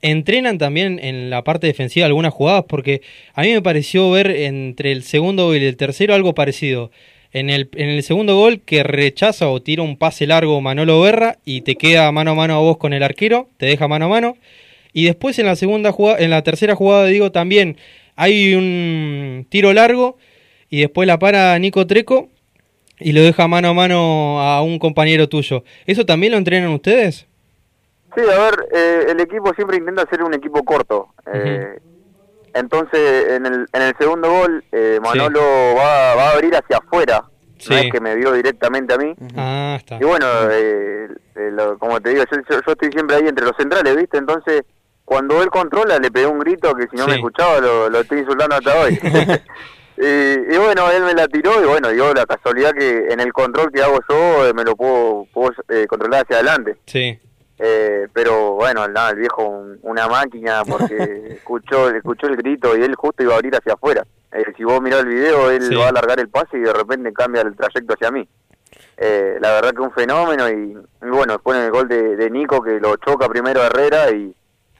¿Entrenan 0.00 0.58
también 0.58 0.98
en 1.00 1.28
la 1.30 1.44
parte 1.44 1.66
defensiva 1.66 2.06
algunas 2.06 2.32
jugadas? 2.32 2.64
Porque 2.68 3.02
a 3.34 3.42
mí 3.42 3.52
me 3.52 3.62
pareció 3.62 4.10
ver 4.10 4.30
entre 4.30 4.92
el 4.92 5.02
segundo 5.02 5.54
y 5.54 5.64
el 5.64 5.76
tercero 5.76 6.14
algo 6.14 6.34
parecido. 6.34 6.90
En 7.36 7.50
el, 7.50 7.68
en 7.74 7.90
el 7.90 8.02
segundo 8.02 8.34
gol 8.34 8.62
que 8.62 8.82
rechaza 8.82 9.50
o 9.50 9.60
tira 9.60 9.82
un 9.82 9.98
pase 9.98 10.26
largo 10.26 10.58
Manolo 10.62 11.02
Berra 11.02 11.36
y 11.44 11.60
te 11.60 11.76
queda 11.76 12.10
mano 12.10 12.30
a 12.30 12.34
mano 12.34 12.54
a 12.54 12.60
vos 12.60 12.78
con 12.78 12.94
el 12.94 13.02
arquero, 13.02 13.50
te 13.58 13.66
deja 13.66 13.88
mano 13.88 14.06
a 14.06 14.08
mano. 14.08 14.38
Y 14.94 15.04
después 15.04 15.38
en 15.38 15.44
la 15.44 15.54
segunda 15.54 15.92
jugada, 15.92 16.18
en 16.18 16.30
la 16.30 16.40
tercera 16.42 16.74
jugada 16.74 17.04
digo 17.04 17.32
también 17.32 17.76
hay 18.14 18.54
un 18.54 19.46
tiro 19.50 19.74
largo 19.74 20.16
y 20.70 20.80
después 20.80 21.06
la 21.06 21.18
para 21.18 21.58
Nico 21.58 21.86
Treco 21.86 22.30
y 22.98 23.12
lo 23.12 23.20
deja 23.20 23.46
mano 23.48 23.68
a 23.68 23.74
mano 23.74 24.40
a 24.40 24.62
un 24.62 24.78
compañero 24.78 25.28
tuyo. 25.28 25.62
¿Eso 25.84 26.06
también 26.06 26.32
lo 26.32 26.38
entrenan 26.38 26.70
ustedes? 26.70 27.26
Sí, 28.14 28.22
a 28.22 28.38
ver, 28.38 28.54
eh, 28.74 29.00
el 29.10 29.20
equipo 29.20 29.52
siempre 29.52 29.76
intenta 29.76 30.08
ser 30.08 30.22
un 30.22 30.32
equipo 30.32 30.64
corto. 30.64 31.08
eh, 31.34 31.80
entonces, 32.58 33.30
en 33.32 33.46
el, 33.46 33.66
en 33.72 33.82
el 33.82 33.94
segundo 33.98 34.30
gol, 34.30 34.64
eh, 34.72 34.98
Manolo 35.02 35.40
va, 35.76 36.14
va 36.14 36.28
a 36.28 36.32
abrir 36.32 36.54
hacia 36.54 36.78
afuera. 36.78 37.22
No 37.22 37.30
Sí. 37.58 37.74
es 37.74 37.90
que 37.90 38.00
me 38.00 38.14
vio 38.16 38.32
directamente 38.32 38.92
a 38.92 38.98
mí. 38.98 39.14
Ah, 39.34 39.76
está. 39.78 39.96
Y 39.98 40.04
bueno, 40.04 40.26
eh, 40.50 41.08
eh, 41.36 41.50
lo- 41.52 41.78
como 41.78 41.98
te 42.02 42.10
digo, 42.10 42.22
yo, 42.30 42.36
yo- 42.50 42.60
yo 42.66 42.72
estoy 42.72 42.90
siempre 42.92 43.16
ahí 43.16 43.26
entre 43.26 43.46
los 43.46 43.56
centrales, 43.56 43.96
¿viste? 43.96 44.18
Entonces, 44.18 44.62
cuando 45.06 45.42
él 45.42 45.48
controla, 45.48 45.98
le 45.98 46.10
pegué 46.10 46.26
un 46.26 46.38
grito 46.38 46.74
que 46.74 46.86
si 46.90 46.96
no 46.96 47.06
me 47.06 47.14
escuchaba 47.14 47.58
lo, 47.60 47.88
lo 47.88 48.00
estoy 48.00 48.18
insultando 48.18 48.56
hasta 48.56 48.78
hoy. 48.78 48.98
y, 49.98 50.54
y 50.54 50.58
bueno, 50.58 50.90
él 50.90 51.02
me 51.04 51.14
la 51.14 51.26
tiró 51.28 51.62
y 51.62 51.66
bueno, 51.66 51.88
dio 51.88 52.12
la 52.12 52.26
casualidad 52.26 52.72
que 52.72 53.06
en 53.08 53.20
el 53.20 53.32
control 53.32 53.72
que 53.72 53.82
hago 53.82 54.00
yo 54.08 54.46
eh, 54.46 54.52
me 54.52 54.62
lo 54.64 54.76
puedo, 54.76 55.26
puedo 55.32 55.52
eh, 55.70 55.86
controlar 55.88 56.24
hacia 56.24 56.36
adelante. 56.36 56.76
Sí. 56.86 57.18
Eh, 57.58 58.06
pero 58.12 58.52
bueno, 58.52 58.86
nada, 58.88 59.10
el 59.10 59.16
viejo 59.16 59.46
un- 59.46 59.78
una 59.82 60.08
máquina 60.08 60.62
porque 60.68 60.96
escuchó 61.36 61.88
escuchó 61.90 62.26
el 62.26 62.36
grito 62.36 62.76
y 62.76 62.82
él 62.82 62.94
justo 62.94 63.22
iba 63.22 63.32
a 63.32 63.36
abrir 63.36 63.54
hacia 63.54 63.72
afuera. 63.74 64.04
Eh, 64.32 64.44
si 64.56 64.64
vos 64.64 64.80
mirás 64.82 65.00
el 65.00 65.06
video, 65.08 65.50
él 65.50 65.62
Sí. 65.62 65.74
va 65.74 65.86
a 65.86 65.88
alargar 65.88 66.20
el 66.20 66.28
pase 66.28 66.58
y 66.58 66.60
de 66.60 66.72
repente 66.72 67.12
cambia 67.12 67.42
el 67.42 67.56
trayecto 67.56 67.94
hacia 67.94 68.10
mí. 68.10 68.28
Eh, 68.98 69.36
la 69.40 69.52
verdad 69.52 69.72
que 69.72 69.80
un 69.80 69.92
fenómeno 69.92 70.48
y, 70.48 70.72
y 71.04 71.08
bueno, 71.10 71.34
después 71.34 71.58
en 71.58 71.64
el 71.64 71.70
gol 71.70 71.88
de, 71.88 72.16
de 72.16 72.30
Nico 72.30 72.62
que 72.62 72.78
lo 72.80 72.96
choca 72.96 73.28
primero 73.28 73.62
a 73.62 73.66
Herrera 73.66 74.10
y, 74.10 74.34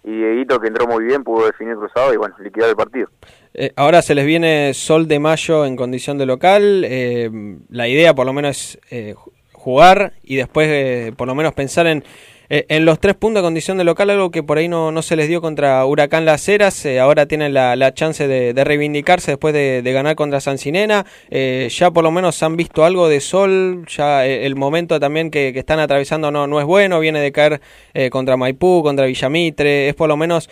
y 0.05 0.11
Dieguito 0.11 0.59
que 0.61 0.69
entró 0.69 0.87
muy 0.87 1.05
bien 1.05 1.23
pudo 1.25 1.47
definir 1.47 1.77
cruzado 1.77 2.13
y 2.13 2.17
bueno, 2.17 2.35
liquidar 2.39 2.69
el 2.71 2.77
partido. 2.77 3.09
Eh, 3.55 3.73
ahora 3.77 4.03
se 4.03 4.15
les 4.15 4.27
viene 4.27 4.73
Sol 4.75 5.09
de 5.09 5.19
Mayo 5.19 5.65
en 5.65 5.77
condición 5.77 6.19
de 6.19 6.27
local. 6.27 6.85
eh, 6.87 7.31
la 7.71 7.89
idea 7.89 8.15
por 8.15 8.27
lo 8.27 8.33
menos 8.35 8.79
es 8.91 9.15
ju- 9.17 9.33
jugar 9.53 10.13
y 10.23 10.37
después 10.37 10.69
eh, 10.71 11.13
por 11.17 11.27
lo 11.27 11.35
menos 11.35 11.53
pensar 11.55 11.87
en, 11.87 12.05
eh, 12.49 12.65
en 12.69 12.85
los 12.85 12.99
tres 13.01 13.15
puntos 13.15 13.43
de 13.43 13.47
condición 13.47 13.79
de 13.79 13.85
local, 13.85 14.11
algo 14.11 14.31
que 14.31 14.43
por 14.43 14.59
ahí 14.59 14.69
no, 14.69 14.93
no 14.93 15.03
se 15.03 15.17
les 15.17 15.29
dio 15.29 15.41
contra 15.41 15.85
Huracán 15.85 16.25
Las 16.25 16.49
Heras. 16.49 16.85
eh, 16.87 17.01
ahora 17.01 17.27
tienen 17.27 17.55
la, 17.55 17.77
la 17.77 17.93
chance 17.95 18.27
de, 18.29 18.55
de 18.55 18.65
reivindicarse 18.65 19.33
después 19.33 19.55
de, 19.55 19.83
de 19.83 19.93
ganar 19.93 20.17
contra 20.17 20.41
Sancinena. 20.41 21.07
Eh, 21.31 21.69
ya 21.71 21.91
por 21.91 22.05
lo 22.05 22.11
menos 22.11 22.43
han 22.43 22.57
visto 22.57 22.85
algo 22.85 23.09
de 23.09 23.21
Sol. 23.21 23.85
Ya 23.89 24.27
eh, 24.27 24.47
el 24.47 24.57
momento 24.57 24.99
también 25.01 25.31
que, 25.31 25.53
que 25.53 25.59
están 25.59 25.79
atravesando 25.81 26.31
no, 26.31 26.47
no 26.47 26.61
es 26.61 26.67
bueno. 26.67 27.01
Viene 27.01 27.21
de 27.21 27.33
caer 27.33 27.61
eh, 27.95 28.11
contra 28.11 28.37
Maipú, 28.37 28.83
contra 28.83 29.07
Villamitre. 29.07 29.89
Es 29.89 29.95
por 29.95 30.09
lo 30.09 30.17
menos 30.17 30.49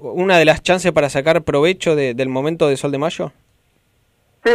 una 0.00 0.38
de 0.38 0.44
las 0.44 0.62
chances 0.62 0.92
para 0.92 1.10
sacar 1.10 1.42
provecho 1.42 1.96
de- 1.96 2.14
del 2.14 2.28
momento 2.28 2.68
de 2.68 2.76
Sol 2.76 2.92
de 2.92 2.98
Mayo. 2.98 3.32
Sí, 4.44 4.52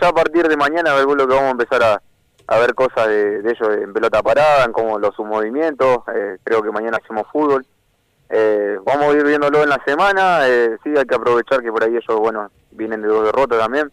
ya 0.00 0.08
a 0.08 0.12
partir 0.12 0.46
de 0.46 0.56
mañana 0.56 0.90
calculo 0.94 1.26
que 1.26 1.34
vamos 1.34 1.48
a 1.48 1.50
empezar 1.52 1.82
a, 1.82 2.02
a 2.46 2.58
ver 2.58 2.74
cosas 2.74 3.08
de, 3.08 3.42
de 3.42 3.50
ellos 3.50 3.68
en 3.76 3.92
pelota 3.92 4.22
parada, 4.22 4.64
en 4.64 4.72
cómo 4.72 4.98
los 4.98 5.14
sus 5.14 5.26
movimientos. 5.26 5.98
eh, 6.14 6.38
creo 6.42 6.62
que 6.62 6.70
mañana 6.70 6.98
hacemos 7.02 7.26
fútbol. 7.32 7.64
Eh, 8.28 8.78
vamos 8.84 9.14
a 9.14 9.16
ir 9.18 9.24
viéndolo 9.24 9.62
en 9.62 9.68
la 9.68 9.82
semana. 9.86 10.48
eh, 10.48 10.76
sí, 10.82 10.90
hay 10.96 11.04
que 11.04 11.14
aprovechar 11.14 11.62
que 11.62 11.70
por 11.70 11.82
ahí 11.84 11.96
ellos, 11.96 12.18
bueno, 12.18 12.50
vienen 12.70 13.02
de 13.02 13.08
dos 13.08 13.24
derrotas 13.24 13.58
también. 13.58 13.90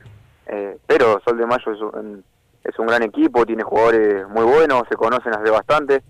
eh, 0.47 0.78
pero 0.88 1.22
Sol 1.26 1.38
de 1.38 1.45
Mayo 1.45 1.72
es 1.72 1.82
un, 1.82 2.24
es 2.64 2.78
un 2.80 2.88
gran 2.88 3.04
equipo, 3.04 3.45
tiene 3.45 3.64
jugadores 3.64 4.28
muy 4.28 4.43
buenos, 4.43 4.84
se 4.89 4.95
conocen 4.95 5.34
hace 5.34 5.49
bastante. 5.49 6.04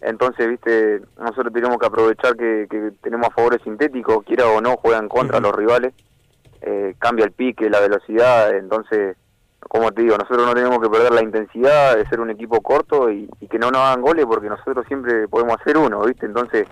Entonces, 0.00 0.46
viste, 0.48 1.00
nosotros 1.18 1.52
tenemos 1.52 1.78
que 1.78 1.86
aprovechar 1.86 2.36
que, 2.36 2.66
que 2.70 2.92
tenemos 3.02 3.28
a 3.28 3.34
favores 3.34 3.60
sintéticos, 3.64 4.24
quiera 4.24 4.46
o 4.46 4.60
no, 4.60 4.76
juegan 4.76 5.08
contra 5.08 5.40
los 5.40 5.54
rivales 5.54 5.92
eh, 6.60 6.94
cambia 6.98 7.24
el 7.24 7.32
pique, 7.32 7.70
la 7.70 7.80
velocidad, 7.80 8.54
entonces, 8.56 9.16
como 9.60 9.92
te 9.92 10.02
digo, 10.02 10.16
nosotros 10.16 10.46
no 10.46 10.54
tenemos 10.54 10.78
que 10.80 10.88
perder 10.88 11.12
la 11.12 11.22
intensidad 11.22 11.96
de 11.96 12.06
ser 12.08 12.20
un 12.20 12.30
equipo 12.30 12.60
corto 12.60 13.10
y, 13.10 13.28
que 13.50 13.58
no 13.58 13.70
nos 13.70 13.82
hagan 13.82 14.02
goles 14.02 14.24
porque 14.26 14.48
nosotros 14.48 14.86
siempre 14.86 15.26
podemos 15.28 15.56
hacer 15.60 15.76
uno, 15.76 16.04
¿viste? 16.04 16.26
Entonces 16.26 16.66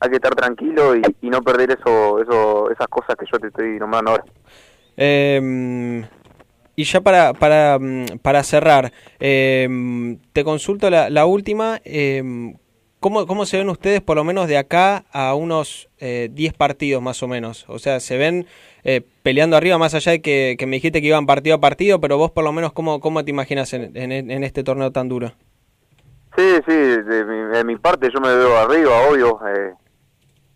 hay 0.00 0.08
que 0.08 0.16
estar 0.16 0.34
tranquilo 0.34 0.94
y, 0.96 1.30
no 1.30 1.42
perder 1.42 1.72
eso, 1.72 2.20
eso, 2.20 2.70
esas 2.70 2.88
cosas 2.88 3.16
que 3.16 3.26
yo 3.30 3.38
te 3.38 3.48
estoy 3.48 3.78
nombrando 3.78 4.12
ahora. 4.12 4.24
Eh, 4.96 6.02
y 6.76 6.84
ya 6.84 7.00
para, 7.00 7.34
para, 7.34 7.78
mm, 7.78 8.18
para 8.22 8.42
cerrar, 8.42 8.92
eh, 9.18 10.16
te 10.32 10.44
consulto 10.44 10.88
la, 10.88 11.10
la 11.10 11.26
última. 11.26 11.80
eh, 11.84 12.54
¿cómo, 13.00 13.26
¿Cómo 13.26 13.46
se 13.46 13.56
ven 13.56 13.68
ustedes, 13.70 14.00
por 14.00 14.16
lo 14.16 14.24
menos 14.24 14.46
de 14.46 14.58
acá 14.58 15.04
a 15.10 15.34
unos 15.34 15.88
eh, 15.98 16.28
10 16.32 16.52
partidos 16.52 17.02
más 17.02 17.22
o 17.22 17.28
menos? 17.28 17.64
O 17.68 17.78
sea, 17.78 17.98
¿se 17.98 18.16
ven 18.16 18.46
eh, 18.84 19.02
peleando 19.22 19.56
arriba 19.56 19.78
más 19.78 19.94
allá 19.94 20.12
de 20.12 20.22
que, 20.22 20.56
me 20.66 20.76
dijiste 20.76 21.00
que 21.00 21.08
iban 21.08 21.26
partido 21.26 21.56
a 21.56 21.60
partido? 21.60 22.00
Pero 22.00 22.18
vos, 22.18 22.30
por 22.30 22.44
lo 22.44 22.52
menos, 22.52 22.72
¿cómo, 22.72 23.00
cómo 23.00 23.24
te 23.24 23.30
imaginas 23.30 23.72
en, 23.72 23.96
en, 23.96 24.12
en 24.12 24.44
este 24.44 24.62
torneo 24.62 24.90
tan 24.90 25.08
duro? 25.08 25.32
Sí, 26.36 26.54
sí, 26.66 26.72
de 26.72 27.24
mi, 27.24 27.52
de 27.52 27.64
mi 27.64 27.76
parte 27.76 28.08
yo 28.12 28.20
me 28.20 28.34
veo 28.34 28.56
arriba, 28.56 28.90
obvio. 29.10 29.40
eh, 29.48 29.74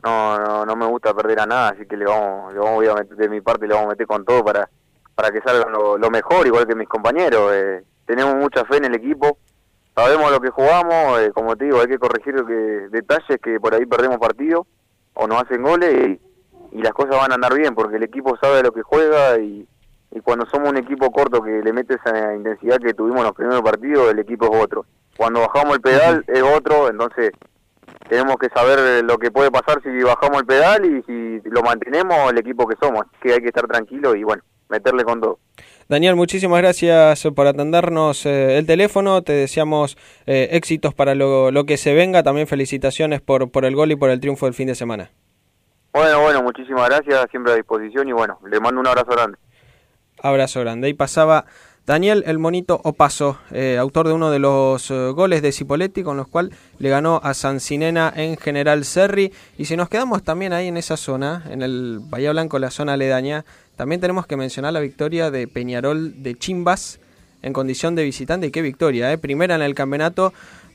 no, 0.04 0.38
no, 0.38 0.66
no 0.66 0.76
me 0.76 0.86
gusta 0.86 1.14
perder 1.14 1.40
a 1.40 1.46
nada, 1.46 1.68
así 1.70 1.86
que 1.86 1.96
le 1.96 2.04
vamos, 2.04 2.52
le 2.52 2.60
vamos 2.60 2.86
a 2.88 2.94
meter, 2.94 3.16
de 3.16 3.28
mi 3.28 3.40
parte 3.40 3.66
le 3.66 3.72
vamos 3.74 3.88
a 3.88 3.90
meter 3.90 4.06
con 4.06 4.24
todo 4.24 4.44
para, 4.44 4.68
para 5.14 5.30
que 5.30 5.40
salga 5.40 5.68
lo, 5.70 5.96
lo 5.96 6.10
mejor, 6.10 6.46
igual 6.46 6.66
que 6.66 6.74
mis 6.74 6.88
compañeros. 6.88 7.52
Eh, 7.54 7.82
tenemos 8.04 8.36
mucha 8.36 8.64
fe 8.66 8.76
en 8.76 8.84
el 8.84 8.94
equipo, 8.94 9.38
sabemos 9.96 10.30
lo 10.30 10.40
que 10.40 10.50
jugamos, 10.50 11.20
eh, 11.20 11.32
como 11.32 11.56
te 11.56 11.64
digo, 11.64 11.80
hay 11.80 11.86
que 11.86 11.98
corregir 11.98 12.34
que, 12.46 12.88
detalles 12.90 13.38
que 13.42 13.58
por 13.58 13.74
ahí 13.74 13.86
perdemos 13.86 14.18
partido 14.18 14.66
o 15.14 15.26
nos 15.26 15.42
hacen 15.42 15.62
goles 15.62 15.94
y, 16.08 16.20
y 16.74 16.82
las 16.82 16.92
cosas 16.92 17.16
van 17.16 17.30
a 17.30 17.36
andar 17.36 17.54
bien, 17.54 17.74
porque 17.74 17.96
el 17.96 18.02
equipo 18.02 18.36
sabe 18.36 18.62
lo 18.62 18.72
que 18.72 18.82
juega 18.82 19.38
y, 19.38 19.66
y 20.10 20.20
cuando 20.20 20.44
somos 20.46 20.70
un 20.70 20.76
equipo 20.76 21.10
corto 21.10 21.40
que 21.40 21.62
le 21.62 21.72
mete 21.72 21.94
esa 21.94 22.34
intensidad 22.34 22.78
que 22.78 22.94
tuvimos 22.94 23.20
en 23.20 23.26
los 23.26 23.34
primeros 23.34 23.62
partidos, 23.62 24.10
el 24.10 24.18
equipo 24.18 24.52
es 24.52 24.62
otro. 24.62 24.84
Cuando 25.16 25.40
bajamos 25.40 25.76
el 25.76 25.80
pedal 25.80 26.24
es 26.26 26.42
otro, 26.42 26.90
entonces 26.90 27.30
tenemos 28.08 28.36
que 28.36 28.48
saber 28.48 29.04
lo 29.04 29.18
que 29.18 29.30
puede 29.30 29.50
pasar 29.50 29.80
si 29.82 30.02
bajamos 30.02 30.40
el 30.40 30.46
pedal 30.46 30.84
y 30.84 31.02
si 31.02 31.48
lo 31.48 31.62
mantenemos 31.62 32.30
el 32.30 32.38
equipo 32.38 32.66
que 32.66 32.76
somos. 32.80 33.04
Que 33.22 33.32
hay 33.32 33.40
que 33.40 33.48
estar 33.48 33.66
tranquilo 33.66 34.14
y 34.16 34.24
bueno, 34.24 34.42
meterle 34.68 35.04
con 35.04 35.20
todo. 35.20 35.38
Daniel, 35.88 36.16
muchísimas 36.16 36.60
gracias 36.60 37.26
por 37.34 37.46
atendernos 37.46 38.26
eh, 38.26 38.58
el 38.58 38.66
teléfono. 38.66 39.22
Te 39.22 39.32
deseamos 39.32 39.96
eh, 40.26 40.48
éxitos 40.52 40.94
para 40.94 41.14
lo, 41.14 41.50
lo, 41.50 41.66
que 41.66 41.76
se 41.76 41.94
venga. 41.94 42.22
También 42.22 42.46
felicitaciones 42.46 43.20
por, 43.20 43.50
por 43.50 43.64
el 43.64 43.76
gol 43.76 43.92
y 43.92 43.96
por 43.96 44.10
el 44.10 44.20
triunfo 44.20 44.46
del 44.46 44.54
fin 44.54 44.66
de 44.66 44.74
semana. 44.74 45.10
Bueno, 45.94 46.22
bueno, 46.22 46.42
muchísimas 46.42 46.88
gracias. 46.88 47.26
Siempre 47.30 47.52
a 47.52 47.54
disposición 47.56 48.08
y 48.08 48.12
bueno, 48.12 48.40
le 48.50 48.58
mando 48.58 48.80
un 48.80 48.86
abrazo 48.88 49.12
grande. 49.12 49.38
Abrazo 50.20 50.58
grande. 50.58 50.88
Ahí 50.88 50.94
pasaba 50.94 51.44
Daniel 51.86 52.24
El 52.26 52.40
Monito 52.40 52.80
Opaso, 52.82 53.38
eh, 53.52 53.78
autor 53.78 54.08
de 54.08 54.12
uno 54.12 54.32
de 54.32 54.40
los 54.40 54.90
eh, 54.90 55.10
goles 55.10 55.40
de 55.40 55.52
Cipoletti, 55.52 56.02
con 56.02 56.16
los 56.16 56.26
cuales 56.26 56.58
le 56.80 56.88
ganó 56.88 57.20
a 57.22 57.32
Sancinena 57.32 58.12
en 58.16 58.36
General 58.36 58.84
Serri. 58.84 59.32
Y 59.56 59.66
si 59.66 59.76
nos 59.76 59.88
quedamos 59.88 60.24
también 60.24 60.52
ahí 60.52 60.66
en 60.66 60.76
esa 60.78 60.96
zona, 60.96 61.44
en 61.48 61.62
el 61.62 62.00
Bahía 62.02 62.32
Blanco, 62.32 62.58
la 62.58 62.72
zona 62.72 62.94
aledaña, 62.94 63.44
también 63.76 64.00
tenemos 64.00 64.26
que 64.26 64.36
mencionar 64.36 64.72
la 64.72 64.80
victoria 64.80 65.30
de 65.30 65.46
Peñarol 65.46 66.24
de 66.24 66.34
Chimbas 66.34 66.98
en 67.42 67.52
condición 67.52 67.94
de 67.94 68.02
visitante. 68.02 68.48
Y 68.48 68.50
qué 68.50 68.62
victoria, 68.62 69.12
¿eh? 69.12 69.18
primera 69.18 69.54
en 69.54 69.62
el 69.62 69.76
campeonato 69.76 70.32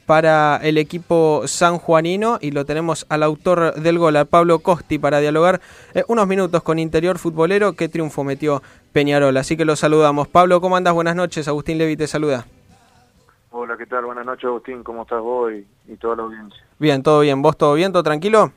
para 0.10 0.58
el 0.64 0.80
equipo 0.80 1.44
sanjuanino 1.46 2.40
y 2.42 2.50
lo 2.50 2.66
tenemos 2.66 3.06
al 3.10 3.22
autor 3.22 3.76
del 3.76 4.00
gol, 4.00 4.16
a 4.16 4.26
Pablo 4.26 4.58
Costi, 4.58 4.98
para 4.98 5.20
dialogar 5.20 5.62
eh, 5.94 6.04
unos 6.08 6.26
minutos 6.26 6.64
con 6.64 6.80
Interior 6.80 7.20
Futbolero. 7.20 7.74
Qué 7.74 7.90
triunfo 7.90 8.24
metió 8.24 8.64
Peñarol, 8.92 9.38
así 9.38 9.56
que 9.56 9.66
lo 9.66 9.76
saludamos. 9.76 10.28
Pablo, 10.28 10.62
¿cómo 10.62 10.78
andas? 10.78 10.96
Buenas 10.96 11.16
noches. 11.16 11.48
Agustín 11.48 11.78
Levi 11.78 11.96
te 11.96 12.08
saluda. 12.08 12.48
Hola, 13.52 13.78
¿qué 13.78 13.86
tal? 13.86 14.06
Buenas 14.06 14.26
noches, 14.26 14.46
Agustín. 14.46 14.82
¿Cómo 14.82 15.04
estás 15.04 15.22
vos 15.22 15.52
y, 15.52 15.68
y 15.88 15.96
toda 15.98 16.16
la 16.16 16.24
audiencia? 16.24 16.66
Bien, 16.80 17.04
todo 17.04 17.20
bien. 17.20 17.44
¿Vos 17.44 17.56
todo 17.56 17.76
bien? 17.76 17.92
¿Todo 17.92 18.02
tranquilo? 18.02 18.52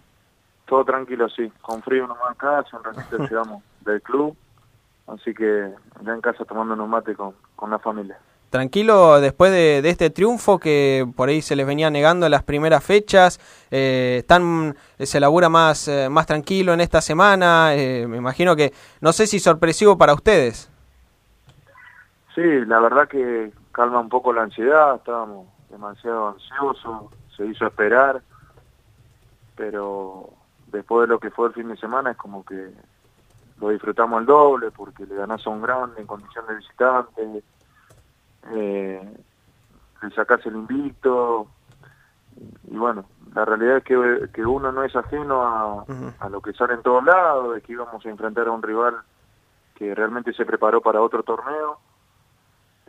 Todo 0.65 0.87
tranquilo, 0.87 1.29
sí. 1.29 1.53
Con 1.61 1.83
frío 1.83 2.07
nomás 2.07 2.31
acá, 2.31 2.61
hace 2.61 2.75
un 2.75 2.83
ratito 2.83 3.19
llegamos 3.29 3.63
del 3.85 4.01
club, 4.01 4.35
así 5.07 5.35
que 5.35 5.69
ya 6.03 6.15
en 6.15 6.23
casa 6.23 6.47
tomando 6.47 6.73
unos 6.73 6.89
mate 6.89 7.15
con, 7.15 7.35
con 7.57 7.71
la 7.71 7.79
familia 7.79 8.17
tranquilo 8.53 9.21
después 9.21 9.51
de, 9.51 9.83
de, 9.83 9.89
este 9.89 10.11
triunfo 10.11 10.61
que 10.61 11.05
por 11.17 11.29
ahí 11.29 11.43
se 11.43 11.57
les 11.57 11.67
venía 11.67 11.91
negando 11.91 12.27
en 12.27 12.31
las 12.31 12.45
primeras 12.45 12.85
fechas. 12.85 13.41
Eh, 13.73 14.19
están, 14.19 14.77
se 14.99 15.19
labura 15.19 15.49
más, 15.49 15.89
eh, 15.89 16.09
más 16.09 16.27
tranquilo 16.27 16.73
en 16.73 16.81
esta 16.81 17.01
semana. 17.01 17.75
Eh, 17.75 18.07
me 18.07 18.19
imagino 18.19 18.55
que, 18.55 18.73
no 19.01 19.13
sé 19.13 19.27
si 19.27 19.41
sorpresivo 19.41 19.99
para 19.99 20.15
ustedes. 20.15 20.71
Sí, 22.35 22.43
la 22.67 22.79
verdad 22.79 23.09
que 23.09 23.51
calma 23.73 23.99
un 23.99 24.09
poco 24.09 24.33
la 24.33 24.43
ansiedad. 24.43 24.97
Estábamos 24.97 25.49
demasiado 25.71 26.29
ansiosos, 26.29 27.11
se 27.37 27.47
hizo 27.47 27.67
esperar. 27.67 28.23
Pero 29.57 30.29
después 30.67 31.09
de 31.09 31.15
lo 31.15 31.19
que 31.19 31.31
fue 31.31 31.49
el 31.49 31.55
fin 31.55 31.69
de 31.69 31.77
semana 31.79 32.13
es 32.13 32.17
como 32.17 32.45
que 32.45 32.71
lo 33.61 33.71
disfrutamos 33.71 34.19
al 34.19 34.27
doble 34.27 34.71
porque 34.71 35.07
le 35.07 35.15
ganás 35.15 35.47
a 35.47 35.51
un 35.51 35.63
grande 35.63 36.01
en 36.01 36.07
condición 36.07 36.47
de 36.47 36.57
visitante 36.57 37.43
eh, 38.51 39.01
sacás 40.15 40.45
el 40.47 40.55
invicto 40.55 41.49
y 42.71 42.77
bueno, 42.77 43.05
la 43.35 43.45
realidad 43.45 43.79
es 43.79 43.85
que, 43.85 44.29
que 44.33 44.45
uno 44.45 44.73
no 44.73 44.85
es 44.85 44.95
ajeno 44.97 45.43
a, 45.43 45.85
a, 46.19 46.29
lo 46.29 46.41
que 46.41 46.53
sale 46.53 46.75
en 46.75 46.83
todos 46.83 47.05
lados, 47.05 47.55
de 47.55 47.61
que 47.61 47.73
íbamos 47.73 48.05
a 48.05 48.09
enfrentar 48.09 48.49
a 48.49 48.53
un 48.53 48.63
rival 48.63 48.97
que 49.75 49.95
realmente 49.95 50.33
se 50.33 50.45
preparó 50.45 50.81
para 50.81 51.03
otro 51.03 51.23
torneo, 51.23 51.79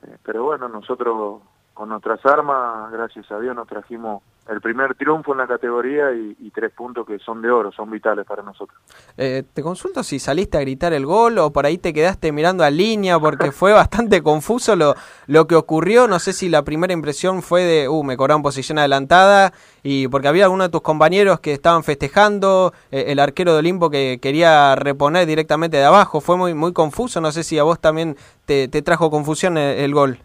eh, 0.03 0.17
pero 0.23 0.43
bueno, 0.43 0.69
nosotros 0.69 1.41
con 1.73 1.89
nuestras 1.89 2.25
armas, 2.25 2.91
gracias 2.91 3.29
a 3.31 3.39
Dios, 3.39 3.55
nos 3.55 3.67
trajimos 3.67 4.21
el 4.49 4.59
primer 4.59 4.93
triunfo 4.95 5.31
en 5.31 5.37
la 5.37 5.47
categoría 5.47 6.11
y, 6.11 6.35
y, 6.39 6.51
tres 6.51 6.71
puntos 6.73 7.07
que 7.07 7.17
son 7.19 7.41
de 7.41 7.49
oro, 7.49 7.71
son 7.71 7.89
vitales 7.89 8.25
para 8.25 8.43
nosotros. 8.43 8.77
Eh, 9.15 9.43
te 9.53 9.63
consulto 9.63 10.03
si 10.03 10.19
saliste 10.19 10.57
a 10.57 10.61
gritar 10.61 10.91
el 10.91 11.05
gol 11.05 11.37
o 11.37 11.51
por 11.51 11.65
ahí 11.65 11.77
te 11.77 11.93
quedaste 11.93 12.31
mirando 12.33 12.65
a 12.65 12.69
línea 12.69 13.17
porque 13.19 13.51
fue 13.53 13.71
bastante 13.71 14.21
confuso 14.21 14.75
lo, 14.75 14.95
lo 15.27 15.47
que 15.47 15.55
ocurrió. 15.55 16.09
No 16.09 16.19
sé 16.19 16.33
si 16.33 16.49
la 16.49 16.63
primera 16.63 16.91
impresión 16.91 17.41
fue 17.41 17.63
de, 17.63 17.87
uh, 17.87 18.03
me 18.03 18.17
cobraron 18.17 18.43
posición 18.43 18.79
adelantada 18.79 19.53
y 19.81 20.09
porque 20.09 20.27
había 20.27 20.43
algunos 20.43 20.67
de 20.67 20.71
tus 20.71 20.81
compañeros 20.81 21.39
que 21.39 21.53
estaban 21.53 21.83
festejando, 21.83 22.73
eh, 22.91 23.05
el 23.07 23.19
arquero 23.19 23.53
de 23.53 23.59
Olimpo 23.59 23.89
que 23.89 24.19
quería 24.21 24.75
reponer 24.75 25.25
directamente 25.25 25.77
de 25.77 25.85
abajo. 25.85 26.19
Fue 26.19 26.35
muy, 26.35 26.53
muy 26.53 26.73
confuso. 26.73 27.21
No 27.21 27.31
sé 27.31 27.43
si 27.43 27.59
a 27.59 27.63
vos 27.63 27.79
también 27.79 28.17
te, 28.45 28.67
te 28.67 28.81
trajo 28.81 29.09
confusión 29.09 29.57
el, 29.57 29.79
el 29.79 29.93
gol. 29.93 30.19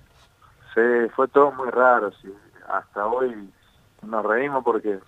Sí, 0.74 1.08
fue 1.14 1.28
todo 1.28 1.52
muy 1.52 1.70
raro. 1.70 2.10
Sí. 2.20 2.32
Hasta 2.68 3.06
hoy 3.06 3.48
nos 4.02 4.24
reímos 4.24 4.64
porque 4.64 5.00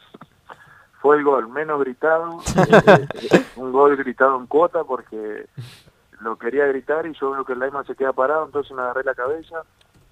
fue 1.01 1.17
el 1.17 1.25
gol 1.25 1.49
menos 1.49 1.81
gritado, 1.81 2.41
eh, 2.57 3.47
un 3.57 3.73
gol 3.73 3.97
gritado 3.97 4.37
en 4.39 4.47
cuota 4.47 4.85
porque 4.85 5.49
lo 6.21 6.37
quería 6.37 6.67
gritar 6.67 7.07
y 7.07 7.15
yo 7.15 7.31
veo 7.31 7.45
que 7.45 7.55
el 7.55 7.59
Laima 7.59 7.85
se 7.85 7.95
queda 7.95 8.13
parado, 8.13 8.45
entonces 8.45 8.73
me 8.77 8.83
agarré 8.83 9.05
la 9.05 9.15
cabeza, 9.15 9.63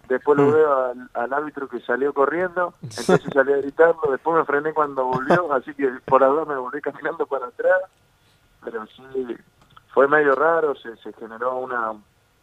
después 0.08 0.38
lo 0.38 0.50
veo 0.50 0.84
al, 0.86 1.10
al 1.12 1.32
árbitro 1.32 1.68
que 1.68 1.80
salió 1.80 2.14
corriendo, 2.14 2.72
entonces 2.82 3.22
salí 3.32 3.52
a 3.52 3.58
gritarlo, 3.58 4.10
después 4.10 4.38
me 4.38 4.44
frené 4.46 4.72
cuando 4.72 5.04
volvió, 5.04 5.52
así 5.52 5.74
que 5.74 5.88
por 6.06 6.24
ahora 6.24 6.46
me 6.46 6.56
volví 6.56 6.80
caminando 6.80 7.26
para 7.26 7.48
atrás, 7.48 7.82
pero 8.64 8.86
sí, 8.86 9.36
fue 9.92 10.08
medio 10.08 10.34
raro, 10.34 10.74
se, 10.76 10.96
se 10.96 11.12
generó 11.12 11.58
una, 11.58 11.92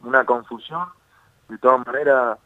una 0.04 0.24
confusión, 0.24 0.88
de 1.50 1.58
todas 1.58 1.86
maneras 1.86 2.38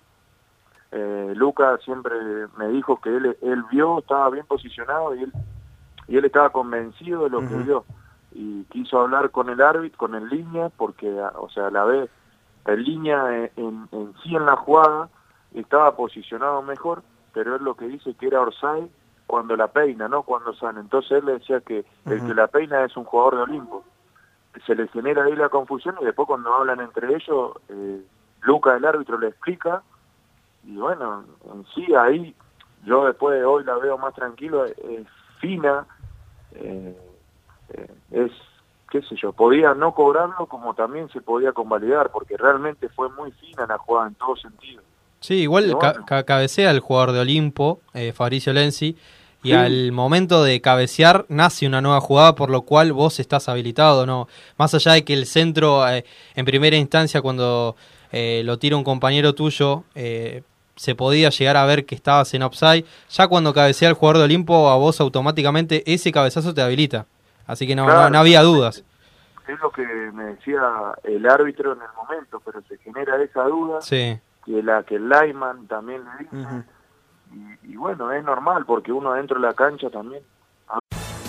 eh, 0.91 1.33
Luca 1.35 1.77
siempre 1.77 2.15
me 2.57 2.67
dijo 2.69 2.99
que 2.99 3.15
él, 3.15 3.37
él 3.41 3.63
vio, 3.71 3.99
estaba 3.99 4.29
bien 4.29 4.45
posicionado 4.45 5.15
y 5.15 5.23
él, 5.23 5.33
y 6.07 6.17
él 6.17 6.25
estaba 6.25 6.49
convencido 6.49 7.23
de 7.23 7.29
lo 7.29 7.39
uh 7.39 7.41
-huh. 7.43 7.49
que 7.49 7.55
vio. 7.55 7.85
Y 8.31 8.63
quiso 8.65 8.99
hablar 9.01 9.31
con 9.31 9.49
el 9.49 9.61
árbitro, 9.61 9.97
con 9.97 10.15
el 10.15 10.27
línea, 10.29 10.69
porque, 10.69 11.09
o 11.35 11.49
sea, 11.49 11.69
la 11.69 11.83
vez, 11.85 12.09
el 12.65 12.83
línea 12.83 13.35
en, 13.35 13.51
en, 13.57 13.89
en, 13.91 14.13
sí 14.23 14.35
en 14.35 14.45
la 14.45 14.55
jugada 14.55 15.09
estaba 15.53 15.95
posicionado 15.95 16.61
mejor, 16.61 17.01
pero 17.33 17.55
él 17.55 17.63
lo 17.63 17.75
que 17.75 17.87
dice 17.87 18.13
que 18.15 18.27
era 18.27 18.41
Orsay 18.41 18.89
cuando 19.27 19.55
la 19.55 19.67
peina, 19.67 20.07
no 20.07 20.23
cuando 20.23 20.53
sale. 20.53 20.79
Entonces 20.79 21.11
él 21.11 21.25
le 21.25 21.33
decía 21.33 21.61
que 21.61 21.79
uh 21.79 22.09
-huh. 22.09 22.13
el 22.13 22.27
que 22.27 22.33
la 22.33 22.47
peina 22.47 22.83
es 22.83 22.97
un 22.97 23.03
jugador 23.05 23.35
de 23.35 23.41
Olimpo. 23.43 23.83
Se 24.65 24.73
le 24.75 24.87
genera 24.87 25.23
ahí 25.23 25.35
la 25.35 25.49
confusión 25.49 25.95
y 26.01 26.05
después 26.05 26.27
cuando 26.27 26.53
hablan 26.53 26.79
entre 26.81 27.07
ellos, 27.15 27.51
eh, 27.69 28.01
Luca, 28.41 28.75
el 28.75 28.85
árbitro, 28.85 29.17
le 29.19 29.27
explica 29.27 29.83
y 30.69 30.75
bueno, 30.77 31.25
en 31.51 31.65
sí 31.73 31.93
ahí 31.95 32.35
yo 32.85 33.05
después 33.05 33.37
de 33.39 33.43
hoy 33.43 33.63
la 33.63 33.75
veo 33.75 33.97
más 33.97 34.13
tranquilo, 34.13 34.65
es, 34.65 34.77
es 34.77 35.07
fina, 35.39 35.85
eh, 36.53 36.95
eh, 37.73 37.91
es, 38.11 38.31
qué 38.91 39.01
sé 39.01 39.15
yo, 39.15 39.33
podía 39.33 39.73
no 39.73 39.93
cobrarlo 39.95 40.45
como 40.45 40.75
también 40.75 41.09
se 41.09 41.21
podía 41.21 41.53
convalidar, 41.53 42.11
porque 42.11 42.37
realmente 42.37 42.87
fue 42.89 43.09
muy 43.09 43.31
fina 43.31 43.65
la 43.67 43.79
jugada 43.79 44.09
en 44.09 44.15
todo 44.15 44.35
sentido. 44.35 44.83
Sí, 45.19 45.41
igual 45.41 45.65
bueno. 45.65 45.79
ca 45.79 46.05
ca 46.05 46.23
cabecea 46.23 46.69
el 46.69 46.79
jugador 46.81 47.13
de 47.13 47.19
Olimpo, 47.21 47.81
eh, 47.93 48.13
Fabricio 48.13 48.53
Lenzi, 48.53 48.95
y 49.41 49.49
sí. 49.49 49.53
al 49.53 49.91
momento 49.91 50.43
de 50.43 50.61
cabecear 50.61 51.25
nace 51.29 51.65
una 51.65 51.81
nueva 51.81 51.99
jugada 51.99 52.35
por 52.35 52.49
lo 52.51 52.61
cual 52.61 52.93
vos 52.93 53.19
estás 53.19 53.49
habilitado, 53.49 54.05
¿no? 54.05 54.27
Más 54.57 54.73
allá 54.75 54.93
de 54.93 55.03
que 55.03 55.13
el 55.13 55.25
centro, 55.25 55.87
eh, 55.87 56.05
en 56.35 56.45
primera 56.45 56.75
instancia, 56.75 57.21
cuando 57.21 57.75
eh, 58.11 58.41
lo 58.43 58.57
tira 58.57 58.75
un 58.75 58.83
compañero 58.83 59.33
tuyo, 59.33 59.83
eh, 59.93 60.43
se 60.79 60.95
podía 60.95 61.29
llegar 61.29 61.57
a 61.57 61.65
ver 61.65 61.85
que 61.85 61.93
estabas 61.93 62.33
en 62.33 62.41
offside. 62.41 62.85
Ya 63.09 63.27
cuando 63.27 63.53
cabecea 63.53 63.89
el 63.89 63.95
jugador 63.95 64.19
de 64.19 64.23
Olimpo, 64.23 64.69
a 64.69 64.77
vos 64.77 65.01
automáticamente 65.01 65.83
ese 65.85 66.13
cabezazo 66.13 66.53
te 66.53 66.61
habilita. 66.61 67.05
Así 67.45 67.67
que 67.67 67.75
no, 67.75 67.83
claro, 67.83 68.03
no, 68.03 68.09
no, 68.11 68.19
había 68.19 68.41
dudas. 68.43 68.85
Es 69.45 69.59
lo 69.59 69.71
que 69.71 69.83
me 70.13 70.23
decía 70.23 70.61
el 71.03 71.29
árbitro 71.29 71.73
en 71.73 71.79
el 71.81 71.93
momento, 71.97 72.41
pero 72.45 72.61
se 72.61 72.77
genera 72.77 73.21
esa 73.21 73.43
duda. 73.43 73.81
Sí. 73.81 74.17
Que, 74.45 74.63
la, 74.63 74.83
que 74.83 74.95
el 74.95 75.09
Lyman 75.09 75.67
también 75.67 76.01
le 76.05 76.23
dice. 76.23 76.35
Uh 76.37 76.45
-huh. 76.45 76.63
y, 77.33 77.73
y 77.73 77.75
bueno, 77.75 78.13
es 78.13 78.23
normal, 78.23 78.63
porque 78.65 78.93
uno 78.93 79.11
dentro 79.15 79.37
de 79.37 79.47
la 79.47 79.53
cancha 79.53 79.89
también 79.89 80.23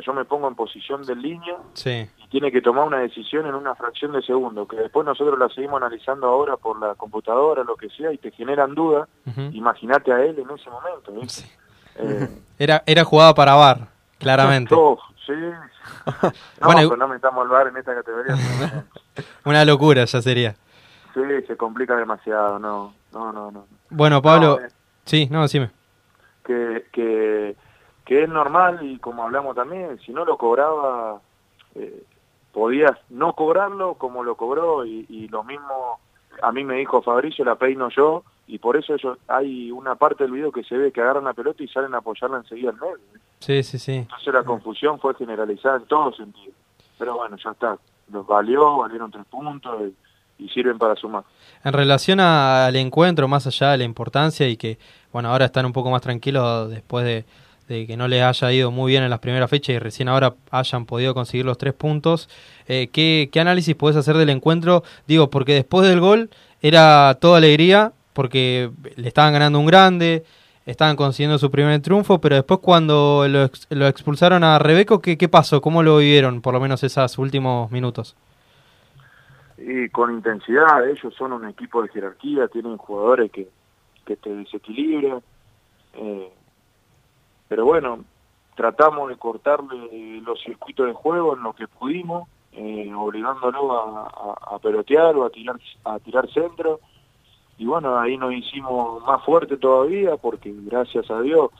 Yo 0.00 0.14
me 0.14 0.24
pongo 0.24 0.48
en 0.48 0.54
posición 0.54 1.02
de 1.04 1.14
línea 1.14 1.56
Sí. 1.74 2.08
y 2.16 2.28
tiene 2.28 2.50
que 2.50 2.62
tomar 2.62 2.86
una 2.86 2.98
decisión 3.00 3.46
en 3.46 3.54
una 3.54 3.74
fracción 3.74 4.12
de 4.12 4.22
segundo, 4.22 4.66
que 4.66 4.76
después 4.76 5.04
nosotros 5.04 5.38
la 5.38 5.48
seguimos 5.50 5.82
analizando 5.82 6.26
ahora 6.28 6.56
por 6.56 6.80
la 6.80 6.94
computadora, 6.94 7.62
lo 7.64 7.76
que 7.76 7.88
sea, 7.90 8.12
y 8.12 8.18
te 8.18 8.30
generan 8.30 8.74
dudas. 8.74 9.08
Ujú. 9.26 9.40
Imagínate 9.52 10.12
a 10.12 10.24
él 10.24 10.38
en 10.38 10.50
ese 10.50 10.70
momento. 10.70 11.12
Eh, 11.96 12.28
Era, 12.58 12.82
era 12.86 13.04
jugada 13.04 13.34
para 13.34 13.54
VAR, 13.54 13.88
claramente. 14.18 14.74
sí. 15.26 15.32
No, 16.60 16.66
Bueno, 16.66 16.88
pero 16.88 16.96
no 16.96 17.08
metamos 17.08 17.42
al 17.42 17.48
bar 17.48 17.66
en 17.68 17.76
esta 17.76 17.94
categoría. 17.94 18.34
Una 19.44 19.64
locura 19.64 20.04
ya 20.04 20.22
sería. 20.22 20.54
sí, 21.14 21.20
se 21.46 21.56
complica 21.56 21.96
demasiado, 21.96 22.58
no, 22.58 22.94
no, 23.12 23.32
no, 23.32 23.50
no. 23.50 23.66
Bueno, 23.90 24.22
Pablo. 24.22 24.58
No, 24.60 24.66
eh. 24.66 24.70
Sí, 25.04 25.28
no, 25.30 25.42
decime. 25.42 25.70
que, 26.46 26.86
que, 26.92 27.56
que 28.04 28.22
es 28.24 28.28
normal 28.28 28.80
y 28.82 28.98
como 28.98 29.22
hablamos 29.22 29.54
también, 29.56 29.98
si 30.04 30.12
no 30.12 30.24
lo 30.24 30.36
cobraba, 30.36 31.20
eh, 31.74 32.02
podías 32.52 32.92
no 33.10 33.32
cobrarlo 33.34 33.94
como 33.94 34.22
lo 34.24 34.34
cobró 34.36 34.84
y, 34.84 35.06
y 35.08 35.28
lo 35.28 35.42
mismo 35.44 35.98
a 36.42 36.50
mí 36.52 36.64
me 36.64 36.76
dijo 36.76 37.02
Fabricio, 37.02 37.44
la 37.44 37.54
peino 37.56 37.88
yo 37.90 38.24
y 38.46 38.58
por 38.58 38.76
eso 38.76 38.94
ellos, 38.94 39.18
hay 39.28 39.70
una 39.70 39.94
parte 39.94 40.24
del 40.24 40.32
video 40.32 40.50
que 40.52 40.64
se 40.64 40.76
ve 40.76 40.92
que 40.92 41.00
agarran 41.00 41.24
la 41.24 41.32
pelota 41.32 41.62
y 41.62 41.68
salen 41.68 41.94
a 41.94 41.98
apoyarla 41.98 42.38
enseguida 42.38 42.70
al 42.70 42.76
medio. 42.76 42.98
Sí, 43.38 43.62
sí, 43.62 43.78
sí. 43.78 43.92
Entonces 43.96 44.34
la 44.34 44.42
confusión 44.42 44.98
fue 44.98 45.14
generalizada 45.14 45.76
en 45.76 45.84
todo 45.86 46.12
sentido. 46.12 46.52
Pero 46.98 47.16
bueno, 47.16 47.36
ya 47.42 47.50
está, 47.50 47.78
los 48.12 48.26
valió, 48.26 48.78
valieron 48.78 49.10
tres 49.10 49.24
puntos 49.26 49.80
y, 50.38 50.44
y 50.44 50.48
sirven 50.50 50.78
para 50.78 50.94
sumar. 50.96 51.24
En 51.64 51.72
relación 51.72 52.20
a- 52.20 52.66
al 52.66 52.76
encuentro, 52.76 53.26
más 53.28 53.46
allá 53.46 53.70
de 53.70 53.78
la 53.78 53.84
importancia 53.84 54.48
y 54.48 54.56
que, 54.56 54.78
bueno, 55.12 55.30
ahora 55.30 55.46
están 55.46 55.64
un 55.66 55.72
poco 55.72 55.90
más 55.90 56.02
tranquilos 56.02 56.68
después 56.70 57.04
de, 57.04 57.24
de 57.72 57.86
que 57.86 57.96
no 57.96 58.06
les 58.08 58.22
haya 58.22 58.52
ido 58.52 58.70
muy 58.70 58.92
bien 58.92 59.02
en 59.02 59.10
las 59.10 59.18
primeras 59.20 59.48
fechas 59.50 59.74
y 59.74 59.78
recién 59.78 60.08
ahora 60.08 60.34
hayan 60.50 60.86
podido 60.86 61.14
conseguir 61.14 61.46
los 61.46 61.58
tres 61.58 61.74
puntos, 61.74 62.28
eh, 62.68 62.88
¿qué, 62.92 63.28
¿qué 63.32 63.40
análisis 63.40 63.74
podés 63.74 63.96
hacer 63.96 64.16
del 64.16 64.30
encuentro? 64.30 64.82
Digo, 65.06 65.30
porque 65.30 65.54
después 65.54 65.88
del 65.88 66.00
gol 66.00 66.30
era 66.60 67.16
toda 67.20 67.38
alegría, 67.38 67.92
porque 68.12 68.70
le 68.96 69.08
estaban 69.08 69.32
ganando 69.32 69.58
un 69.58 69.66
grande, 69.66 70.24
estaban 70.66 70.96
consiguiendo 70.96 71.38
su 71.38 71.50
primer 71.50 71.80
triunfo, 71.80 72.20
pero 72.20 72.36
después 72.36 72.60
cuando 72.60 73.26
lo, 73.28 73.44
ex- 73.44 73.66
lo 73.70 73.86
expulsaron 73.88 74.44
a 74.44 74.58
Rebeco, 74.58 75.00
¿qué, 75.00 75.16
¿qué 75.16 75.28
pasó? 75.28 75.60
¿Cómo 75.60 75.82
lo 75.82 75.96
vivieron, 75.96 76.40
por 76.42 76.54
lo 76.54 76.60
menos 76.60 76.82
esos 76.84 77.18
últimos 77.18 77.70
minutos? 77.70 78.14
y 79.58 79.88
con 79.90 80.12
intensidad, 80.12 80.88
ellos 80.88 81.14
son 81.14 81.32
un 81.32 81.48
equipo 81.48 81.82
de 81.82 81.88
jerarquía, 81.88 82.48
tienen 82.48 82.76
jugadores 82.76 83.30
que, 83.30 83.48
que 84.04 84.16
te 84.16 84.34
desequilibran, 84.34 85.20
eh, 85.94 86.32
pero 87.52 87.66
bueno, 87.66 87.98
tratamos 88.54 89.10
de 89.10 89.16
cortarle 89.18 90.22
los 90.22 90.40
circuitos 90.42 90.86
de 90.86 90.94
juego 90.94 91.36
en 91.36 91.42
lo 91.42 91.52
que 91.52 91.68
pudimos, 91.68 92.26
eh, 92.52 92.90
obligándolo 92.96 93.72
a, 93.78 94.06
a- 94.06 94.54
a 94.54 94.58
pelotear 94.58 95.14
o 95.16 95.26
a 95.26 95.28
tirar, 95.28 95.56
a 95.84 95.98
tirar 95.98 96.30
centro, 96.32 96.80
y 97.58 97.66
bueno, 97.66 97.98
ahí 97.98 98.16
nos 98.16 98.32
hicimos 98.32 99.02
más 99.04 99.22
fuerte 99.22 99.58
todavía, 99.58 100.16
porque 100.16 100.50
gracias 100.64 101.10
a 101.10 101.20
Dios, 101.20 101.50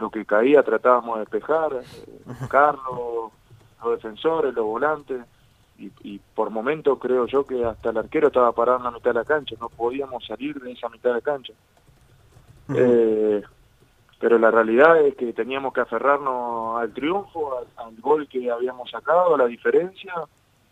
lo 0.00 0.10
que 0.10 0.24
caía 0.24 0.64
tratábamos 0.64 1.14
de 1.14 1.20
despejar, 1.20 1.74
eh, 1.74 2.18
Carlos, 2.50 3.30
los 3.84 3.92
defensores, 3.92 4.52
los 4.52 4.64
volantes, 4.64 5.24
y, 5.78 5.92
y 6.02 6.18
por 6.34 6.50
momento 6.50 6.98
creo 6.98 7.26
yo 7.26 7.46
que 7.46 7.64
hasta 7.64 7.90
el 7.90 7.98
arquero 7.98 8.26
estaba 8.26 8.50
parado 8.50 8.78
en 8.78 8.84
la 8.84 8.90
mitad 8.90 9.10
de 9.10 9.20
la 9.20 9.24
cancha, 9.24 9.54
no 9.60 9.68
podíamos 9.68 10.26
salir 10.26 10.58
de 10.60 10.72
esa 10.72 10.88
mitad 10.88 11.10
de 11.10 11.14
la 11.14 11.20
cancha. 11.20 11.52
Eh, 12.74 13.42
pero 14.20 14.38
la 14.38 14.50
realidad 14.50 15.00
es 15.00 15.16
que 15.16 15.32
teníamos 15.32 15.72
que 15.72 15.80
aferrarnos 15.80 16.80
al 16.80 16.92
triunfo, 16.92 17.58
al, 17.58 17.86
al 17.86 18.00
gol 18.00 18.28
que 18.28 18.50
habíamos 18.50 18.90
sacado, 18.90 19.34
a 19.34 19.38
la 19.38 19.46
diferencia, 19.46 20.14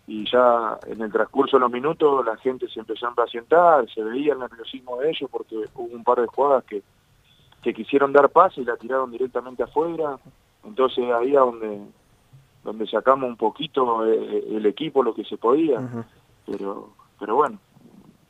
y 0.08 0.24
ya 0.30 0.78
en 0.86 1.02
el 1.02 1.12
transcurso 1.12 1.56
de 1.56 1.60
los 1.60 1.70
minutos 1.70 2.24
la 2.24 2.36
gente 2.38 2.66
se 2.68 2.80
empezó 2.80 3.06
a 3.06 3.10
impacientar, 3.10 3.88
se 3.90 4.02
veía 4.02 4.32
el 4.32 4.38
nerviosismo 4.38 4.96
de 4.98 5.10
ellos 5.10 5.28
porque 5.30 5.56
hubo 5.74 5.94
un 5.94 6.02
par 6.02 6.20
de 6.20 6.26
jugadas 6.26 6.64
que, 6.64 6.82
que 7.62 7.74
quisieron 7.74 8.12
dar 8.12 8.30
pase 8.30 8.62
y 8.62 8.64
la 8.64 8.76
tiraron 8.76 9.10
directamente 9.10 9.62
afuera, 9.62 10.18
entonces 10.64 11.04
ahí 11.12 11.36
a 11.36 11.40
donde 11.40 11.80
donde 12.64 12.86
sacamos 12.86 13.28
un 13.28 13.36
poquito 13.36 14.04
eh, 14.06 14.44
el 14.50 14.66
equipo 14.66 15.02
lo 15.02 15.14
que 15.14 15.24
se 15.24 15.36
podía, 15.36 15.80
pero 16.46 16.90
pero 17.18 17.36
bueno, 17.36 17.58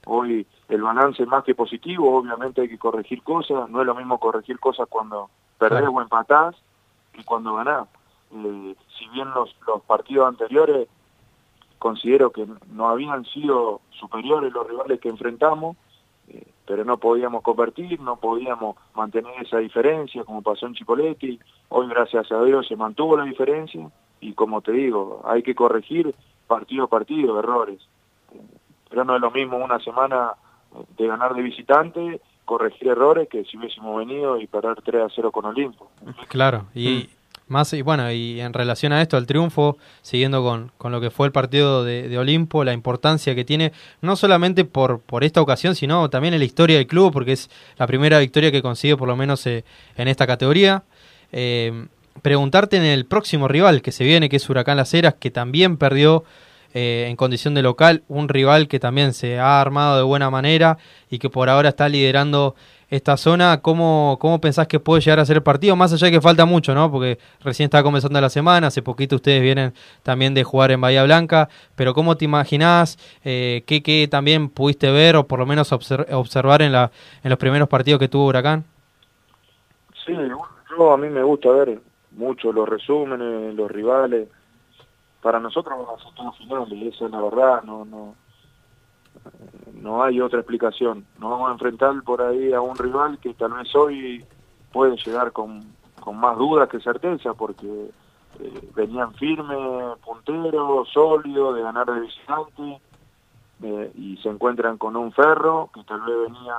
hoy 0.08 0.46
el 0.68 0.82
balance 0.82 1.22
es 1.22 1.28
más 1.28 1.44
que 1.44 1.54
positivo, 1.54 2.16
obviamente 2.16 2.62
hay 2.62 2.68
que 2.68 2.78
corregir 2.78 3.22
cosas, 3.22 3.68
no 3.70 3.80
es 3.80 3.86
lo 3.86 3.94
mismo 3.94 4.18
corregir 4.18 4.58
cosas 4.58 4.88
cuando 4.88 5.30
perdés 5.58 5.80
Claro. 5.80 5.92
o 5.92 6.02
empatás 6.02 6.56
que 7.12 7.24
cuando 7.24 7.54
ganás. 7.54 7.88
Eh, 8.32 8.74
si 8.98 9.08
bien 9.08 9.30
los, 9.30 9.54
los 9.66 9.82
partidos 9.82 10.28
anteriores 10.28 10.88
considero 11.78 12.30
que 12.30 12.46
no 12.72 12.88
habían 12.88 13.24
sido 13.26 13.80
superiores 13.90 14.52
los 14.52 14.66
rivales 14.66 15.00
que 15.00 15.08
enfrentamos, 15.08 15.76
eh, 16.28 16.46
pero 16.66 16.84
no 16.84 16.98
podíamos 16.98 17.42
convertir, 17.42 18.00
no 18.00 18.16
podíamos 18.16 18.76
mantener 18.94 19.32
esa 19.40 19.58
diferencia 19.58 20.24
como 20.24 20.42
pasó 20.42 20.66
en 20.66 20.74
Chipoletti, 20.74 21.38
hoy 21.68 21.88
gracias 21.88 22.30
a 22.32 22.42
Dios 22.42 22.66
se 22.66 22.76
mantuvo 22.76 23.16
la 23.16 23.24
diferencia 23.24 23.88
y 24.20 24.32
como 24.32 24.60
te 24.60 24.72
digo, 24.72 25.22
hay 25.24 25.42
que 25.42 25.54
corregir 25.54 26.14
partido 26.46 26.84
a 26.84 26.88
partido 26.88 27.38
errores. 27.38 27.80
Pero 28.88 29.04
no 29.04 29.16
es 29.16 29.20
lo 29.20 29.30
mismo 29.30 29.56
una 29.56 29.78
semana 29.80 30.32
eh, 30.74 30.78
de 30.96 31.06
ganar 31.06 31.34
de 31.34 31.42
visitante, 31.42 32.20
corregir 32.44 32.88
errores 32.88 33.28
que 33.28 33.44
si 33.44 33.56
hubiésemos 33.56 33.96
venido 33.98 34.38
y 34.40 34.46
perder 34.46 34.80
3 34.82 35.02
a 35.02 35.08
0 35.14 35.30
con 35.30 35.44
Olimpo. 35.44 35.90
Claro, 36.28 36.64
y 36.74 37.10
más 37.48 37.72
y 37.72 37.82
bueno, 37.82 38.10
y 38.12 38.40
en 38.40 38.52
relación 38.52 38.92
a 38.92 39.00
esto, 39.00 39.16
al 39.16 39.26
triunfo, 39.26 39.78
siguiendo 40.02 40.42
con, 40.42 40.70
con 40.78 40.92
lo 40.92 41.00
que 41.00 41.10
fue 41.10 41.26
el 41.26 41.32
partido 41.32 41.82
de, 41.82 42.08
de 42.08 42.18
Olimpo, 42.18 42.64
la 42.64 42.72
importancia 42.72 43.34
que 43.34 43.44
tiene, 43.44 43.72
no 44.02 44.16
solamente 44.16 44.64
por, 44.64 45.00
por 45.00 45.24
esta 45.24 45.40
ocasión, 45.40 45.74
sino 45.74 46.10
también 46.10 46.34
en 46.34 46.40
la 46.40 46.46
historia 46.46 46.76
del 46.76 46.86
club, 46.86 47.12
porque 47.12 47.32
es 47.32 47.50
la 47.78 47.86
primera 47.86 48.18
victoria 48.18 48.52
que 48.52 48.62
consigue 48.62 48.96
por 48.96 49.08
lo 49.08 49.16
menos 49.16 49.46
eh, 49.46 49.64
en 49.96 50.08
esta 50.08 50.26
categoría. 50.26 50.82
Eh, 51.32 51.86
preguntarte 52.22 52.76
en 52.76 52.84
el 52.84 53.06
próximo 53.06 53.48
rival 53.48 53.82
que 53.82 53.92
se 53.92 54.04
viene, 54.04 54.28
que 54.28 54.36
es 54.36 54.48
Huracán 54.48 54.76
Las 54.76 54.92
Heras, 54.92 55.14
que 55.14 55.30
también 55.30 55.76
perdió 55.76 56.24
eh, 56.78 57.06
en 57.08 57.16
condición 57.16 57.54
de 57.54 57.62
local, 57.62 58.02
un 58.08 58.28
rival 58.28 58.68
que 58.68 58.78
también 58.78 59.12
se 59.12 59.38
ha 59.40 59.60
armado 59.60 59.96
de 59.96 60.04
buena 60.04 60.30
manera 60.30 60.78
y 61.10 61.18
que 61.18 61.28
por 61.28 61.48
ahora 61.48 61.70
está 61.70 61.88
liderando 61.88 62.54
esta 62.88 63.16
zona. 63.16 63.60
¿Cómo, 63.60 64.16
cómo 64.20 64.40
pensás 64.40 64.66
que 64.68 64.78
puede 64.78 65.02
llegar 65.02 65.18
a 65.18 65.24
ser 65.24 65.36
el 65.36 65.42
partido? 65.42 65.74
Más 65.74 65.92
allá 65.92 66.06
de 66.06 66.12
que 66.12 66.20
falta 66.20 66.44
mucho, 66.44 66.74
¿no? 66.74 66.90
Porque 66.90 67.18
recién 67.40 67.64
está 67.66 67.82
comenzando 67.82 68.20
la 68.20 68.30
semana, 68.30 68.68
hace 68.68 68.80
poquito 68.80 69.16
ustedes 69.16 69.42
vienen 69.42 69.72
también 70.02 70.34
de 70.34 70.44
jugar 70.44 70.70
en 70.70 70.80
Bahía 70.80 71.02
Blanca, 71.02 71.48
pero 71.74 71.92
¿cómo 71.94 72.16
te 72.16 72.24
imaginás? 72.24 72.96
Eh, 73.24 73.64
¿qué, 73.66 73.82
qué 73.82 74.06
también 74.08 74.48
pudiste 74.48 74.90
ver 74.92 75.16
o 75.16 75.26
por 75.26 75.40
lo 75.40 75.46
menos 75.46 75.72
obser- 75.72 76.06
observar 76.12 76.62
en, 76.62 76.72
la, 76.72 76.90
en 77.24 77.30
los 77.30 77.38
primeros 77.38 77.68
partidos 77.68 77.98
que 77.98 78.08
tuvo 78.08 78.26
Huracán? 78.26 78.64
Sí, 80.06 80.12
yo 80.70 80.92
a 80.92 80.96
mí 80.96 81.08
me 81.08 81.22
gusta 81.24 81.50
ver 81.50 81.80
mucho 82.12 82.52
los 82.52 82.68
resúmenes, 82.68 83.54
los 83.54 83.70
rivales. 83.70 84.28
Para 85.22 85.40
nosotros 85.40 85.78
van 86.16 86.26
a 86.26 86.32
finales, 86.32 86.94
esa 86.94 87.06
es 87.06 87.10
la 87.10 87.20
verdad, 87.20 87.62
no, 87.64 87.84
no, 87.84 88.14
no 89.74 90.02
hay 90.02 90.20
otra 90.20 90.40
explicación. 90.40 91.06
Nos 91.18 91.30
vamos 91.30 91.48
a 91.48 91.52
enfrentar 91.52 92.02
por 92.02 92.22
ahí 92.22 92.52
a 92.52 92.60
un 92.60 92.76
rival 92.76 93.18
que 93.18 93.34
tal 93.34 93.52
vez 93.52 93.74
hoy 93.74 94.24
puede 94.72 94.96
llegar 94.96 95.32
con, 95.32 95.64
con 96.00 96.16
más 96.16 96.36
dudas 96.38 96.68
que 96.68 96.80
certeza, 96.80 97.34
porque 97.34 97.90
eh, 98.40 98.70
venían 98.74 99.12
firmes, 99.14 99.98
punteros, 100.04 100.88
sólidos, 100.90 101.56
de 101.56 101.62
ganar 101.62 101.86
de 101.86 102.00
visitante, 102.00 102.80
eh, 103.62 103.92
y 103.96 104.16
se 104.18 104.28
encuentran 104.28 104.78
con 104.78 104.96
un 104.96 105.12
ferro 105.12 105.70
que 105.74 105.82
tal 105.84 106.00
vez 106.02 106.16
venía 106.28 106.54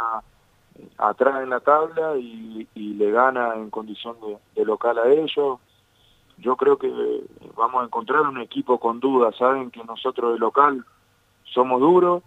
eh, 0.75 0.89
atrás 0.97 1.41
en 1.43 1.49
la 1.49 1.59
tabla 1.61 2.17
y, 2.17 2.67
le 2.75 3.11
gana 3.11 3.55
en 3.55 3.69
condición 3.69 4.17
de 4.55 4.65
local 4.65 4.97
a 4.97 5.07
ellos. 5.07 5.59
Yo 6.39 6.55
creo 6.55 6.77
que 6.77 6.87
eh, 6.87 7.23
vamos 7.55 7.81
a 7.81 7.85
encontrar 7.85 8.21
un 8.21 8.39
equipo 8.39 8.79
con 8.79 8.99
dudas, 8.99 9.35
saben 9.37 9.71
que 9.71 9.83
nosotros 9.83 10.33
de 10.33 10.39
local 10.39 10.85
somos 11.43 11.79
duros, 11.81 12.23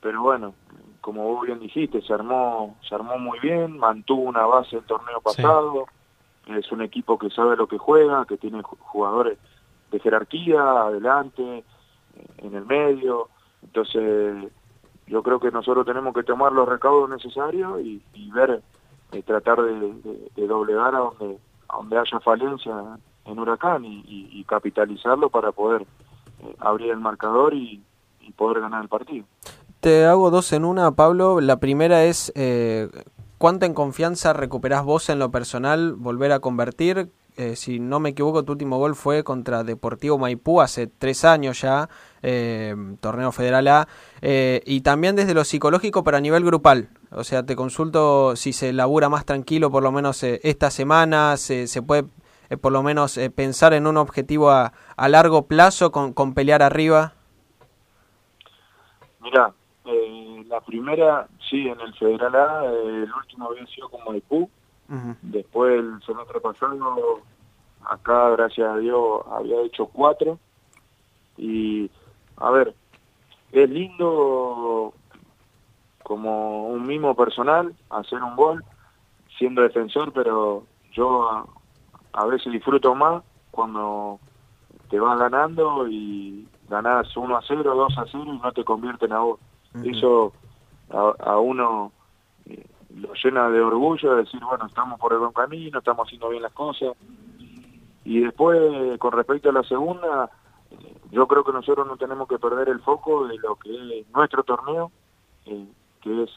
pero 0.00 0.22
bueno, 0.22 0.54
como 1.00 1.24
vos 1.24 1.46
bien 1.46 1.58
dijiste, 1.60 2.00
se 2.02 2.12
armó, 2.12 2.76
se 2.88 2.94
armó 2.94 3.18
muy 3.18 3.38
bien, 3.40 3.78
mantuvo 3.78 4.22
una 4.22 4.46
base 4.46 4.76
del 4.76 4.84
torneo 4.86 5.20
pasado, 5.20 5.86
es 6.46 6.70
un 6.72 6.82
equipo 6.82 7.18
que 7.18 7.30
sabe 7.30 7.56
lo 7.56 7.66
que 7.66 7.78
juega, 7.78 8.24
que 8.24 8.36
tiene 8.36 8.62
ju- 8.62 8.78
jugadores 8.80 9.38
de 9.90 10.00
jerarquía, 10.00 10.60
adelante, 10.82 11.64
en 12.38 12.54
el 12.54 12.64
medio. 12.64 13.28
Entonces, 13.62 14.50
yo 15.06 15.22
creo 15.22 15.38
que 15.40 15.50
nosotros 15.50 15.84
tenemos 15.86 16.14
que 16.14 16.22
tomar 16.22 16.52
los 16.52 16.68
recaudos 16.68 17.10
necesarios 17.10 17.80
y, 17.82 18.02
y 18.14 18.30
ver, 18.30 18.62
eh, 19.12 19.22
tratar 19.22 19.60
de, 19.62 19.74
de- 19.94 20.30
de 20.34 20.46
doblegar 20.46 20.94
a 20.94 20.98
donde, 21.00 21.38
a 21.68 21.76
donde 21.76 21.98
haya 21.98 22.20
falencia 22.20 22.72
en 23.24 23.38
Huracán 23.38 23.84
y, 23.84 24.44
capitalizarlo 24.48 25.30
para 25.30 25.52
poder 25.52 25.82
eh, 25.82 26.56
abrir 26.58 26.90
el 26.90 26.98
marcador 26.98 27.54
y, 27.54 27.82
poder 28.36 28.60
ganar 28.60 28.82
el 28.82 28.88
partido. 28.88 29.26
Te 29.80 30.06
hago 30.06 30.30
dos 30.30 30.52
en 30.52 30.64
una, 30.64 30.92
Pablo. 30.92 31.40
La 31.40 31.58
primera 31.58 32.04
es, 32.04 32.32
eh, 32.36 32.88
¿cuánto 33.38 33.66
en 33.66 33.74
confianza 33.74 34.32
recuperás 34.32 34.84
vos 34.84 35.10
en 35.10 35.18
lo 35.18 35.32
personal 35.32 35.94
volver 35.94 36.30
a 36.30 36.38
convertir? 36.38 37.10
Eh, 37.36 37.56
si 37.56 37.80
no 37.80 38.00
me 38.00 38.10
equivoco, 38.10 38.44
tu 38.44 38.52
último 38.52 38.78
gol 38.78 38.94
fue 38.94 39.24
contra 39.24 39.64
Deportivo 39.64 40.18
Maipú 40.18 40.60
hace 40.60 40.86
tres 40.86 41.24
años 41.24 41.60
ya, 41.62 41.88
eh, 42.22 42.74
torneo 43.00 43.32
federal 43.32 43.66
A. 43.68 43.88
Eh, 44.20 44.62
y 44.66 44.82
también 44.82 45.16
desde 45.16 45.32
lo 45.32 45.44
psicológico, 45.44 46.04
pero 46.04 46.18
a 46.18 46.20
nivel 46.20 46.44
grupal. 46.44 46.90
O 47.10 47.24
sea, 47.24 47.44
te 47.44 47.56
consulto 47.56 48.36
si 48.36 48.52
se 48.52 48.72
labura 48.72 49.08
más 49.08 49.24
tranquilo, 49.24 49.70
por 49.70 49.82
lo 49.82 49.90
menos 49.90 50.22
eh, 50.22 50.40
esta 50.42 50.70
semana, 50.70 51.36
se, 51.36 51.66
se 51.66 51.82
puede 51.82 52.04
eh, 52.50 52.56
por 52.56 52.72
lo 52.72 52.82
menos 52.82 53.16
eh, 53.16 53.30
pensar 53.30 53.72
en 53.72 53.86
un 53.86 53.96
objetivo 53.96 54.50
a, 54.50 54.72
a 54.96 55.08
largo 55.08 55.46
plazo 55.46 55.90
con, 55.90 56.12
con 56.12 56.34
pelear 56.34 56.62
arriba. 56.62 57.14
Mira, 59.20 59.52
eh, 59.84 60.44
la 60.48 60.60
primera, 60.60 61.28
sí, 61.48 61.68
en 61.68 61.80
el 61.80 61.94
Federal 61.94 62.34
A, 62.34 62.64
eh, 62.64 63.04
el 63.04 63.12
último 63.12 63.48
había 63.48 63.66
sido 63.66 63.88
con 63.88 64.04
Maipú, 64.04 64.50
Después 65.22 65.78
el 65.78 66.02
semestre 66.04 66.40
pasado, 66.40 67.20
acá 67.84 68.30
gracias 68.30 68.68
a 68.68 68.76
Dios 68.78 69.22
había 69.30 69.60
hecho 69.62 69.86
cuatro. 69.86 70.40
Y 71.36 71.88
a 72.36 72.50
ver, 72.50 72.74
es 73.52 73.70
lindo 73.70 74.92
como 76.02 76.66
un 76.66 76.84
mimo 76.88 77.14
personal 77.14 77.72
hacer 77.88 78.20
un 78.20 78.34
gol 78.34 78.64
siendo 79.38 79.62
defensor, 79.62 80.12
pero 80.12 80.64
yo 80.90 81.46
a, 82.12 82.26
veces 82.26 82.52
disfruto 82.52 82.94
más 82.94 83.22
cuando 83.50 84.18
te 84.88 84.98
vas 84.98 85.18
ganando 85.18 85.88
y 85.88 86.48
ganás 86.68 87.16
1 87.16 87.36
a 87.36 87.42
0, 87.46 87.74
2 87.74 87.98
a 87.98 88.04
0 88.10 88.24
y 88.26 88.38
no 88.38 88.52
te 88.52 88.64
convierten 88.64 89.12
a 89.12 89.20
vos. 89.20 89.40
Eso 89.84 90.32
a, 90.90 91.14
a 91.30 91.38
uno 91.38 91.92
eh, 92.46 92.66
lo 92.96 93.12
llena 93.14 93.48
de 93.50 93.60
orgullo 93.60 94.14
de 94.14 94.24
decir, 94.24 94.40
bueno, 94.44 94.66
estamos 94.66 94.98
por 94.98 95.12
el 95.12 95.18
buen 95.18 95.32
camino, 95.32 95.78
estamos 95.78 96.06
haciendo 96.06 96.28
bien 96.28 96.42
las 96.42 96.52
cosas. 96.52 96.96
Y 98.04 98.20
después, 98.20 98.98
con 98.98 99.12
respecto 99.12 99.50
a 99.50 99.52
la 99.52 99.62
segunda, 99.62 100.30
eh, 100.70 100.96
yo 101.10 101.26
creo 101.26 101.44
que 101.44 101.52
nosotros 101.52 101.86
no 101.86 101.96
tenemos 101.96 102.28
que 102.28 102.38
perder 102.38 102.68
el 102.68 102.80
foco 102.80 103.28
de 103.28 103.38
lo 103.38 103.56
que 103.56 104.00
es 104.00 104.10
nuestro 104.10 104.42
torneo, 104.42 104.90
eh, 105.46 105.66
que 106.00 106.24
es 106.24 106.30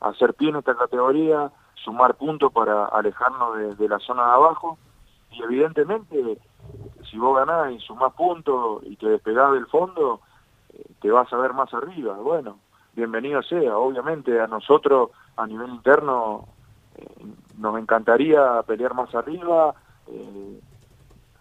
hacer 0.00 0.34
pie 0.34 0.50
en 0.50 0.56
esta 0.56 0.74
categoría, 0.76 1.50
sumar 1.74 2.14
puntos 2.14 2.52
para 2.52 2.86
alejarnos 2.86 3.56
de, 3.56 3.74
de 3.74 3.88
la 3.88 3.98
zona 3.98 4.24
de 4.24 4.32
abajo. 4.32 4.78
Y 5.30 5.42
evidentemente, 5.42 6.38
si 7.10 7.18
vos 7.18 7.36
ganás 7.36 7.72
y 7.72 7.78
sumás 7.80 8.12
puntos 8.14 8.82
y 8.84 8.96
te 8.96 9.08
despegás 9.08 9.52
del 9.52 9.66
fondo, 9.66 10.20
eh, 10.72 10.84
te 11.00 11.10
vas 11.10 11.32
a 11.32 11.36
ver 11.36 11.52
más 11.52 11.72
arriba. 11.72 12.14
Bueno, 12.14 12.58
bienvenido 12.94 13.42
sea. 13.42 13.76
Obviamente 13.76 14.40
a 14.40 14.46
nosotros 14.46 15.10
a 15.36 15.46
nivel 15.46 15.70
interno 15.70 16.48
eh, 16.96 17.26
nos 17.58 17.78
encantaría 17.78 18.62
pelear 18.66 18.94
más 18.94 19.14
arriba, 19.14 19.74
eh, 20.08 20.60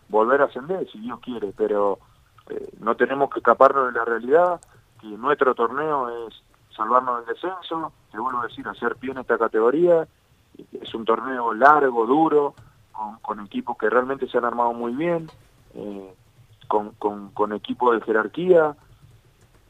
volver 0.08 0.42
a 0.42 0.46
ascender 0.46 0.90
si 0.92 1.00
Dios 1.00 1.20
quiere, 1.20 1.54
pero 1.56 2.00
no 2.80 2.96
tenemos 2.96 3.30
que 3.30 3.40
escaparnos 3.40 3.94
de 3.94 4.00
la 4.00 4.06
realidad, 4.06 4.60
que 5.00 5.06
nuestro 5.06 5.54
torneo 5.54 6.28
es 6.28 6.44
salvarnos 6.76 7.20
del 7.20 7.36
descenso, 7.36 7.92
te 8.12 8.18
vuelvo 8.18 8.40
a 8.40 8.48
decir, 8.48 8.68
hacer 8.68 8.96
pie 8.96 9.12
en 9.12 9.20
esta 9.20 9.38
categoría, 9.38 10.08
es 10.72 10.94
un 10.96 11.06
torneo 11.06 11.54
largo, 11.54 12.08
duro, 12.08 12.56
con, 13.00 13.18
con 13.20 13.45
equipos 13.45 13.78
que 13.78 13.89
realmente 13.89 14.28
se 14.28 14.38
han 14.38 14.45
armado 14.45 14.74
muy 14.74 14.93
bien, 14.93 15.30
eh, 15.74 16.14
con, 16.68 16.91
con, 16.91 17.30
con 17.32 17.54
equipos 17.54 17.95
de 17.95 18.06
jerarquía, 18.06 18.76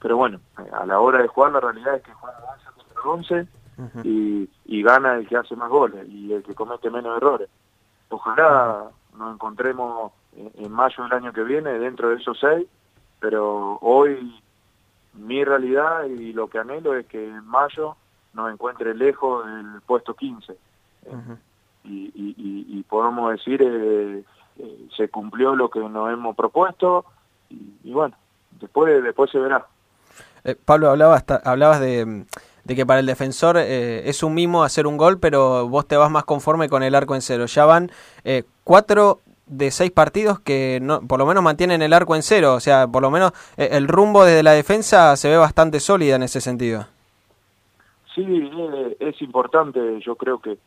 pero 0.01 0.17
bueno, 0.17 0.39
eh, 0.57 0.69
a 0.73 0.86
la 0.86 0.99
hora 0.99 1.21
de 1.21 1.27
jugar 1.27 1.51
la 1.51 1.59
realidad 1.59 1.95
es 1.95 2.03
que 2.03 2.13
juega 2.13 2.38
11 2.55 2.65
contra 2.75 3.45
11 3.45 3.47
y, 4.03 4.49
y 4.65 4.84
gana 4.84 5.15
el 5.15 5.27
que 5.27 5.38
hace 5.38 5.55
más 5.55 5.69
goles 5.69 6.07
y 6.09 6.34
el 6.34 6.43
que 6.43 6.55
comete 6.55 6.89
menos 6.89 7.15
errores. 7.15 7.49
Ojalá 8.09 8.89
nos 9.15 9.34
encontremos 9.34 10.11
en, 10.36 10.51
en 10.65 10.71
mayo 10.71 11.03
del 11.03 11.13
año 11.13 11.32
que 11.32 11.43
viene 11.43 11.71
dentro 11.80 12.09
de 12.09 12.15
esos 12.15 12.38
seis, 12.39 12.67
pero 13.19 13.77
hoy 13.82 14.41
mi 15.13 15.43
realidad 15.43 16.05
y 16.05 16.34
lo 16.34 16.49
que 16.49 16.59
anhelo 16.59 16.95
es 16.95 17.05
que 17.05 17.23
en 17.23 17.45
mayo 17.45 17.95
nos 18.34 18.51
encuentre 18.51 18.93
lejos 18.95 19.45
del 19.45 19.82
puesto 19.86 20.13
15 20.13 20.57
y, 21.05 21.07
y, 21.84 22.11
y, 22.15 22.65
y 22.80 22.84
podemos 22.84 23.32
decir 23.32 23.61
eh, 23.61 24.23
eh, 24.57 24.88
se 24.95 25.09
cumplió 25.09 25.55
lo 25.55 25.69
que 25.69 25.80
nos 25.80 26.11
hemos 26.11 26.36
propuesto 26.36 27.05
y, 27.49 27.73
y 27.84 27.91
bueno, 27.91 28.15
después 28.59 29.01
después 29.03 29.32
se 29.32 29.39
verá. 29.39 29.65
Eh, 30.43 30.55
Pablo, 30.63 30.89
hablabas, 30.89 31.25
hablabas 31.43 31.80
de, 31.82 32.25
de 32.63 32.75
que 32.75 32.86
para 32.86 32.99
el 32.99 33.05
defensor 33.05 33.57
eh, 33.57 34.07
es 34.09 34.23
un 34.23 34.34
mimo 34.34 34.63
hacer 34.63 34.88
un 34.88 34.97
gol, 34.97 35.19
pero 35.19 35.67
vos 35.67 35.88
te 35.88 35.97
vas 35.97 36.11
más 36.11 36.23
conforme 36.23 36.69
con 36.69 36.84
el 36.84 36.95
arco 36.95 37.15
en 37.15 37.21
cero. 37.21 37.45
Ya 37.45 37.65
van 37.65 37.91
eh, 38.23 38.43
cuatro 38.63 39.19
de 39.47 39.71
seis 39.71 39.91
partidos 39.91 40.39
que 40.39 40.80
no, 40.82 41.01
por 41.01 41.19
lo 41.19 41.25
menos 41.25 41.43
mantienen 41.43 41.82
el 41.82 41.91
arco 41.93 42.15
en 42.15 42.21
cero. 42.21 42.53
O 42.53 42.59
sea, 42.59 42.88
por 42.88 43.01
lo 43.01 43.11
menos 43.11 43.32
el 43.57 43.88
rumbo 43.88 44.23
desde 44.23 44.43
la 44.43 44.51
defensa 44.51 45.15
se 45.15 45.30
ve 45.30 45.38
bastante 45.38 45.80
sólida 45.80 46.15
en 46.15 46.23
ese 46.23 46.39
sentido. 46.39 46.86
Sí, 48.13 48.25
es 48.99 49.21
importante, 49.21 49.99
yo 50.01 50.15
creo 50.15 50.39
que 50.39 50.57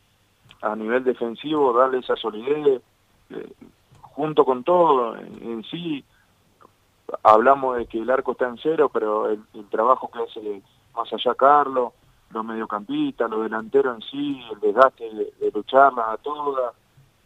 a 0.63 0.75
nivel 0.75 1.03
defensivo 1.03 1.73
darle 1.73 1.99
esa 1.99 2.15
solidez, 2.15 2.81
eh, 3.29 3.53
junto 3.99 4.45
con 4.45 4.63
todo, 4.63 5.17
en, 5.17 5.63
sí, 5.69 6.03
hablamos 7.21 7.77
de 7.77 7.85
que 7.85 7.99
el 7.99 8.09
arco 8.09 8.31
está 8.31 8.47
en 8.47 8.57
cero, 8.57 8.89
pero 8.91 9.29
el, 9.29 9.43
trabajo 9.69 10.09
que 10.09 10.19
hace 10.19 10.61
más 10.95 11.11
allá 11.11 11.35
Carlos, 11.35 11.93
los 12.31 12.45
mediocampistas, 12.45 13.29
los 13.29 13.43
delanteros 13.43 13.95
en 13.95 14.01
sí, 14.09 14.41
el 14.51 14.59
desgaste 14.59 15.03
de, 15.03 15.33
de 15.39 15.51
lucharlas 15.53 16.07
a 16.07 16.17
todas, 16.17 16.73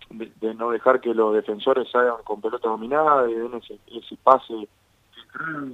de, 0.09 0.31
de 0.41 0.53
no 0.55 0.71
dejar 0.71 0.99
que 0.99 1.13
los 1.13 1.33
defensores 1.33 1.89
salgan 1.91 2.23
con 2.23 2.41
pelota 2.41 2.69
dominada 2.69 3.29
y 3.29 3.35
den 3.35 3.53
ese, 3.55 3.77
pase 4.23 4.67
filtrado. 5.13 5.67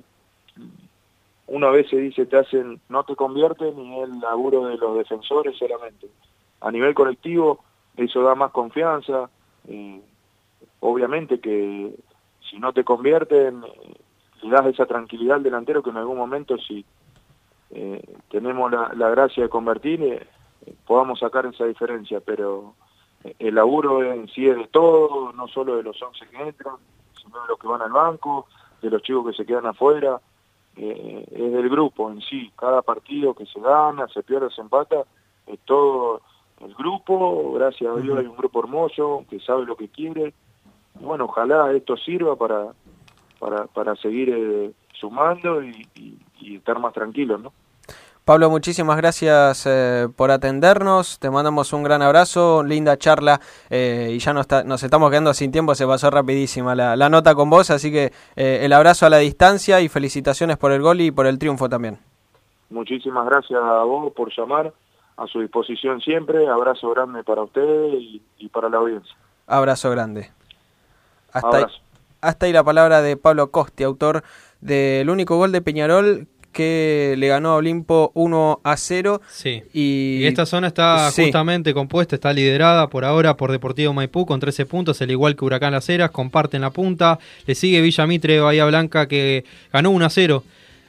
Uno 1.48 1.68
a 1.68 1.72
veces 1.72 2.00
dice 2.00 2.26
te 2.26 2.38
hacen, 2.38 2.82
no 2.90 3.04
te 3.04 3.16
convierten 3.16 3.78
y 3.80 4.00
el 4.00 4.20
laburo 4.20 4.68
de 4.68 4.78
los 4.78 4.98
defensores 4.98 5.58
solamente. 5.58 6.08
A 6.64 6.72
nivel 6.72 6.96
colectivo 6.96 7.64
eso 7.96 8.24
da 8.24 8.34
más 8.34 8.52
confianza, 8.52 9.30
obviamente 10.80 11.40
que 11.40 11.94
si 12.50 12.58
no 12.58 12.74
te 12.74 12.84
convierten 12.84 13.64
le 14.44 14.50
das 14.50 14.66
esa 14.68 14.86
tranquilidad 14.86 15.38
al 15.38 15.44
delantero 15.44 15.82
que 15.82 15.90
en 15.90 15.98
algún 15.98 16.18
momento 16.18 16.58
si 16.58 16.86
eh, 17.72 18.04
tenemos 18.30 18.72
la, 18.72 19.10
gracia 19.10 19.44
de 19.44 19.50
convertir 19.50 20.02
eh, 20.04 20.28
podamos 20.86 21.20
sacar 21.20 21.46
esa 21.46 21.66
diferencia, 21.66 22.20
pero 22.20 22.76
eh, 23.24 23.36
el 23.40 23.56
laburo 23.56 24.04
en 24.04 24.28
sí 24.30 24.48
es 24.48 24.58
de 24.58 24.68
todo, 24.68 25.34
no 25.34 25.48
solo 25.48 25.78
de 25.78 25.84
los 25.84 26.00
11 26.02 26.28
que 26.28 26.42
entran, 26.50 26.76
sino 27.20 27.42
de 27.42 27.48
los 27.48 27.60
que 27.60 27.68
van 27.68 27.82
al 27.82 27.92
banco, 27.92 28.48
de 28.82 28.90
los 28.90 29.02
chicos 29.02 29.26
que 29.28 29.34
se 29.34 29.46
quedan 29.46 29.66
afuera, 29.66 30.20
es 30.76 31.30
del 31.30 31.70
grupo 31.70 32.10
en 32.10 32.20
sí, 32.22 32.52
cada 32.58 32.82
partido 32.82 33.36
que 33.36 33.46
se 33.46 33.60
gana, 33.60 34.08
se 34.08 34.24
pierde, 34.24 34.50
se 34.50 34.62
empata, 34.62 35.04
es 35.46 35.60
todo 35.66 36.22
el 36.62 36.74
grupo, 36.76 37.54
gracias 37.54 37.92
a 37.96 38.00
Dios 38.00 38.18
hay 38.20 38.26
un 38.26 38.36
grupo 38.38 38.60
hermoso 38.62 39.26
que 39.30 39.40
sabe 39.40 39.66
lo 39.66 39.76
que 39.76 39.88
quiere, 39.90 40.34
y 41.00 41.04
bueno, 41.04 41.26
ojalá 41.26 41.72
esto 41.74 41.98
sirva 41.98 42.36
para, 42.36 42.68
para, 43.40 43.66
para 43.68 43.96
seguir 43.98 44.30
eh, 44.30 44.72
sumando 45.00 45.62
y, 45.64 45.88
y- 45.96 46.18
y 46.40 46.56
estar 46.58 46.78
más 46.80 46.94
tranquilos, 46.94 47.42
¿no? 47.42 47.54
Pablo, 48.26 48.50
muchísimas 48.50 48.96
gracias 48.96 49.66
eh, 49.66 50.08
por 50.16 50.32
atendernos. 50.32 51.20
Te 51.20 51.30
mandamos 51.30 51.74
un 51.74 51.84
gran 51.84 52.02
abrazo, 52.02 52.64
linda 52.64 52.96
charla 52.98 53.42
eh, 53.70 54.12
y 54.14 54.20
ya 54.20 54.32
nos, 54.32 54.42
está- 54.42 54.64
nos 54.64 54.82
estamos 54.82 55.10
quedando 55.10 55.34
sin 55.34 55.52
tiempo, 55.52 55.76
se 55.76 55.86
pasó 55.86 56.10
rapidísima 56.10 56.74
la, 56.74 56.96
la 56.96 57.10
nota 57.10 57.36
con 57.36 57.50
vos, 57.50 57.70
así 57.70 57.92
que 57.92 58.14
eh, 58.38 58.60
el 58.64 58.72
abrazo 58.72 59.06
a 59.06 59.10
la 59.10 59.18
distancia 59.18 59.82
y 59.82 59.90
felicitaciones 59.90 60.56
por 60.56 60.72
el 60.72 60.82
gol 60.82 61.02
y 61.02 61.12
por 61.12 61.28
el 61.28 61.38
triunfo 61.38 61.68
también. 61.68 61.98
Muchísimas 62.70 63.26
gracias 63.26 63.60
a 63.62 63.84
vos 63.84 64.14
por 64.14 64.32
llamar, 64.36 64.72
a 65.18 65.28
su 65.28 65.40
disposición 65.42 66.02
siempre, 66.02 66.48
abrazo 66.48 66.90
grande 66.92 67.24
para 67.24 67.44
ustedes 67.44 67.96
y, 68.02 68.22
y 68.40 68.48
para 68.50 68.70
la 68.70 68.78
audiencia. 68.78 69.16
Abrazo 69.48 69.90
grande. 69.92 70.32
Hasta 71.32 71.58
ahí, 71.58 71.64
hasta 72.22 72.46
ahí 72.46 72.54
la 72.54 72.64
palabra 72.64 73.02
de 73.02 73.18
Pablo 73.18 73.50
Costi, 73.52 73.84
autor 73.84 74.24
del 74.62 75.10
único 75.10 75.38
gol 75.38 75.52
de 75.52 75.62
Peñarol 75.62 76.28
que 76.52 77.16
le 77.18 77.28
ganó 77.28 77.50
a 77.50 77.56
Olimpo 77.56 78.12
1 78.14 78.62
a 78.64 78.78
0. 78.78 79.22
Sí. 79.28 79.64
Y, 79.74 80.20
Y 80.22 80.26
esta 80.28 80.46
zona 80.46 80.68
está 80.68 81.10
Sí. 81.10 81.24
justamente 81.24 81.74
compuesta, 81.74 82.14
está 82.16 82.32
liderada 82.32 82.88
por 82.90 83.06
ahora 83.06 83.36
por 83.36 83.52
Deportivo 83.52 83.92
Maipú 83.94 84.28
con 84.28 84.40
13 84.40 84.68
puntos, 84.68 85.02
al 85.02 85.10
igual 85.10 85.36
que 85.36 85.44
Huracán 85.46 85.74
Las 85.74 85.90
Heras, 85.90 86.12
comparten 86.12 86.62
la 86.62 86.70
punta. 86.70 87.18
Le 87.48 87.56
sigue 87.56 87.82
Villa 87.82 88.06
Mitre 88.06 88.40
Bahía 88.40 88.66
Blanca 88.66 89.08
que 89.08 89.46
ganó 89.72 89.90
1 89.90 90.06
a 90.06 90.10
0 90.12 90.44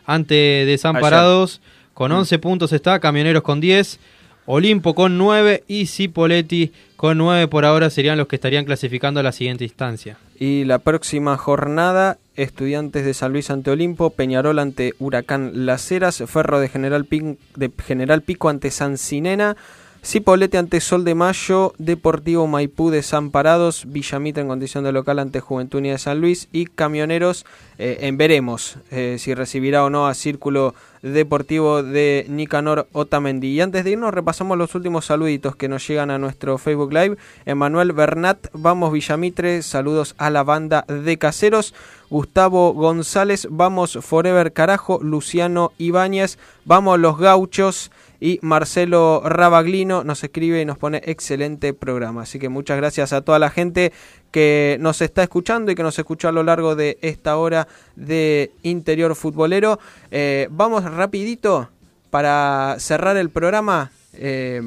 ante 0.06 0.34
Desamparados. 0.66 1.60
Con 1.94 2.10
Mm. 2.10 2.16
11 2.16 2.38
puntos 2.40 2.72
está, 2.72 2.98
Camioneros 3.00 3.42
con 3.44 3.60
10, 3.60 4.00
Olimpo 4.46 4.94
con 4.94 5.16
9 5.18 5.64
y 5.68 5.86
Cipoletti 5.86 6.72
con 6.96 7.18
9 7.18 7.48
por 7.48 7.64
ahora 7.64 7.88
serían 7.90 8.18
los 8.18 8.28
que 8.28 8.36
estarían 8.36 8.64
clasificando 8.64 9.20
a 9.20 9.22
la 9.22 9.32
siguiente 9.32 9.64
instancia. 9.64 10.16
Y 10.38 10.64
la 10.64 10.78
próxima 10.78 11.36
jornada, 11.36 12.18
Estudiantes 12.36 13.04
de 13.04 13.14
San 13.14 13.32
Luis 13.32 13.50
ante 13.50 13.70
Olimpo, 13.70 14.10
Peñarol 14.10 14.58
ante 14.58 14.92
Huracán 14.98 15.66
Las 15.66 15.90
Heras, 15.92 16.22
Ferro 16.26 16.58
de 16.60 16.68
General, 16.68 17.04
Pin- 17.04 17.38
de 17.56 17.70
General 17.86 18.22
Pico 18.22 18.48
ante 18.48 18.70
San 18.70 18.98
Cinena, 18.98 19.56
Cipolete 20.04 20.58
ante 20.58 20.82
Sol 20.82 21.02
de 21.02 21.14
Mayo, 21.14 21.72
Deportivo 21.78 22.46
Maipú 22.46 22.90
Desamparados, 22.90 23.86
Villamita 23.86 24.42
en 24.42 24.48
condición 24.48 24.84
de 24.84 24.92
local 24.92 25.18
ante 25.18 25.40
Juventud 25.40 25.78
Unida 25.78 25.94
de 25.94 25.98
San 25.98 26.20
Luis 26.20 26.48
y 26.52 26.66
Camioneros 26.66 27.46
eh, 27.78 28.00
en 28.02 28.18
veremos 28.18 28.76
eh, 28.90 29.16
si 29.18 29.32
recibirá 29.32 29.82
o 29.82 29.88
no 29.88 30.06
a 30.06 30.12
Círculo 30.12 30.74
Deportivo 31.00 31.82
de 31.82 32.26
Nicanor 32.28 32.86
Otamendi. 32.92 33.48
Y 33.48 33.62
antes 33.62 33.84
de 33.84 33.92
irnos 33.92 34.12
repasamos 34.12 34.58
los 34.58 34.74
últimos 34.74 35.06
saluditos 35.06 35.56
que 35.56 35.68
nos 35.68 35.86
llegan 35.88 36.10
a 36.10 36.18
nuestro 36.18 36.58
Facebook 36.58 36.92
Live. 36.92 37.16
Emanuel 37.46 37.92
Bernat, 37.92 38.48
vamos 38.52 38.92
Villamitre, 38.92 39.62
saludos 39.62 40.14
a 40.18 40.28
la 40.28 40.44
banda 40.44 40.84
de 40.86 41.16
Caseros. 41.16 41.74
Gustavo 42.10 42.74
González, 42.74 43.48
vamos 43.50 43.98
Forever 44.02 44.52
Carajo, 44.52 45.00
Luciano 45.02 45.72
Ibáñez, 45.78 46.38
vamos 46.64 46.98
los 47.00 47.18
gauchos 47.18 47.90
y 48.20 48.38
Marcelo 48.42 49.22
Rabaglino 49.24 50.04
nos 50.04 50.22
escribe 50.24 50.60
y 50.60 50.64
nos 50.64 50.78
pone 50.78 51.02
excelente 51.04 51.74
programa. 51.74 52.22
Así 52.22 52.38
que 52.38 52.48
muchas 52.48 52.76
gracias 52.76 53.12
a 53.12 53.22
toda 53.22 53.38
la 53.38 53.50
gente 53.50 53.92
que 54.30 54.76
nos 54.80 55.00
está 55.02 55.22
escuchando 55.22 55.70
y 55.70 55.74
que 55.74 55.82
nos 55.82 55.98
escuchó 55.98 56.28
a 56.28 56.32
lo 56.32 56.42
largo 56.42 56.74
de 56.76 56.98
esta 57.02 57.36
hora 57.36 57.68
de 57.96 58.52
interior 58.62 59.14
futbolero. 59.14 59.78
Eh, 60.10 60.48
vamos 60.50 60.84
rapidito 60.84 61.70
para 62.10 62.76
cerrar 62.78 63.16
el 63.16 63.30
programa. 63.30 63.90
eh, 64.14 64.60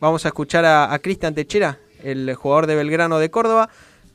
vamos 0.00 0.24
a 0.24 0.28
escuchar 0.28 0.64
a, 0.64 0.92
a 0.92 0.98
Cristian 0.98 1.34
Techera, 1.34 1.78
el 2.02 2.34
jugador 2.34 2.66
de 2.66 2.74
Belgrano 2.74 3.18
de 3.18 3.30
Córdoba, 3.30 3.68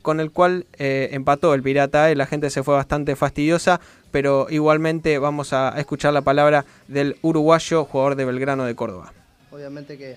con 0.07 0.21
el 0.21 0.31
cual 0.31 0.67
eh, 0.79 1.09
empató 1.11 1.53
el 1.53 1.61
Pirata. 1.61 2.09
y 2.09 2.15
la 2.15 2.25
gente 2.25 2.49
se 2.49 2.63
fue 2.63 2.73
bastante 2.75 3.17
fastidiosa, 3.17 3.81
pero 4.09 4.47
igualmente 4.49 5.19
vamos 5.19 5.51
a 5.51 5.77
escuchar 5.77 6.13
la 6.13 6.21
palabra 6.21 6.63
del 6.87 7.17
uruguayo 7.21 7.83
jugador 7.83 8.15
de 8.15 8.23
Belgrano 8.23 8.63
de 8.63 8.73
Córdoba. 8.73 9.11
Obviamente 9.51 9.97
que 9.97 10.15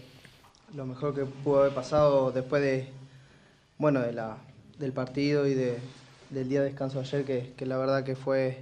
lo 0.76 0.86
mejor 0.86 1.12
que 1.12 1.24
pudo 1.24 1.62
haber 1.62 1.74
pasado 1.74 2.30
después 2.30 2.62
de, 2.62 2.88
bueno, 3.78 3.98
de 3.98 4.12
la, 4.12 4.36
del 4.78 4.92
partido 4.92 5.48
y 5.48 5.54
de, 5.54 5.78
del 6.30 6.48
día 6.48 6.60
de 6.60 6.66
descanso 6.66 7.00
ayer, 7.00 7.24
que, 7.24 7.52
que 7.56 7.66
la 7.66 7.76
verdad 7.76 8.04
que 8.04 8.14
fue 8.14 8.60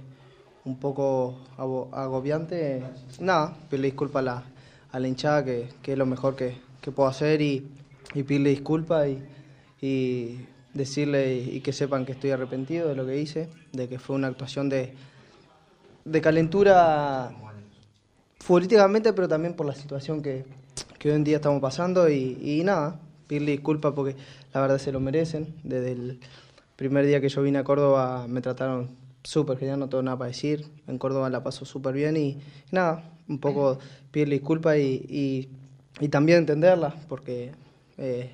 un 0.65 0.79
poco 0.79 1.37
agobiante. 1.57 2.81
Nada, 3.19 3.55
pedirle 3.69 3.89
disculpas 3.89 4.21
a 4.21 4.23
la, 4.23 4.43
a 4.91 4.99
hinchada, 4.99 5.45
que, 5.45 5.69
que 5.83 5.91
es 5.91 5.97
lo 5.99 6.07
mejor 6.07 6.35
que, 6.35 6.57
que 6.81 6.89
puedo 6.89 7.07
hacer 7.07 7.39
y, 7.39 7.67
y 8.15 8.23
pedirle 8.23 8.49
disculpas 8.49 9.07
y 9.79 10.39
decirle 10.73 11.35
y, 11.35 11.61
que 11.61 11.73
sepan 11.73 12.05
que 12.05 12.11
estoy 12.11 12.31
arrepentido 12.31 12.87
de 12.87 12.95
lo 12.95 13.05
que 13.05 13.19
hice, 13.19 13.49
de 13.73 13.87
que 13.87 13.99
fue 13.99 14.15
una 14.15 14.27
actuación 14.27 14.69
de, 14.69 14.93
de 16.05 16.21
calentura 16.21 17.31
futbolísticamente, 18.39 19.13
pero 19.13 19.27
también 19.27 19.53
por 19.55 19.65
la 19.65 19.75
situación 19.75 20.21
que, 20.21 20.45
que 20.97 21.09
hoy 21.09 21.15
en 21.15 21.23
día 21.23 21.37
estamos 21.37 21.61
pasando 21.61 22.09
y, 22.09 22.61
nada, 22.63 22.99
pedirle 23.27 23.51
disculpas 23.51 23.93
porque 23.93 24.15
la 24.53 24.61
verdad 24.61 24.77
se 24.77 24.91
lo 24.91 24.99
merecen. 24.99 25.55
Desde 25.63 25.91
el 25.91 26.19
primer 26.75 27.05
día 27.05 27.21
que 27.21 27.29
yo 27.29 27.41
vine 27.41 27.59
a 27.59 27.63
Córdoba 27.63 28.27
me 28.27 28.41
trataron 28.41 28.89
súper 29.23 29.57
genial, 29.57 29.79
no 29.79 29.89
tengo 29.89 30.03
nada 30.03 30.17
para 30.17 30.29
decir. 30.29 30.65
En 30.87 30.97
Córdoba 30.97 31.29
la 31.29 31.43
paso 31.43 31.65
súper 31.65 31.93
bien 31.93 32.17
y, 32.17 32.39
nada, 32.71 33.03
un 33.27 33.39
poco 33.39 33.79
pedirle 34.11 34.35
disculpas 34.35 34.77
y, 34.77 35.05
y, 35.09 35.49
y 35.99 36.09
también 36.09 36.39
entenderla 36.39 36.95
porque 37.07 37.51
eh, 37.97 38.31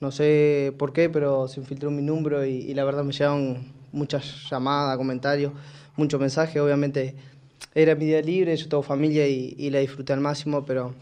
no 0.00 0.10
sé 0.10 0.74
por 0.78 0.92
qué, 0.92 1.08
pero 1.08 1.48
se 1.48 1.60
infiltró 1.60 1.90
mi 1.90 2.02
número 2.02 2.44
y, 2.44 2.50
y 2.56 2.74
la 2.74 2.84
verdad 2.84 3.04
me 3.04 3.12
llegaron 3.12 3.72
muchas 3.92 4.48
llamadas, 4.50 4.96
comentarios, 4.96 5.52
muchos 5.96 6.20
mensajes. 6.20 6.60
Obviamente 6.60 7.14
era 7.74 7.94
mi 7.94 8.04
día 8.06 8.20
libre, 8.20 8.56
yo 8.56 8.68
tengo 8.68 8.82
familia 8.82 9.26
y, 9.26 9.54
y 9.58 9.70
la 9.70 9.78
disfruté 9.78 10.12
al 10.12 10.20
máximo, 10.20 10.64
pero, 10.66 10.94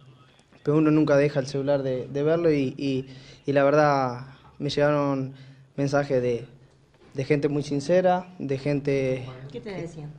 pero 0.62 0.76
uno 0.78 0.90
nunca 0.90 1.16
deja 1.16 1.40
el 1.40 1.46
celular 1.46 1.82
de, 1.82 2.06
de 2.08 2.22
verlo 2.22 2.52
y, 2.52 2.74
y- 2.76 3.06
y 3.46 3.52
la 3.52 3.64
verdad 3.64 4.26
me 4.58 4.70
llegaron 4.70 5.34
mensajes 5.76 6.22
de, 6.22 6.46
de 7.14 7.24
gente 7.24 7.48
muy 7.48 7.62
sincera, 7.62 8.26
de 8.38 8.58
gente... 8.58 9.26
¿Qué 9.50 9.60
te 9.60 9.70
decían? 9.70 10.12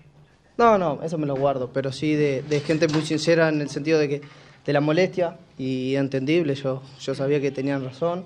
No, 0.58 0.78
no, 0.78 1.02
eso 1.04 1.18
me 1.18 1.26
lo 1.28 1.36
guardo, 1.36 1.72
pero 1.74 1.92
sí 1.92 2.14
de, 2.16 2.42
de 2.44 2.60
gente 2.62 2.88
muy 2.88 3.02
sincera 3.02 3.50
en 3.50 3.62
el 3.62 3.70
sentido 3.70 4.00
de 4.00 4.08
que 4.10 4.22
de 4.66 4.74
la 4.74 4.80
molestia 4.82 5.38
y 5.58 5.96
entendible, 5.96 6.56
yo, 6.56 6.82
yo 7.02 7.14
sabía 7.16 7.40
que 7.42 7.52
tenían 7.52 7.84
razón, 7.84 8.26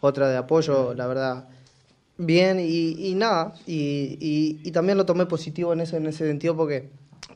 otra 0.00 0.28
de 0.28 0.36
apoyo, 0.36 0.94
la 0.94 1.06
verdad, 1.06 1.48
bien 2.18 2.58
y, 2.60 3.14
nada, 3.14 3.54
y, 3.66 4.70
también 4.72 4.98
lo 4.98 5.06
tomé 5.06 5.26
positivo 5.26 5.72
en 5.72 5.80
ese, 5.80 5.96
en 5.96 6.06
ese 6.06 6.26
sentido 6.26 6.56
porque, 6.56 6.90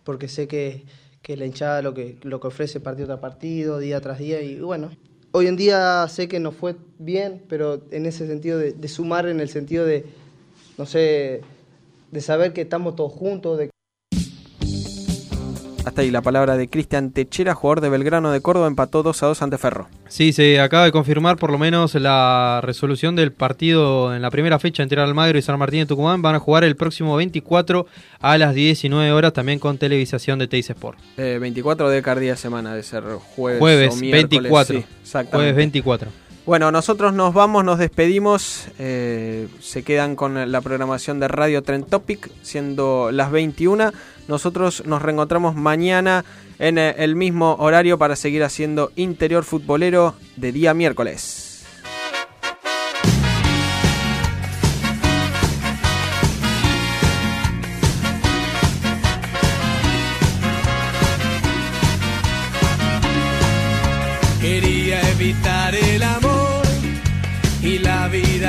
porque 0.05 0.29
sé 0.29 0.49
que, 0.49 0.85
que 1.23 1.37
la 1.37 1.47
hinchada 1.47 1.83
lo 1.83 1.95
que, 1.95 2.19
lo 2.23 2.41
que 2.41 2.49
ofrece 2.49 2.81
partido 2.81 3.07
tras 3.07 3.21
partido, 3.21 3.79
día 3.79 4.01
tras 4.01 4.19
día, 4.19 4.41
y 4.43 4.61
bueno, 4.61 4.91
hoy 5.33 5.47
en 5.47 5.57
día 5.57 6.07
sé 6.09 6.29
que 6.29 6.41
no 6.41 6.53
fue 6.53 6.77
bien, 6.99 7.43
pero 7.49 7.83
en 7.91 8.07
ese 8.07 8.27
sentido 8.27 8.59
de, 8.59 8.73
de 8.73 8.89
sumar, 8.89 9.29
en 9.29 9.41
el 9.41 9.49
sentido 9.49 9.85
de, 9.85 10.07
no 10.79 10.87
sé, 10.87 11.43
de 12.11 12.21
saber 12.21 12.53
que 12.53 12.63
estamos 12.63 12.97
todos 12.97 13.13
juntos, 13.13 13.59
de 13.59 13.71
Hasta 15.83 16.03
ahí 16.03 16.11
la 16.11 16.21
palabra 16.21 16.59
de 16.59 16.69
Cristian 16.69 17.11
Techera, 17.11 17.55
jugador 17.55 17.81
de 17.81 17.89
Belgrano 17.89 18.31
de 18.31 18.43
Córdoba, 18.43 18.67
empató 18.67 19.03
2 19.03 19.23
a 19.23 19.27
2 19.29 19.43
ante 19.43 19.57
Ferro. 19.59 19.89
Sí, 20.09 20.33
se 20.33 20.61
acaba 20.61 20.85
de 20.85 20.93
confirmar 20.93 21.37
por 21.39 21.51
lo 21.51 21.59
menos 21.59 21.95
la 21.95 22.61
resolución 22.63 23.17
del 23.17 23.33
partido 23.33 24.15
en 24.15 24.21
la 24.21 24.31
primera 24.31 24.59
fecha 24.59 24.83
entre 24.83 25.01
Almagro 25.01 25.39
y 25.39 25.43
San 25.43 25.59
Martín 25.59 25.81
de 25.81 25.87
Tucumán. 25.87 26.21
Van 26.21 26.35
a 26.35 26.39
jugar 26.39 26.65
el 26.65 26.77
próximo 26.77 27.17
24 27.17 27.87
a 28.21 28.39
las 28.39 28.55
19 28.55 29.11
horas, 29.13 29.33
también 29.33 29.59
con 29.59 29.79
televisación 29.79 30.39
de 30.39 30.49
Teis 30.49 30.69
Sport. 30.69 30.99
Eh, 31.17 31.39
24 31.41 31.89
de 31.89 32.03
cada 32.03 32.21
día 32.21 32.33
de 32.33 32.37
semana, 32.37 32.75
de 32.75 32.83
ser 32.83 33.03
jueves, 33.35 33.59
Jueves 33.59 33.95
o 33.95 33.97
miércoles, 33.97 34.31
24. 34.31 34.79
sí, 34.79 34.85
exactamente. 35.03 35.37
Jueves 35.37 35.57
24. 35.57 36.11
Bueno, 36.47 36.73
nosotros 36.73 37.13
nos 37.13 37.35
vamos, 37.35 37.65
nos 37.65 37.79
despedimos. 37.79 38.69
eh, 38.79 39.47
se 39.61 39.83
quedan 39.83 40.17
con 40.17 40.51
la 40.51 40.61
programación 40.61 41.21
de 41.21 41.29
Radio 41.29 41.63
Trend 41.63 41.87
Topic, 41.87 42.31
siendo 42.43 43.11
las 43.13 43.31
21. 43.31 43.93
Nosotros 44.27 44.85
nos 44.87 45.03
reencontramos 45.03 45.55
mañana 45.55 46.25
en 46.59 46.79
eh, 46.79 46.95
el 46.99 47.15
mismo 47.15 47.57
horario 47.59 47.99
para 47.99 48.17
seguir 48.17 48.43
haciendo 48.43 48.91
interior 48.97 49.45
futbolero 49.45 50.15
de 50.37 50.53
día 50.53 50.73
miércoles. 50.73 51.50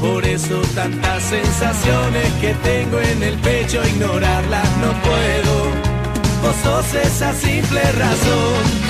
Por 0.00 0.24
eso 0.24 0.62
tantas 0.74 1.22
sensaciones 1.24 2.32
que 2.40 2.54
tengo 2.54 2.98
en 2.98 3.22
el 3.22 3.36
pecho, 3.38 3.86
ignorarlas 3.86 4.68
no 4.78 4.92
puedo. 5.02 5.70
Vos 6.42 6.56
sos 6.62 6.94
esa 6.94 7.34
simple 7.34 7.82
razón. 7.92 8.89